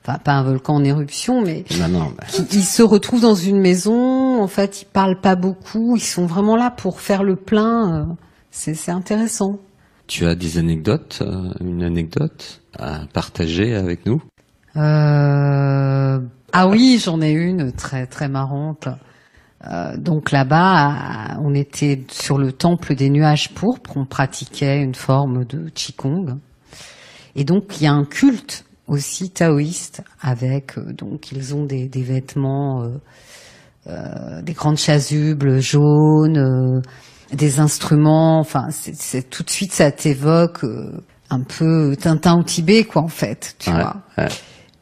Enfin, 0.07 0.19
pas 0.19 0.33
un 0.33 0.43
volcan 0.43 0.77
en 0.77 0.85
éruption, 0.85 1.43
mais 1.43 1.65
non, 1.79 1.89
non, 1.89 2.13
bah, 2.17 2.25
qui, 2.31 2.43
ils 2.53 2.65
se 2.65 2.83
retrouvent 2.83 3.21
dans 3.21 3.35
une 3.35 3.61
maison. 3.61 4.41
En 4.43 4.47
fait, 4.49 4.83
ils 4.83 4.87
parlent 4.87 5.21
pas 5.21 5.37
beaucoup. 5.37 5.97
Ils 5.97 6.01
sont 6.01 6.25
vraiment 6.25 6.57
là 6.57 6.71
pour 6.71 7.01
faire 7.01 7.23
le 7.23 7.37
plein. 7.37 7.95
euh, 8.01 8.05
C'est 8.51 8.75
c'est 8.75 8.91
intéressant. 8.91 9.59
tu 10.07 10.25
as 10.27 10.35
des 10.35 10.57
anecdotes, 10.59 11.19
euh, 11.21 11.53
une 11.61 11.83
anecdote 11.83 12.61
à 12.79 13.01
partager 13.13 13.75
avec 13.75 14.07
nous? 14.07 14.23
Euh, 14.79 16.19
ah 16.53 16.69
oui, 16.69 17.01
j'en 17.05 17.21
ai 17.21 17.31
une 17.33 17.73
très 17.73 18.07
très 18.07 18.29
marrante. 18.29 18.89
Euh, 19.67 19.97
donc 19.97 20.31
là-bas, 20.31 21.37
on 21.43 21.53
était 21.55 22.05
sur 22.11 22.39
le 22.39 22.53
temple 22.53 22.95
des 22.95 23.11
nuages 23.11 23.51
pourpres, 23.55 23.97
on 23.97 24.07
pratiquait 24.07 24.81
une 24.81 24.95
forme 24.95 25.45
de 25.45 25.69
qigong. 25.71 26.39
Et 27.35 27.45
donc 27.45 27.81
il 27.81 27.85
y 27.85 27.87
a 27.87 27.93
un 27.93 28.05
culte 28.05 28.65
aussi 28.87 29.31
taoïste 29.31 30.03
avec 30.21 30.79
euh, 30.79 30.93
donc 30.93 31.33
ils 31.33 31.55
ont 31.55 31.65
des, 31.65 31.89
des 31.89 32.03
vêtements, 32.03 32.83
euh, 32.85 32.89
euh, 33.89 34.43
des 34.43 34.53
grandes 34.53 34.79
chasubles 34.79 35.61
jaunes, 35.61 36.39
euh, 36.39 36.81
des 37.35 37.59
instruments. 37.61 38.39
Enfin, 38.39 38.69
c'est 38.71 38.95
c'est- 38.95 39.29
tout 39.29 39.43
de 39.43 39.51
suite 39.51 39.73
ça 39.73 39.91
t'évoque 39.91 40.63
euh, 40.65 40.93
un 41.31 41.41
peu 41.43 41.95
Tintin 41.97 42.39
au 42.39 42.43
Tibet, 42.45 42.85
quoi, 42.85 43.03
en 43.03 43.09
fait. 43.09 43.57
Tu 43.59 43.71
Ouais, 43.71 43.77
vois. 43.83 43.97
ouais. 44.17 44.29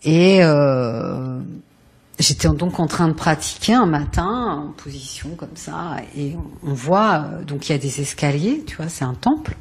Et 0.07 0.39
euh, 0.43 1.41
j'étais 2.19 2.49
donc 2.49 2.79
en 2.81 2.87
train 2.87 3.09
de 3.09 3.13
pratiquer 3.13 3.75
un 3.75 3.87
matin 3.87 4.69
en 4.69 4.73
position 4.73 5.31
comme 5.37 5.57
ça, 5.57 5.97
et 6.17 6.37
on 6.63 6.73
voit 6.73 7.27
donc 7.47 7.69
il 7.69 7.73
y 7.73 7.75
a 7.75 7.79
des 7.79 8.01
escaliers, 8.01 8.63
tu 8.65 8.77
vois, 8.77 8.89
c'est 8.89 9.05
un 9.05 9.15
temple, 9.15 9.57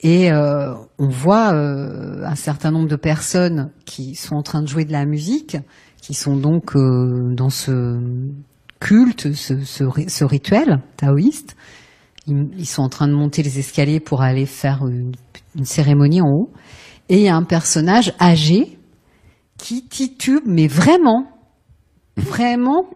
et 0.00 0.32
euh, 0.32 0.72
on 0.98 1.08
voit 1.08 1.52
euh, 1.52 2.24
un 2.24 2.36
certain 2.36 2.70
nombre 2.70 2.88
de 2.88 2.96
personnes 2.96 3.70
qui 3.84 4.14
sont 4.14 4.34
en 4.34 4.42
train 4.42 4.62
de 4.62 4.66
jouer 4.66 4.86
de 4.86 4.92
la 4.92 5.04
musique, 5.04 5.58
qui 6.00 6.14
sont 6.14 6.36
donc 6.36 6.74
euh, 6.74 7.34
dans 7.34 7.50
ce 7.50 8.00
culte, 8.80 9.34
ce, 9.34 9.60
ce, 9.62 9.84
ri- 9.84 10.08
ce 10.08 10.24
rituel 10.24 10.80
taoïste. 10.96 11.54
Ils, 12.28 12.66
sont 12.66 12.82
en 12.82 12.88
train 12.88 13.06
de 13.06 13.12
monter 13.14 13.44
les 13.44 13.60
escaliers 13.60 14.00
pour 14.00 14.20
aller 14.20 14.46
faire 14.46 14.84
une 14.84 15.64
cérémonie 15.64 16.20
en 16.20 16.28
haut. 16.28 16.52
Et 17.08 17.18
il 17.18 17.22
y 17.22 17.28
a 17.28 17.36
un 17.36 17.44
personnage 17.44 18.12
âgé 18.20 18.75
qui 19.66 19.82
titube, 19.82 20.44
mais 20.46 20.68
vraiment, 20.68 21.26
vraiment, 22.16 22.88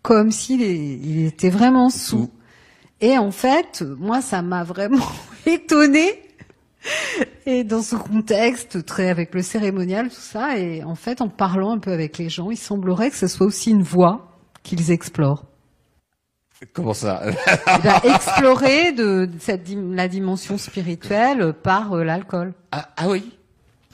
comme 0.00 0.30
s'il 0.30 0.62
il 0.62 1.26
était 1.26 1.50
vraiment 1.50 1.90
sous. 1.90 2.30
Et 3.02 3.18
en 3.18 3.30
fait, 3.30 3.84
moi, 3.98 4.22
ça 4.22 4.40
m'a 4.40 4.64
vraiment 4.64 5.04
étonnée. 5.46 6.22
Et 7.44 7.62
dans 7.62 7.82
ce 7.82 7.94
contexte, 7.94 8.86
très 8.86 9.10
avec 9.10 9.34
le 9.34 9.42
cérémonial, 9.42 10.08
tout 10.08 10.14
ça, 10.14 10.56
et 10.56 10.82
en 10.82 10.94
fait, 10.94 11.20
en 11.20 11.28
parlant 11.28 11.72
un 11.72 11.78
peu 11.78 11.92
avec 11.92 12.16
les 12.16 12.30
gens, 12.30 12.50
il 12.50 12.56
semblerait 12.56 13.10
que 13.10 13.16
ce 13.16 13.26
soit 13.26 13.46
aussi 13.46 13.70
une 13.70 13.82
voie 13.82 14.38
qu'ils 14.62 14.90
explorent. 14.90 15.44
Comment 16.72 16.94
ça? 16.94 17.22
Va 17.82 18.00
explorer 18.04 18.92
de, 18.92 19.28
cette 19.40 19.68
la 19.68 20.08
dimension 20.08 20.56
spirituelle 20.56 21.52
par 21.52 21.92
euh, 21.92 22.02
l'alcool. 22.02 22.54
ah, 22.72 22.88
ah 22.96 23.10
oui? 23.10 23.37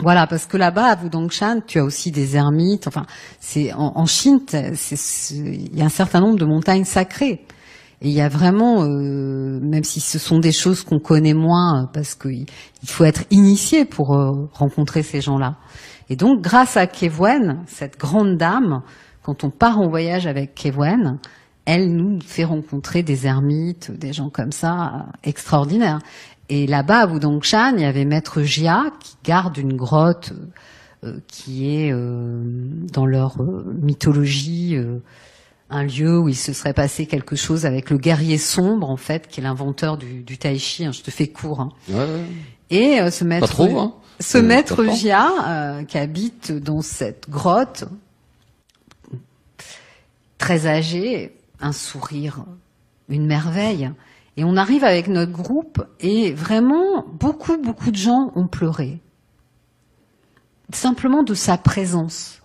Voilà, 0.02 0.26
parce 0.26 0.46
que 0.46 0.56
là-bas, 0.56 0.86
à 0.86 1.02
Wudangshan, 1.02 1.60
tu 1.66 1.78
as 1.78 1.84
aussi 1.84 2.10
des 2.10 2.36
ermites. 2.36 2.88
Enfin, 2.88 3.06
c'est 3.40 3.72
en, 3.72 3.92
en 3.94 4.06
Chine, 4.06 4.40
il 4.50 5.76
y 5.76 5.82
a 5.82 5.84
un 5.84 5.88
certain 5.88 6.20
nombre 6.20 6.38
de 6.38 6.44
montagnes 6.44 6.84
sacrées. 6.84 7.46
Et 8.02 8.08
il 8.08 8.12
y 8.12 8.20
a 8.20 8.28
vraiment, 8.28 8.82
euh, 8.82 9.60
même 9.62 9.84
si 9.84 10.00
ce 10.00 10.18
sont 10.18 10.38
des 10.38 10.52
choses 10.52 10.82
qu'on 10.82 10.98
connaît 10.98 11.32
moins, 11.32 11.84
euh, 11.84 11.86
parce 11.92 12.14
qu'il 12.14 12.46
il 12.82 12.88
faut 12.88 13.04
être 13.04 13.22
initié 13.30 13.84
pour 13.84 14.14
euh, 14.14 14.48
rencontrer 14.52 15.02
ces 15.02 15.20
gens-là. 15.20 15.56
Et 16.10 16.16
donc, 16.16 16.42
grâce 16.42 16.76
à 16.76 16.86
Kewen, 16.86 17.62
cette 17.66 17.98
grande 17.98 18.36
dame, 18.36 18.82
quand 19.22 19.44
on 19.44 19.50
part 19.50 19.80
en 19.80 19.88
voyage 19.88 20.26
avec 20.26 20.54
Kewen, 20.54 21.18
elle 21.66 21.94
nous 21.96 22.18
fait 22.20 22.44
rencontrer 22.44 23.02
des 23.02 23.26
ermites, 23.26 23.90
des 23.90 24.12
gens 24.12 24.28
comme 24.28 24.52
ça, 24.52 24.72
euh, 24.72 25.12
extraordinaires. 25.22 26.00
Et 26.48 26.66
là-bas, 26.66 27.00
à 27.02 27.06
Wudangshan, 27.06 27.74
il 27.76 27.82
y 27.82 27.84
avait 27.84 28.04
Maître 28.04 28.42
Jia 28.42 28.84
qui 29.00 29.16
garde 29.24 29.56
une 29.56 29.76
grotte 29.76 30.32
euh, 31.04 31.18
qui 31.26 31.74
est 31.76 31.92
euh, 31.92 32.42
dans 32.92 33.06
leur 33.06 33.40
euh, 33.42 33.64
mythologie 33.80 34.76
euh, 34.76 34.98
un 35.70 35.84
lieu 35.84 36.18
où 36.18 36.28
il 36.28 36.36
se 36.36 36.52
serait 36.52 36.74
passé 36.74 37.06
quelque 37.06 37.34
chose 37.36 37.64
avec 37.64 37.88
le 37.90 37.96
guerrier 37.96 38.36
sombre, 38.38 38.90
en 38.90 38.98
fait, 38.98 39.26
qui 39.28 39.40
est 39.40 39.42
l'inventeur 39.42 39.96
du, 39.96 40.22
du 40.22 40.36
tai 40.36 40.58
chi. 40.58 40.84
hein, 40.84 40.92
je 40.92 41.00
te 41.00 41.10
fais 41.10 41.26
court. 41.28 41.60
hein. 41.60 41.70
ouais, 41.88 41.94
ouais. 41.96 42.24
Et 42.70 43.00
euh, 43.00 43.10
ce 43.10 43.24
maître, 43.24 43.48
trop, 43.48 43.78
hein. 43.78 43.94
ce 44.20 44.38
maître. 44.38 44.84
Jia, 44.92 45.30
euh, 45.46 45.82
qui 45.84 45.96
habite 45.98 46.52
dans 46.52 46.82
cette 46.82 47.28
grotte, 47.30 47.84
très 50.38 50.66
âgé, 50.66 51.32
un 51.60 51.72
sourire, 51.72 52.44
une 53.08 53.26
merveille. 53.26 53.90
Et 54.36 54.44
on 54.44 54.56
arrive 54.56 54.82
avec 54.84 55.08
notre 55.08 55.32
groupe 55.32 55.84
et 56.00 56.32
vraiment 56.32 57.04
beaucoup, 57.20 57.56
beaucoup 57.56 57.90
de 57.90 57.96
gens 57.96 58.32
ont 58.34 58.46
pleuré. 58.48 59.00
Simplement 60.72 61.22
de 61.22 61.34
sa 61.34 61.56
présence. 61.56 62.40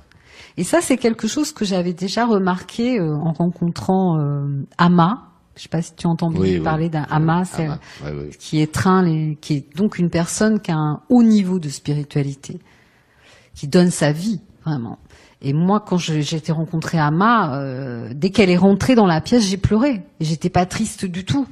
Et 0.57 0.63
ça, 0.63 0.81
c'est 0.81 0.97
quelque 0.97 1.27
chose 1.27 1.51
que 1.51 1.65
j'avais 1.65 1.93
déjà 1.93 2.25
remarqué 2.25 2.99
euh, 2.99 3.15
en 3.15 3.31
rencontrant 3.31 4.19
euh, 4.19 4.65
Ama. 4.77 5.25
Je 5.55 5.63
sais 5.63 5.69
pas 5.69 5.81
si 5.81 5.93
tu 5.95 6.05
as 6.05 6.09
entendu 6.09 6.37
Oui, 6.39 6.57
oui. 6.57 6.59
parler 6.63 6.89
d'un 6.89 7.05
Ama, 7.09 7.43
c'est 7.45 7.67
Ah, 7.67 7.79
ouais, 8.05 8.11
ouais. 8.11 8.29
qui 8.37 8.59
étreint 8.59 9.01
les, 9.01 9.37
qui 9.41 9.55
est 9.55 9.75
donc 9.75 9.97
une 9.97 10.09
personne 10.09 10.59
qui 10.59 10.71
a 10.71 10.77
un 10.77 11.01
haut 11.09 11.23
niveau 11.23 11.59
de 11.59 11.69
spiritualité, 11.69 12.59
qui 13.55 13.67
donne 13.67 13.89
sa 13.89 14.11
vie 14.11 14.41
vraiment. 14.63 14.99
Et 15.41 15.53
moi, 15.53 15.79
quand 15.79 15.97
été 16.09 16.51
rencontrée 16.51 16.99
Ama, 16.99 17.55
euh, 17.55 18.11
dès 18.13 18.29
qu'elle 18.29 18.49
est 18.49 18.57
rentrée 18.57 18.95
dans 18.95 19.07
la 19.07 19.21
pièce, 19.21 19.43
j'ai 19.45 19.57
pleuré. 19.57 20.01
Et 20.19 20.25
J'étais 20.25 20.49
pas 20.49 20.65
triste 20.65 21.05
du 21.05 21.23
tout. 21.25 21.47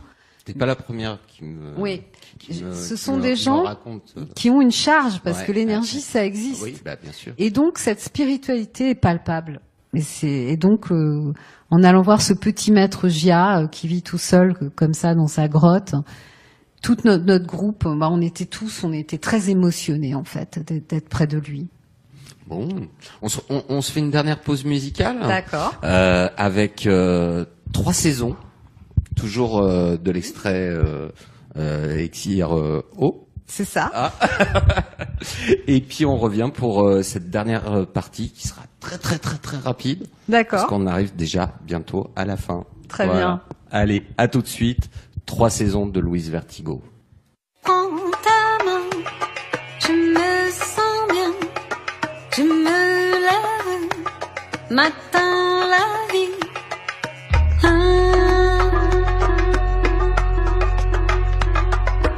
T'es 0.48 0.54
pas 0.58 0.66
la 0.66 0.76
première 0.78 1.20
qui 1.28 1.44
me. 1.44 1.74
Oui. 1.78 2.02
qui 2.40 2.64
me- 2.64 2.74
Ce 2.74 2.96
sont 2.96 3.18
me- 3.18 3.22
des 3.22 3.32
me 3.32 3.36
gens 3.36 3.66
euh, 3.68 4.26
qui 4.34 4.50
ont 4.50 4.62
une 4.62 4.72
charge 4.72 5.20
parce 5.22 5.40
Ouais, 5.42 5.46
que 5.46 5.52
l'énergie 5.52 5.98
ouais. 5.98 6.02
ça 6.02 6.24
existe. 6.26 6.64
Oui, 6.64 6.76
bah, 6.86 6.96
bien 7.02 7.12
sûr. 7.12 7.34
Et 7.38 7.52
donc 7.52 7.78
cette 7.80 8.00
spiritualité 8.00 8.92
est 8.92 8.96
palpable. 8.96 9.60
Et 9.94 10.02
c'est 10.02 10.28
et 10.30 10.56
donc 10.58 10.92
euh, 10.92 11.34
en 11.70 11.84
allant 11.84 12.02
voir 12.02 12.22
ce 12.22 12.34
petit 12.34 12.72
maître 12.72 13.10
Gia 13.10 13.60
euh, 13.64 13.68
qui 13.68 13.88
vit 13.88 14.02
tout 14.04 14.18
seul 14.18 14.56
euh, 14.62 14.70
comme 14.76 14.94
ça 14.94 15.16
dans 15.16 15.28
sa 15.28 15.48
grotte, 15.50 15.96
toute 16.82 17.04
notre, 17.06 17.26
notre 17.26 17.46
groupe, 17.46 17.84
bah, 17.86 18.08
on 18.12 18.22
était 18.22 18.46
tous, 18.46 18.84
on 18.86 18.94
était 18.94 19.18
très 19.18 19.50
émotionnés 19.50 20.16
en 20.16 20.24
fait 20.24 20.60
d'être 20.66 20.90
d'être 20.90 21.10
près 21.10 21.28
de 21.28 21.38
lui. 21.40 21.68
Bon, 22.48 22.70
on 23.22 23.28
se, 23.28 23.40
on, 23.50 23.62
on 23.68 23.82
se 23.82 23.92
fait 23.92 24.00
une 24.00 24.12
dernière 24.12 24.40
pause 24.40 24.64
musicale. 24.64 25.20
D'accord. 25.28 25.76
Avec 25.84 26.88
trois 27.74 27.92
saisons, 27.94 28.38
toujours 29.16 29.60
euh, 29.60 29.98
de 29.98 30.12
l'extrait 30.12 30.70
euh, 30.70 31.10
euh, 31.58 31.98
Exir 31.98 32.56
euh, 32.58 32.84
haut. 32.98 33.28
C'est 33.48 33.66
ça. 33.66 33.90
Ah. 33.94 34.12
Et 35.68 35.80
puis 35.82 36.06
on 36.06 36.18
revient 36.18 36.50
pour 36.54 36.84
euh, 36.84 37.02
cette 37.02 37.30
dernière 37.30 37.72
euh, 37.72 37.86
partie 37.86 38.30
qui 38.30 38.48
sera 38.48 38.64
très 38.82 38.98
très 38.98 39.18
très 39.18 39.38
très 39.38 39.58
rapide 39.58 40.00
parce 40.02 40.12
D'accord. 40.30 40.68
qu'on 40.68 40.86
arrive 40.86 41.16
déjà 41.16 41.54
bientôt 41.66 42.12
à 42.16 42.26
la 42.26 42.36
fin. 42.36 42.66
Très 42.90 43.08
bien. 43.08 43.42
Allez, 43.72 44.04
à 44.18 44.28
tout 44.28 44.42
de 44.42 44.48
suite. 44.48 44.90
Trois 45.26 45.50
saisons 45.50 45.86
de 45.88 46.00
Louise 46.00 46.30
Vertigo. 46.30 46.82
Prends 47.62 47.90
ta 48.24 48.64
main, 48.66 48.80
je 49.80 49.92
me 49.92 50.52
sens 50.52 51.12
bien, 51.12 51.34
je 52.34 52.44
me 52.44 53.12
lève, 53.26 53.90
matin 54.72 55.68
la 55.70 56.14
vie. 56.14 56.32
Ah. 57.64 58.07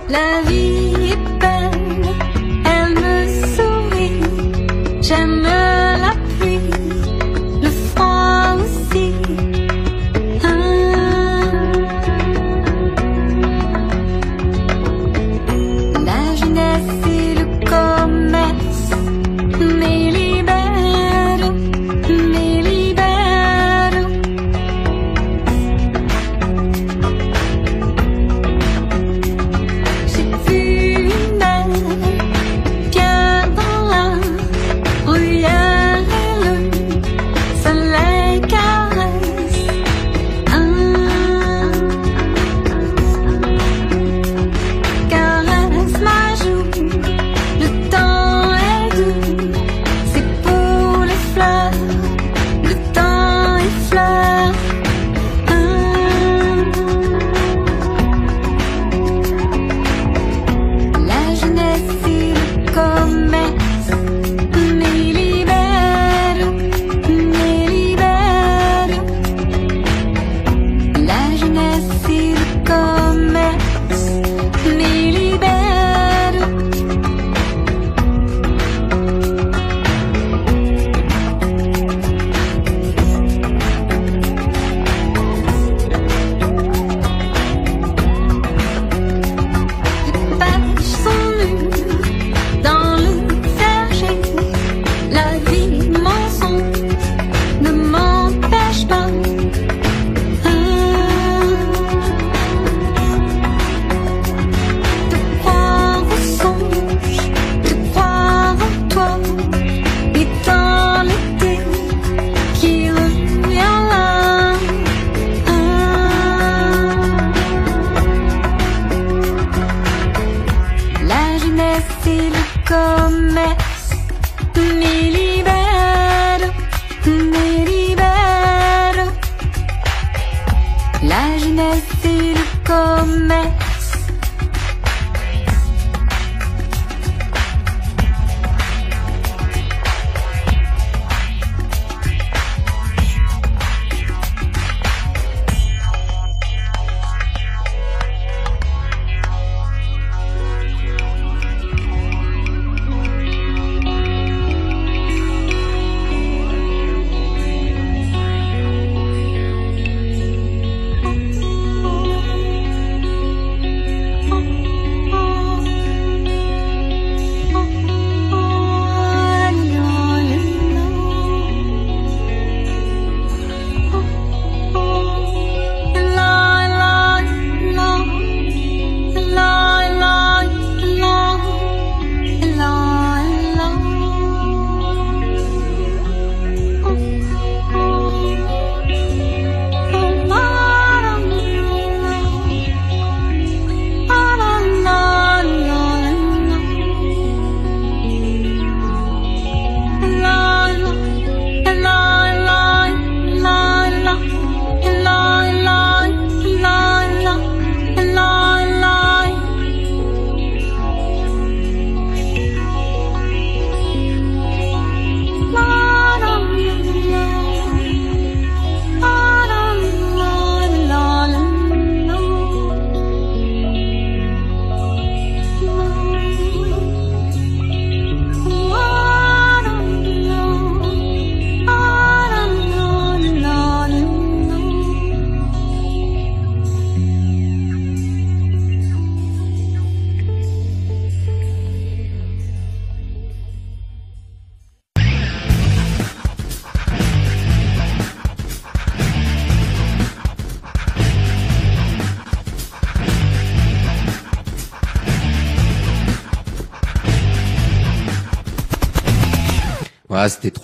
La 0.10 0.42
vie 0.42 0.79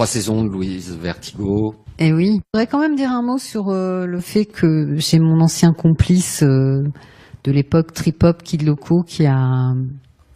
trois 0.05 0.13
saisons 0.13 0.43
de 0.43 0.49
Louise 0.49 0.95
Vertigo. 1.01 1.73
Et 1.97 2.13
oui, 2.13 2.33
je 2.35 2.41
voudrais 2.53 2.67
quand 2.67 2.79
même 2.79 2.95
dire 2.95 3.09
un 3.09 3.23
mot 3.23 3.39
sur 3.39 3.69
euh, 3.69 4.05
le 4.05 4.19
fait 4.19 4.45
que 4.45 4.93
j'ai 4.97 5.17
mon 5.17 5.41
ancien 5.41 5.73
complice 5.73 6.43
euh, 6.43 6.83
de 7.43 7.51
l'époque 7.51 7.91
trip-hop 7.91 8.43
Kid 8.43 8.61
Loco 8.61 9.01
qui 9.01 9.25
a 9.25 9.73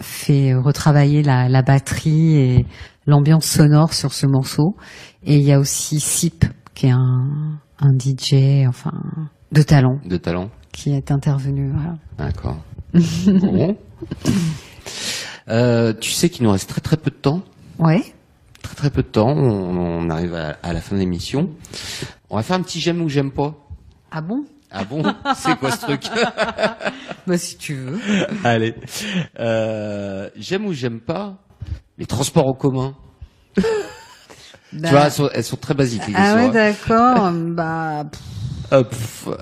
fait 0.01 0.55
retravailler 0.55 1.21
la, 1.21 1.49
la 1.49 1.61
batterie 1.61 2.35
et 2.37 2.65
l'ambiance 3.05 3.45
sonore 3.45 3.93
sur 3.93 4.11
ce 4.11 4.25
morceau. 4.25 4.75
Et 5.23 5.35
il 5.35 5.43
y 5.43 5.51
a 5.53 5.59
aussi 5.59 5.99
Sip 5.99 6.45
qui 6.73 6.87
est 6.87 6.91
un, 6.91 7.59
un 7.79 7.91
DJ, 7.95 8.65
enfin, 8.67 8.93
de 9.51 9.61
talent, 9.61 9.99
De 10.03 10.17
talent. 10.17 10.49
qui 10.71 10.93
est 10.95 11.11
intervenu. 11.11 11.71
Voilà. 11.75 11.93
D'accord. 12.17 12.57
bon. 12.95 13.77
Euh, 15.47 15.93
tu 15.93 16.09
sais 16.09 16.29
qu'il 16.29 16.43
nous 16.45 16.51
reste 16.51 16.69
très 16.69 16.81
très 16.81 16.97
peu 16.97 17.11
de 17.11 17.15
temps. 17.17 17.41
Ouais. 17.77 18.01
Très 18.61 18.75
très 18.75 18.89
peu 18.89 19.01
de 19.03 19.07
temps. 19.07 19.29
On, 19.29 19.77
on 19.77 20.09
arrive 20.09 20.35
à, 20.35 20.57
à 20.63 20.73
la 20.73 20.81
fin 20.81 20.95
de 20.95 20.99
l'émission. 20.99 21.49
On 22.29 22.35
va 22.37 22.43
faire 22.43 22.57
un 22.57 22.61
petit 22.61 22.79
j'aime 22.79 23.01
ou 23.01 23.09
j'aime 23.09 23.31
pas. 23.31 23.55
Ah 24.11 24.21
bon? 24.21 24.43
Ah 24.71 24.83
bon? 24.83 25.01
C'est 25.35 25.57
quoi 25.57 25.71
ce 25.71 25.81
truc? 25.81 26.03
Bah 27.27 27.37
si 27.37 27.57
tu 27.57 27.75
veux. 27.75 27.99
Allez. 28.43 28.73
Euh, 29.39 30.29
j'aime 30.35 30.65
ou 30.65 30.73
j'aime 30.73 30.99
pas 30.99 31.37
les 31.99 32.07
transports 32.07 32.47
en 32.47 32.53
commun. 32.53 32.95
Bah, 33.55 33.61
Tu 34.73 34.89
vois, 34.89 35.05
elles 35.05 35.11
sont, 35.11 35.29
elles 35.33 35.43
sont 35.43 35.57
très 35.57 35.73
basiques. 35.75 36.07
les 36.07 36.13
ah 36.15 36.35
ouais, 36.35 36.49
d'accord. 36.49 37.31
bah, 37.33 38.05
pff, 38.71 39.25
pff. 39.25 39.35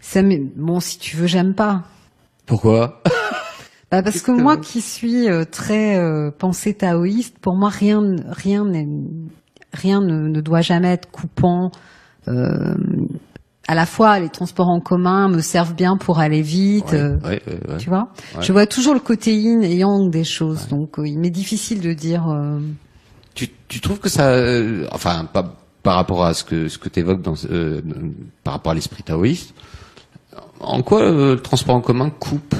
ça 0.00 0.20
bon, 0.56 0.80
si 0.80 0.98
tu 0.98 1.16
veux, 1.16 1.26
j'aime 1.26 1.54
pas. 1.54 1.84
Pourquoi? 2.44 3.02
Bah 3.92 4.02
parce 4.02 4.22
que 4.22 4.32
moi 4.32 4.56
qui 4.56 4.80
suis 4.80 5.28
euh, 5.28 5.44
très 5.44 5.98
euh, 5.98 6.30
pensée 6.30 6.72
taoïste, 6.72 7.36
pour 7.38 7.56
moi 7.56 7.68
rien 7.68 8.00
rien 8.26 8.64
ne, 8.64 10.28
ne 10.28 10.40
doit 10.40 10.62
jamais 10.62 10.88
être 10.88 11.10
coupant. 11.10 11.70
Euh, 12.26 12.74
à 13.68 13.74
la 13.74 13.84
fois 13.84 14.18
les 14.18 14.30
transports 14.30 14.70
en 14.70 14.80
commun 14.80 15.28
me 15.28 15.42
servent 15.42 15.74
bien 15.74 15.98
pour 15.98 16.20
aller 16.20 16.40
vite, 16.40 16.92
Ouais, 16.92 16.98
euh, 16.98 17.16
ouais, 17.18 17.42
ouais, 17.46 17.60
ouais. 17.68 17.76
tu 17.76 17.90
vois. 17.90 18.08
Je 18.40 18.50
vois 18.50 18.64
toujours 18.66 18.94
le 18.94 19.00
côté 19.00 19.36
yin 19.36 19.62
et 19.62 19.76
yang 19.76 20.10
des 20.10 20.24
choses, 20.24 20.68
donc 20.68 20.94
il 20.96 21.18
m'est 21.18 21.28
difficile 21.28 21.82
de 21.82 21.92
dire. 21.92 22.24
Tu, 23.34 23.50
tu 23.68 23.80
trouves 23.82 24.00
que 24.00 24.08
ça, 24.08 24.34
enfin, 24.90 25.26
pas 25.30 25.54
par 25.82 25.96
rapport 25.96 26.24
à 26.24 26.32
ce 26.32 26.44
que 26.44 26.68
ce 26.68 26.78
que 26.78 26.88
t'évoques 26.88 27.20
dans, 27.20 27.34
par 28.42 28.54
rapport 28.54 28.72
à 28.72 28.74
l'esprit 28.74 29.02
taoïste, 29.02 29.52
en 30.60 30.80
quoi 30.80 31.10
le 31.10 31.36
transport 31.36 31.74
en 31.74 31.82
commun 31.82 32.08
coupe? 32.08 32.54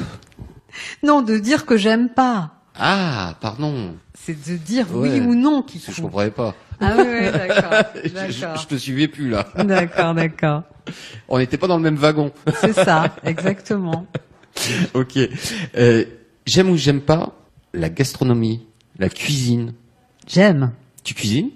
Non, 1.02 1.22
de 1.22 1.38
dire 1.38 1.66
que 1.66 1.76
j'aime 1.76 2.08
pas, 2.08 2.52
Ah, 2.78 3.34
pardon, 3.40 3.94
c'est 4.14 4.48
de 4.48 4.56
dire 4.56 4.86
Ouais. 4.94 5.10
oui 5.10 5.20
ou 5.20 5.34
non 5.34 5.62
qui 5.62 5.78
parce 5.78 5.86
que 5.88 5.92
je 5.92 6.02
comprenais 6.02 6.30
pas. 6.30 6.54
Ah 6.80 6.94
oui, 6.96 7.30
d'accord, 7.32 7.84
je, 8.04 8.60
je, 8.60 8.66
te 8.66 8.74
suivais 8.76 9.08
plus 9.08 9.28
là. 9.30 9.46
d'accord, 9.64 10.14
d'accord. 10.14 10.62
On 11.28 11.38
n'était 11.38 11.58
pas 11.58 11.66
dans 11.68 11.76
le 11.76 11.82
même 11.82 11.96
wagon. 11.96 12.32
C'est 12.60 12.72
ça, 12.72 13.14
exactement. 13.24 14.06
ok. 14.94 15.18
Euh, 15.76 16.04
j'aime 16.46 16.70
ou 16.70 16.76
j'aime 16.76 17.00
pas 17.00 17.32
la 17.72 17.88
gastronomie, 17.88 18.66
la 18.98 19.08
cuisine. 19.08 19.74
J'aime. 20.26 20.72
Tu 21.04 21.14
cuisines? 21.14 21.50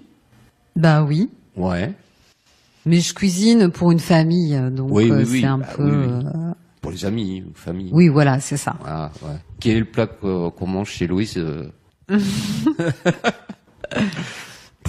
Bah 0.75 1.03
oui. 1.03 1.29
Ouais. 1.55 1.93
Mais 2.85 3.01
je 3.01 3.13
cuisine 3.13 3.69
pour 3.69 3.91
une 3.91 3.99
famille, 3.99 4.57
donc 4.71 4.89
Oui, 4.91 5.11
euh, 5.11 5.25
oui. 5.27 5.41
c'est 5.41 5.47
un 5.47 5.57
Bah, 5.57 5.67
peu. 5.75 5.83
euh, 5.83 6.21
Pour 6.81 6.91
les 6.91 7.05
amis 7.05 7.43
ou 7.43 7.53
famille. 7.53 7.89
Oui, 7.91 8.07
voilà, 8.07 8.39
c'est 8.39 8.57
ça. 8.57 8.75
Voilà, 8.79 9.11
ouais. 9.23 9.37
Quel 9.59 9.77
est 9.77 9.79
le 9.79 9.85
plat 9.85 10.07
qu'on 10.07 10.51
qu'on 10.51 10.67
mange 10.67 10.89
chez 10.89 11.07
Louis 11.07 11.33
euh 11.37 11.69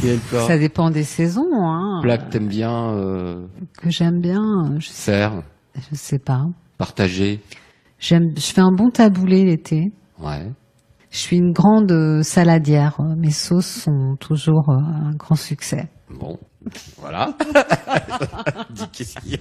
Quel 0.01 0.19
plat 0.19 0.47
Ça 0.47 0.59
dépend 0.59 0.91
des 0.91 1.03
saisons, 1.03 1.49
hein. 1.53 2.01
Plat 2.03 2.19
que 2.19 2.31
t'aimes 2.31 2.49
bien 2.49 2.93
euh, 2.93 3.47
Que 3.81 3.91
j'aime 3.91 4.21
bien, 4.21 4.77
je 4.79 4.89
sais, 4.89 5.13
faire, 5.13 5.43
je 5.75 5.97
sais 5.97 6.19
pas. 6.19 6.45
partager 6.77 7.41
J'aime, 7.99 8.31
je 8.37 8.53
fais 8.53 8.61
un 8.61 8.71
bon 8.71 8.91
taboulé 8.91 9.45
l'été. 9.45 9.93
Ouais. 10.21 10.53
Je 11.11 11.19
suis 11.19 11.37
une 11.39 11.53
grande 11.53 11.91
euh, 11.91 12.23
saladière. 12.23 13.01
Mes 13.17 13.31
sauces 13.31 13.83
sont 13.83 14.15
toujours 14.21 14.71
euh, 14.71 14.77
un 14.77 15.15
grand 15.17 15.35
succès. 15.35 15.89
Bon, 16.11 16.39
voilà. 16.99 17.35
Dis 18.71 18.89
qu'est-ce 18.93 19.19
qu'il 19.21 19.33
y 19.33 19.35
a 19.37 19.39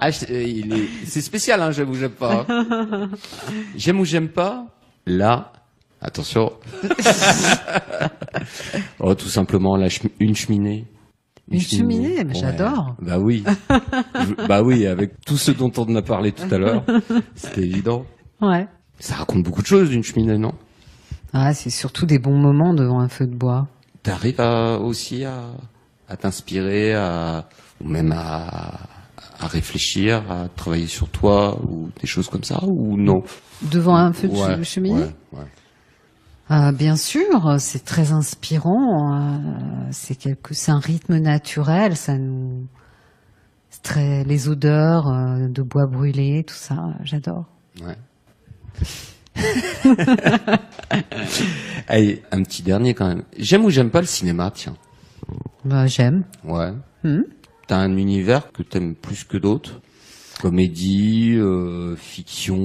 ah, 0.00 0.08
euh, 0.30 0.86
C'est 1.06 1.20
spécial, 1.20 1.60
hein, 1.62 1.70
j'aime 1.70 1.90
ou 1.90 1.94
j'aime 1.94 2.10
pas. 2.12 2.44
hein. 2.48 3.08
J'aime 3.76 4.00
ou 4.00 4.04
j'aime 4.04 4.28
pas 4.28 4.66
Là, 5.06 5.52
attention. 6.00 6.52
oh, 9.00 9.14
tout 9.14 9.28
simplement, 9.28 9.76
la 9.76 9.88
chemi- 9.88 10.12
une 10.20 10.34
cheminée. 10.36 10.86
Une 11.50 11.60
cheminée, 11.60 12.22
mais 12.24 12.34
j'adore. 12.34 12.94
Bah 13.00 13.18
oui. 13.18 13.44
Je- 14.14 14.46
bah 14.46 14.62
oui, 14.62 14.86
avec 14.86 15.20
tout 15.26 15.36
ce 15.36 15.50
dont 15.50 15.72
on 15.76 15.94
a 15.96 16.02
parlé 16.02 16.32
tout 16.32 16.52
à 16.52 16.58
l'heure, 16.58 16.84
c'était 17.34 17.62
évident. 17.62 18.06
Ouais. 18.40 18.66
Ça 19.00 19.16
raconte 19.16 19.42
beaucoup 19.42 19.62
de 19.62 19.66
choses 19.66 19.90
d'une 19.90 20.04
cheminée, 20.04 20.38
non? 20.38 20.54
Ah, 21.32 21.52
c'est 21.54 21.70
surtout 21.70 22.06
des 22.06 22.18
bons 22.18 22.36
moments 22.38 22.74
devant 22.74 23.00
un 23.00 23.08
feu 23.08 23.26
de 23.26 23.34
bois. 23.34 23.66
T'arrives 24.02 24.40
à- 24.40 24.78
aussi 24.78 25.24
à, 25.24 25.42
à 26.12 26.16
t'inspirer, 26.16 26.94
à, 26.94 27.48
ou 27.82 27.88
même 27.88 28.12
à, 28.12 28.80
à 29.40 29.46
réfléchir, 29.46 30.22
à 30.30 30.48
travailler 30.56 30.86
sur 30.86 31.08
toi, 31.08 31.58
ou 31.68 31.90
des 32.00 32.06
choses 32.06 32.28
comme 32.28 32.44
ça, 32.44 32.60
ou 32.64 32.96
non? 32.96 33.22
Devant 33.62 33.96
un 33.96 34.12
feu 34.12 34.28
de 34.28 34.34
Ouais, 34.34 34.64
cheminée? 34.64 35.00
ouais, 35.00 35.14
ouais. 35.32 35.46
Ah, 36.48 36.72
bien 36.72 36.96
sûr, 36.96 37.56
c'est 37.58 37.84
très 37.84 38.12
inspirant. 38.12 39.14
euh, 39.14 39.38
c'est 39.90 40.14
quelque, 40.16 40.54
c'est 40.54 40.70
un 40.70 40.80
rythme 40.80 41.16
naturel. 41.18 41.96
Ça 41.96 42.18
nous, 42.18 42.66
c'est 43.70 43.82
très 43.82 44.24
les 44.24 44.48
odeurs 44.48 45.08
euh, 45.08 45.48
de 45.48 45.62
bois 45.62 45.86
brûlé, 45.86 46.44
tout 46.44 46.54
ça, 46.54 46.76
j'adore. 47.04 47.46
Ouais. 47.82 47.96
Allez, 51.88 52.22
un 52.32 52.42
petit 52.42 52.62
dernier 52.62 52.94
quand 52.94 53.08
même. 53.08 53.22
J'aime 53.38 53.64
ou 53.64 53.70
j'aime 53.70 53.90
pas 53.90 54.00
le 54.00 54.06
cinéma, 54.06 54.50
tiens? 54.54 54.74
Bah, 55.64 55.86
j'aime. 55.86 56.24
Ouais. 56.44 56.72
Hmm. 57.04 57.22
T'as 57.66 57.76
un 57.78 57.96
univers 57.96 58.52
que 58.52 58.62
t'aimes 58.62 58.94
plus 58.94 59.24
que 59.24 59.36
d'autres? 59.36 59.80
Comédie, 60.40 61.34
euh, 61.36 61.94
fiction 61.94 62.56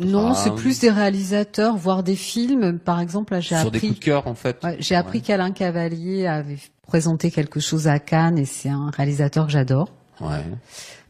Non, 0.00 0.32
c'est 0.34 0.54
plus 0.54 0.80
des 0.80 0.90
réalisateurs, 0.90 1.76
voire 1.76 2.02
des 2.02 2.16
films. 2.16 2.78
Par 2.78 3.00
exemple, 3.00 3.34
là, 3.34 3.40
j'ai 3.40 3.56
sur 3.56 3.70
des 3.70 3.80
coups 3.80 3.90
appris, 3.92 4.00
de 4.00 4.04
cœur 4.04 4.26
en 4.26 4.34
fait. 4.34 4.58
ouais, 4.64 4.76
j'ai 4.80 4.94
appris 4.94 5.20
qu'Alain 5.20 5.50
Cavalier 5.50 6.26
avait 6.26 6.56
présenté 6.86 7.30
quelque 7.30 7.60
chose 7.60 7.86
à 7.86 7.98
Cannes 7.98 8.38
et 8.38 8.46
c'est 8.46 8.70
un 8.70 8.90
réalisateur 8.90 9.46
que 9.46 9.52
j'adore. 9.52 9.92
Ouais. 10.20 10.42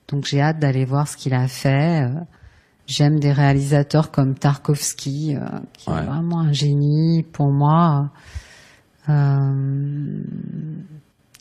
Donc 0.09 0.25
j'ai 0.27 0.41
hâte 0.41 0.59
d'aller 0.59 0.85
voir 0.85 1.07
ce 1.07 1.17
qu'il 1.17 1.35
a 1.35 1.47
fait. 1.47 2.03
Euh, 2.05 2.09
J'aime 2.89 3.21
des 3.21 3.31
réalisateurs 3.33 4.11
comme 4.11 4.35
Tarkovsky, 4.35 5.37
euh, 5.37 5.41
qui 5.73 5.89
Ouais. 5.89 6.01
est 6.01 6.05
vraiment 6.05 6.41
un 6.41 6.53
génie 6.53 7.23
pour 7.23 7.53
moi. 7.53 8.11
Euh, 9.09 10.23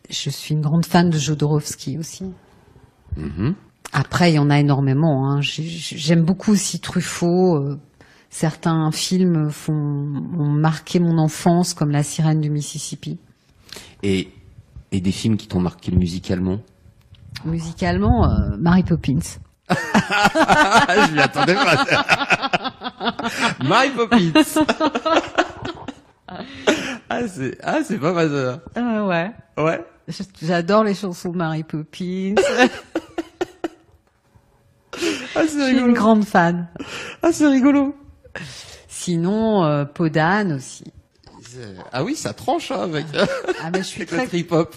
je 0.09 0.29
suis 0.29 0.53
une 0.53 0.61
grande 0.61 0.85
fan 0.85 1.09
de 1.09 1.17
Jodorowsky 1.17 1.97
aussi. 1.97 2.25
Mhm. 3.17 3.55
Après, 3.93 4.31
il 4.31 4.35
y 4.35 4.39
en 4.39 4.49
a 4.49 4.59
énormément. 4.59 5.29
Hein. 5.29 5.41
J'ai- 5.41 5.63
J'aime 5.67 6.23
beaucoup 6.23 6.51
aussi 6.51 6.79
Truffaut. 6.79 7.55
euh, 7.57 7.79
certains 8.29 8.89
films 8.91 9.49
font, 9.49 9.73
ont 9.73 10.49
marqué 10.49 10.99
mon 10.99 11.17
enfance, 11.17 11.73
comme 11.73 11.91
La 11.91 12.01
sirène 12.03 12.39
du 12.41 12.49
Mississippi. 12.49 13.19
Et, 14.03 14.31
et 14.93 15.01
des 15.01 15.11
films 15.11 15.35
qui 15.37 15.47
t'ont 15.47 15.59
marqué 15.59 15.91
musicalement? 15.91 16.59
Musicalement, 17.45 18.29
euh, 18.29 18.55
Mary 18.57 18.83
Poppins. 18.83 19.19
Je 19.69 21.13
m'y 21.13 21.19
attendais 21.19 21.55
pas. 21.55 21.85
My 23.63 23.89
Poppins. 23.95 24.31
ah, 27.09 27.27
c'est, 27.27 27.57
ah, 27.63 27.79
c'est 27.85 27.97
pas 27.99 28.13
mal 28.13 28.29
ça. 28.29 28.61
Ah 28.75 29.05
ouais. 29.05 29.31
Ouais. 29.57 29.83
J'adore 30.41 30.83
les 30.83 30.93
chansons 30.95 31.29
de 31.31 31.37
Mary 31.37 31.63
Poppins. 31.63 32.35
Ah, 35.35 35.43
Je 35.45 35.49
suis 35.49 35.77
une 35.79 35.93
grande 35.93 36.25
fan. 36.25 36.67
Ah, 37.23 37.31
c'est 37.31 37.47
rigolo. 37.47 37.95
Sinon, 38.89 39.63
euh, 39.63 39.85
Podane 39.85 40.51
aussi. 40.53 40.83
Ah 41.91 42.03
oui, 42.03 42.15
ça 42.15 42.33
tranche, 42.33 42.71
hein, 42.71 42.81
avec, 42.83 43.05
Ah 43.63 43.71
ben, 43.71 43.81
je 43.81 43.87
suis 43.87 44.05
très, 44.05 44.27
trip-hop. 44.27 44.75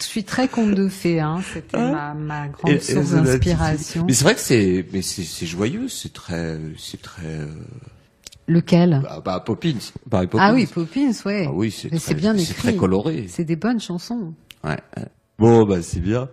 je 0.00 0.04
suis 0.06 0.24
très 0.24 0.48
conte 0.48 0.74
de 0.74 0.88
fées. 0.88 1.20
Hein. 1.20 1.40
C'était 1.52 1.76
ma, 1.78 2.14
ma 2.14 2.48
grande 2.48 2.72
Et- 2.72 2.80
source 2.80 3.10
d'inspiration. 3.10 4.04
Mais 4.06 4.12
c'est 4.14 4.24
vrai 4.24 4.34
que 4.34 4.40
c'est, 4.40 4.86
mais 4.92 5.02
joyeux, 5.46 5.88
c'est 5.88 6.12
très, 6.12 6.58
c'est 6.78 7.00
très, 7.00 7.26
euh, 7.26 7.46
Lequel 8.50 9.00
bah, 9.02 9.20
bah, 9.24 9.40
Poppins. 9.40 9.74
Bah, 10.06 10.26
Poppins. 10.26 10.38
Ah 10.42 10.52
oui, 10.52 10.66
Poppins, 10.66 11.12
ouais. 11.24 11.44
Ah 11.48 11.52
oui, 11.52 11.70
c'est 11.70 11.88
très- 11.88 11.98
c'est 11.98 12.14
bien 12.14 12.36
c'est 12.36 12.42
écrit. 12.50 12.54
très 12.54 12.74
coloré. 12.76 13.26
C'est 13.28 13.44
des 13.44 13.56
bonnes 13.56 13.80
chansons. 13.80 14.34
Ouais. 14.64 14.76
Bon, 15.38 15.64
bah, 15.64 15.82
c'est 15.82 16.00
bien. 16.00 16.28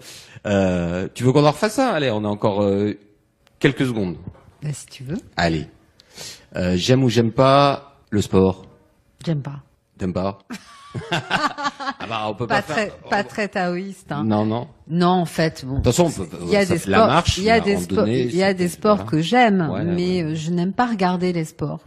Euh, 0.48 1.08
tu 1.14 1.24
veux 1.24 1.32
qu'on 1.32 1.46
en 1.46 1.52
refasse 1.52 1.78
un? 1.80 1.90
Allez, 1.90 2.10
on 2.10 2.24
a 2.26 2.28
encore, 2.28 2.62
euh, 2.64 2.94
quelques 3.60 3.86
secondes. 3.86 4.16
Bah, 4.64 4.70
si 4.74 4.88
tu 4.88 5.04
veux. 5.04 5.18
Allez. 5.36 5.68
Euh, 6.56 6.76
j'aime 6.76 7.04
ou 7.04 7.10
j'aime 7.10 7.32
pas 7.32 8.00
le 8.10 8.22
sport? 8.22 8.66
J'aime 9.24 9.42
pas. 9.42 9.62
T'aimes 9.98 10.14
pas? 10.14 10.40
Ah 11.12 12.06
bah, 12.10 12.26
on 12.28 12.34
peut 12.34 12.48
Pas 12.48 12.62
pas, 12.62 12.74
très, 12.74 12.86
faire. 12.88 12.96
pas 13.10 13.24
très 13.24 13.48
taoïste. 13.50 14.12
Hein. 14.12 14.24
Non, 14.24 14.46
non. 14.46 14.68
Non, 14.90 15.08
en 15.10 15.26
fait, 15.26 15.64
bon. 15.66 15.74
De 15.74 15.78
toute 15.78 15.86
façon, 15.86 16.06
on 16.06 16.12
peut- 16.12 16.28
il 16.44 16.50
y 16.50 16.56
a 16.56 16.66
ça- 16.66 16.74
des 16.74 16.80
la 16.90 16.98
sports, 16.98 17.08
marche, 17.08 17.38
il 17.38 17.44
y 17.44 17.50
a 17.52 17.60
des 17.60 17.74
il 17.74 18.36
y 18.36 18.42
a 18.44 18.48
c'est- 18.48 18.54
des 18.56 18.68
sports 18.68 19.06
que 19.06 19.22
j'aime, 19.22 19.70
Ouais, 19.70 19.84
mais 19.84 20.24
ouais. 20.24 20.32
euh, 20.32 20.36
je 20.36 20.50
n'aime 20.52 20.74
pas 20.74 20.88
regarder 20.88 21.34
les 21.34 21.46
sports. 21.46 21.82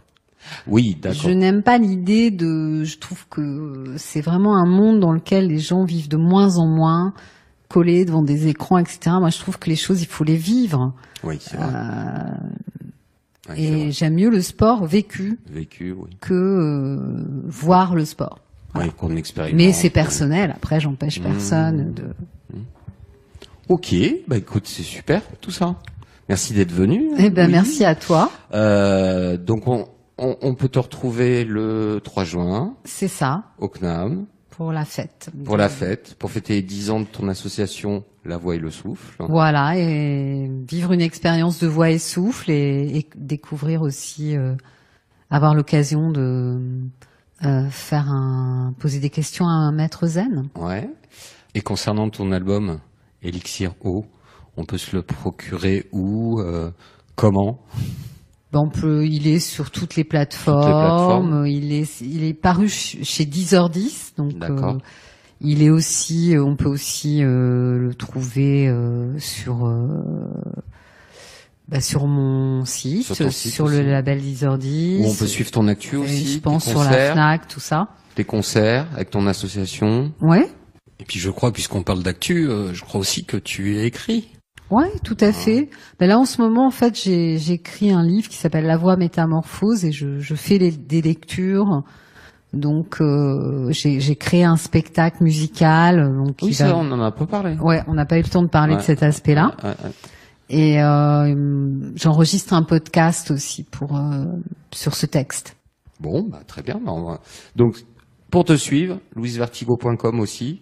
Oui, 0.67 0.97
d'accord. 1.01 1.21
Je 1.21 1.29
n'aime 1.29 1.63
pas 1.63 1.77
l'idée 1.77 2.31
de. 2.31 2.83
Je 2.83 2.97
trouve 2.97 3.27
que 3.29 3.93
c'est 3.97 4.21
vraiment 4.21 4.55
un 4.57 4.65
monde 4.65 4.99
dans 4.99 5.11
lequel 5.11 5.47
les 5.47 5.59
gens 5.59 5.83
vivent 5.85 6.09
de 6.09 6.17
moins 6.17 6.57
en 6.57 6.67
moins 6.67 7.13
collés 7.69 8.03
devant 8.05 8.21
des 8.23 8.47
écrans, 8.47 8.77
etc. 8.77 9.15
Moi, 9.19 9.29
je 9.29 9.39
trouve 9.39 9.57
que 9.59 9.69
les 9.69 9.75
choses, 9.77 10.01
il 10.01 10.07
faut 10.07 10.23
les 10.25 10.35
vivre. 10.35 10.93
Oui, 11.23 11.37
c'est 11.39 11.55
vrai. 11.57 11.65
Euh, 11.73 12.29
Ouais, 13.49 13.59
et 13.59 13.91
j'aime 13.91 14.13
mieux 14.13 14.29
le 14.29 14.39
sport 14.41 14.85
vécu 14.85 15.39
Vécu, 15.49 15.93
oui. 15.97 16.11
que 16.21 16.31
euh, 16.33 17.25
voir 17.47 17.95
le 17.95 18.05
sport. 18.05 18.37
Oui, 18.75 18.85
qu'on 18.95 19.15
expérimente. 19.15 19.57
Mais 19.57 19.73
c'est 19.73 19.89
personnel. 19.89 20.51
Après, 20.55 20.79
j'empêche 20.79 21.19
Mmh. 21.19 21.23
personne 21.23 21.93
de. 21.93 22.03
Ok, 23.67 23.95
bah 24.27 24.37
écoute, 24.37 24.67
c'est 24.67 24.83
super 24.83 25.21
tout 25.41 25.49
ça. 25.51 25.75
Merci 26.29 26.53
d'être 26.53 26.71
venu. 26.71 27.09
Eh 27.17 27.29
ben, 27.31 27.47
Oui. 27.47 27.51
merci 27.53 27.83
à 27.83 27.95
toi. 27.95 28.31
Euh, 28.53 29.37
donc 29.37 29.67
on, 29.67 29.87
on, 30.21 30.37
on 30.41 30.55
peut 30.55 30.69
te 30.69 30.79
retrouver 30.79 31.43
le 31.43 31.99
3 32.03 32.23
juin 32.23 32.75
C'est 32.85 33.07
ça 33.09 33.43
au 33.57 33.67
CNAM 33.67 34.27
pour 34.51 34.71
la 34.71 34.85
fête. 34.85 35.29
pour 35.43 35.57
la 35.57 35.69
fête, 35.69 36.15
pour 36.19 36.29
fêter 36.29 36.53
les 36.55 36.61
10 36.61 36.91
ans 36.91 36.99
de 36.99 37.05
ton 37.05 37.27
association 37.27 38.03
La 38.25 38.37
Voix 38.37 38.55
et 38.55 38.59
le 38.59 38.69
Souffle. 38.69 39.23
Voilà, 39.27 39.75
et 39.77 40.47
vivre 40.69 40.91
une 40.91 41.01
expérience 41.01 41.59
de 41.59 41.67
voix 41.67 41.89
et 41.89 41.97
souffle 41.97 42.51
et, 42.51 42.97
et 42.99 43.09
découvrir 43.15 43.81
aussi, 43.81 44.37
euh, 44.37 44.53
avoir 45.31 45.55
l'occasion 45.55 46.11
de 46.11 46.59
euh, 47.43 47.69
faire 47.71 48.07
un, 48.11 48.73
poser 48.77 48.99
des 48.99 49.09
questions 49.09 49.47
à 49.47 49.51
un 49.51 49.71
maître 49.71 50.05
zen. 50.05 50.49
Ouais. 50.55 50.87
Et 51.55 51.61
concernant 51.61 52.09
ton 52.09 52.31
album 52.31 52.79
Elixir 53.23 53.73
O, 53.83 54.05
on 54.57 54.65
peut 54.65 54.77
se 54.77 54.95
le 54.95 55.01
procurer 55.01 55.87
où, 55.91 56.39
euh, 56.39 56.69
comment? 57.15 57.59
On 58.59 58.69
peut, 58.69 59.05
il 59.05 59.27
est 59.27 59.39
sur 59.39 59.71
toutes 59.71 59.95
les 59.95 60.03
plateformes. 60.03 60.61
plateformes. 60.63 61.47
Il 61.47 61.71
est, 61.73 62.01
il 62.01 62.23
est 62.25 62.33
paru 62.33 62.67
ch- 62.67 62.97
chez 63.03 63.23
10h10, 63.25 64.17
donc 64.17 64.33
euh, 64.43 64.73
il 65.39 65.63
est 65.63 65.69
aussi, 65.69 66.35
euh, 66.35 66.43
on 66.43 66.55
peut 66.55 66.67
aussi 66.67 67.23
euh, 67.23 67.77
le 67.77 67.93
trouver 67.95 68.67
euh, 68.67 69.17
sur 69.19 69.65
euh, 69.65 69.87
bah, 71.67 71.79
sur 71.79 72.05
mon 72.07 72.65
site, 72.65 73.13
Sur 73.13 73.31
site 73.31 73.57
le 73.59 73.63
aussi. 73.65 73.83
label 73.83 74.19
10h10. 74.21 74.99
Où 75.01 75.05
on 75.05 75.15
peut 75.15 75.27
suivre 75.27 75.51
ton 75.51 75.67
actu 75.69 75.95
aussi, 75.95 76.33
je 76.33 76.39
pense 76.39 76.67
sur 76.67 76.83
la 76.83 77.13
Fnac, 77.13 77.47
tout 77.47 77.61
ça. 77.61 77.87
tes 78.15 78.25
concerts 78.25 78.87
avec 78.93 79.09
ton 79.11 79.25
association. 79.27 80.11
Ouais, 80.19 80.49
Et 80.99 81.05
puis 81.05 81.19
je 81.19 81.29
crois, 81.29 81.53
puisqu'on 81.53 81.83
parle 81.83 82.03
d'actu, 82.03 82.49
euh, 82.49 82.73
je 82.73 82.83
crois 82.83 82.99
aussi 82.99 83.23
que 83.23 83.37
tu 83.37 83.77
es 83.77 83.85
écrit. 83.85 84.27
Ouais, 84.71 84.91
tout 85.03 85.17
à 85.19 85.31
fait. 85.31 85.69
Ben 85.99 86.07
là, 86.07 86.17
en 86.17 86.25
ce 86.25 86.41
moment, 86.41 86.65
en 86.67 86.71
fait, 86.71 86.95
j'ai 86.99 87.51
écrit 87.51 87.91
un 87.91 88.03
livre 88.03 88.27
qui 88.29 88.37
s'appelle 88.37 88.65
La 88.65 88.77
Voix 88.77 88.95
métamorphose 88.97 89.85
et 89.85 89.91
je, 89.91 90.19
je 90.19 90.35
fais 90.35 90.57
les- 90.57 90.71
des 90.71 91.01
lectures. 91.01 91.83
Donc, 92.53 92.99
euh, 92.99 93.71
j'ai 93.71 94.15
créé 94.17 94.43
un 94.43 94.57
spectacle 94.57 95.23
musical. 95.23 96.13
Donc, 96.17 96.37
qui 96.37 96.45
Oui, 96.45 96.51
va- 96.51 96.57
ça, 96.69 96.75
on 96.75 96.91
en 96.91 96.99
a 97.01 97.11
pas 97.11 97.25
parlé. 97.25 97.55
Ouais, 97.57 97.81
on 97.87 97.93
n'a 97.93 98.05
pas 98.05 98.17
eu 98.17 98.23
le 98.23 98.27
temps 98.29 98.43
de 98.43 98.49
parler 98.49 98.75
de 98.75 98.81
cet 98.81 99.03
aspect-là. 99.03 99.55
Ouais, 99.63 99.69
ouais. 99.69 99.91
Et 100.49 100.81
euh, 100.83 101.33
j'enregistre 101.95 102.53
un 102.53 102.63
podcast 102.63 103.31
aussi 103.31 103.63
pour 103.63 103.95
euh, 103.95 104.25
sur 104.73 104.95
ce 104.95 105.05
texte. 105.05 105.55
Bon, 106.01 106.23
bah, 106.29 106.39
très 106.45 106.61
bien. 106.61 106.77
bah, 106.83 106.91
va- 106.93 107.21
Donc, 107.55 107.77
pour 108.29 108.43
te 108.43 108.57
suivre, 108.57 108.99
louisevertigo.com 109.15 110.19
aussi. 110.19 110.61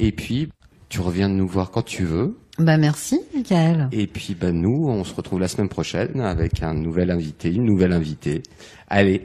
Et 0.00 0.10
puis, 0.10 0.48
tu 0.88 1.00
reviens 1.00 1.28
nous 1.28 1.46
voir 1.46 1.70
quand 1.70 1.84
tu 1.84 2.04
veux. 2.04 2.36
Bah 2.58 2.76
merci, 2.76 3.20
Michael. 3.34 3.88
Et 3.92 4.06
puis, 4.06 4.34
bah, 4.34 4.52
nous, 4.52 4.86
on 4.86 5.04
se 5.04 5.14
retrouve 5.14 5.40
la 5.40 5.48
semaine 5.48 5.68
prochaine 5.68 6.20
avec 6.20 6.62
un 6.62 6.74
nouvel 6.74 7.10
invité, 7.10 7.50
une 7.50 7.64
nouvelle 7.64 7.92
invitée. 7.92 8.42
Allez, 8.88 9.24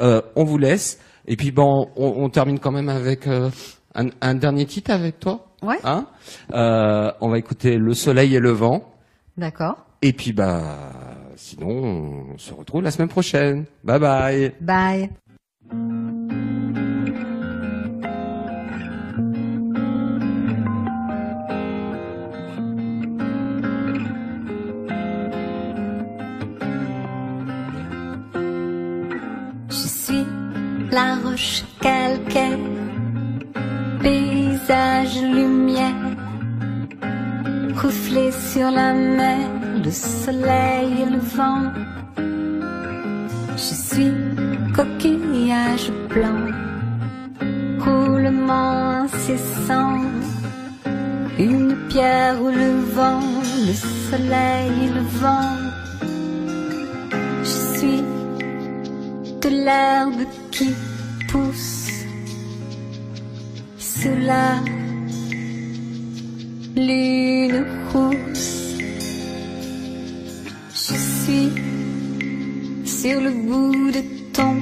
euh, 0.00 0.20
on 0.34 0.44
vous 0.44 0.58
laisse. 0.58 0.98
Et 1.26 1.36
puis, 1.36 1.52
bon, 1.52 1.86
on, 1.96 2.24
on 2.24 2.28
termine 2.28 2.58
quand 2.58 2.72
même 2.72 2.88
avec 2.88 3.26
euh, 3.26 3.48
un, 3.94 4.08
un 4.20 4.34
dernier 4.34 4.66
titre 4.66 4.90
avec 4.90 5.20
toi. 5.20 5.46
Ouais. 5.62 5.78
Hein? 5.84 6.06
Euh, 6.52 7.12
on 7.20 7.30
va 7.30 7.38
écouter 7.38 7.76
Le 7.76 7.94
Soleil 7.94 8.34
et 8.34 8.40
le 8.40 8.50
Vent. 8.50 8.82
D'accord. 9.36 9.76
Et 10.02 10.12
puis, 10.12 10.32
bah, 10.32 10.90
sinon, 11.36 11.68
on 12.34 12.38
se 12.38 12.52
retrouve 12.52 12.82
la 12.82 12.90
semaine 12.90 13.08
prochaine. 13.08 13.64
Bye 13.84 14.00
bye. 14.00 14.52
Bye. 14.60 16.43
La 30.94 31.16
roche 31.24 31.64
calcaire, 31.80 32.64
paysage 34.00 35.20
lumière, 35.22 36.04
reflet 37.82 38.30
sur 38.30 38.70
la 38.70 38.92
mer, 38.92 39.48
le 39.84 39.90
soleil 39.90 40.90
et 41.02 41.10
le 41.16 41.22
vent. 41.36 41.66
Je 43.56 43.74
suis 43.86 44.12
coquillage 44.76 45.90
blanc, 46.10 46.44
roulement 47.84 49.02
incessant, 49.04 50.00
une 51.40 51.74
pierre 51.88 52.40
où 52.40 52.50
le 52.62 52.72
vent, 52.96 53.26
le 53.68 53.74
soleil 54.08 54.72
et 54.84 54.92
le 54.98 55.04
vent. 55.22 55.56
Je 57.42 57.56
suis 57.78 58.13
de 59.44 59.50
l'herbe 59.50 60.24
qui 60.50 60.70
pousse 61.28 61.90
sous 63.78 64.16
la 64.20 64.56
lune 66.74 67.66
rousse. 67.92 68.78
Je 70.72 70.96
suis 70.96 71.50
sur 72.86 73.20
le 73.20 73.30
bout 73.46 73.90
de 73.90 74.02
ton 74.32 74.54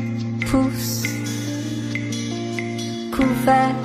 pouce, 0.51 1.05
couvert 3.14 3.76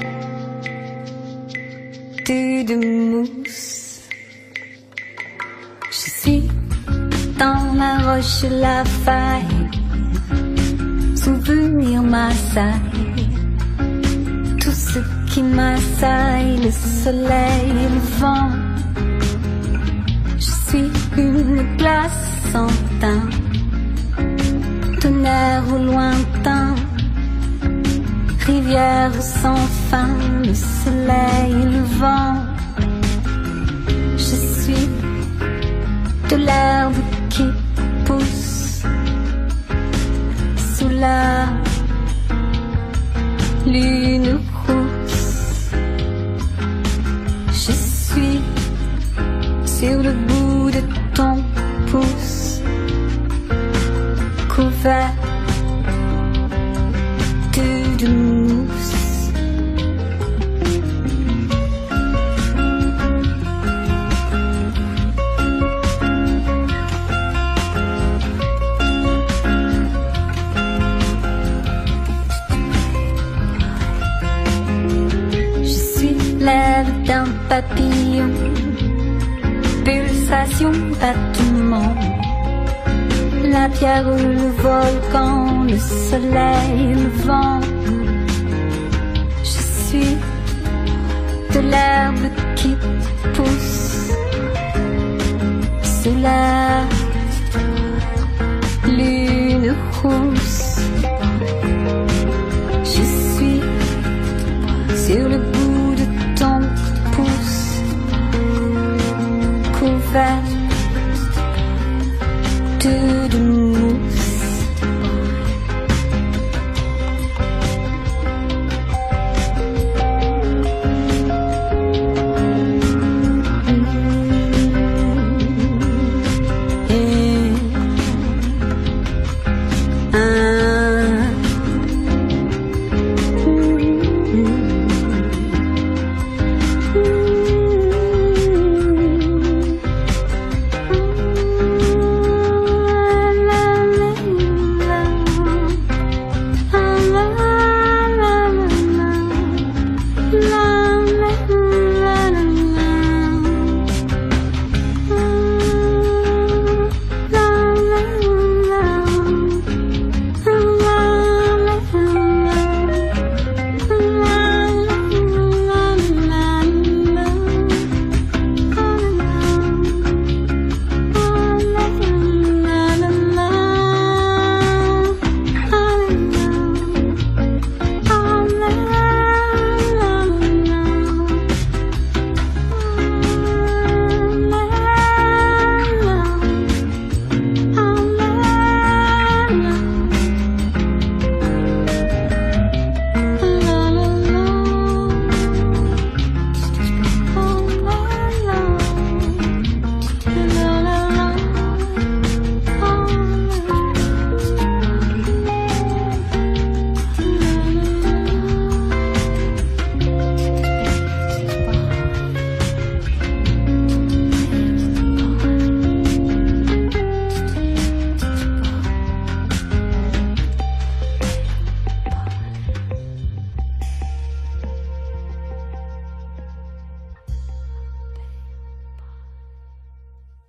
de, 2.27 2.75
mousse. 3.11 4.01
Je 5.91 6.09
suis 6.19 6.43
dans 7.37 7.73
la 7.75 7.97
roche, 7.99 8.43
la 8.49 8.83
faille 9.05 9.76
souvenir 11.27 12.01
m'assaille. 12.01 13.27
Tout 14.61 14.77
ce 14.91 14.99
qui 15.29 15.41
m'assaille, 15.43 16.55
le 16.67 16.71
soleil 17.03 17.69
et 17.85 17.89
le 17.95 18.03
vent. 18.19 18.49
Je 20.45 20.51
suis 20.67 20.89
une 21.17 21.75
glace 21.77 22.23
sans 22.51 22.71
teint, 23.01 23.27
tonnerre 25.01 25.63
au 25.75 25.79
lointain, 25.89 26.75
rivière 28.45 29.15
sans 29.21 29.63
fin, 29.89 30.11
le 30.49 30.55
soleil 30.79 31.51
et 31.63 31.69
le 31.75 31.83
vent. 32.01 32.35
Je 34.23 34.37
suis 34.55 34.87
de 36.29 36.37
qui 36.51 37.06
lune 43.65 44.39
rousse. 44.65 45.71
Je 47.51 47.71
suis 47.71 48.41
sur 49.65 49.97
le 50.01 50.13
bout 50.27 50.71
de 50.71 50.81
ton 51.13 51.43
pouce, 51.87 52.61
couvert 54.53 55.16
volcan, 84.87 85.63
le 85.63 85.77
soleil, 85.77 86.95
le 87.03 87.09
vent. 87.25 87.59
Je 89.43 89.59
suis 89.85 90.17
de 91.53 91.59
l'herbe 91.59 92.25
qui 92.55 92.75
pousse 93.33 94.11
sous 95.83 96.17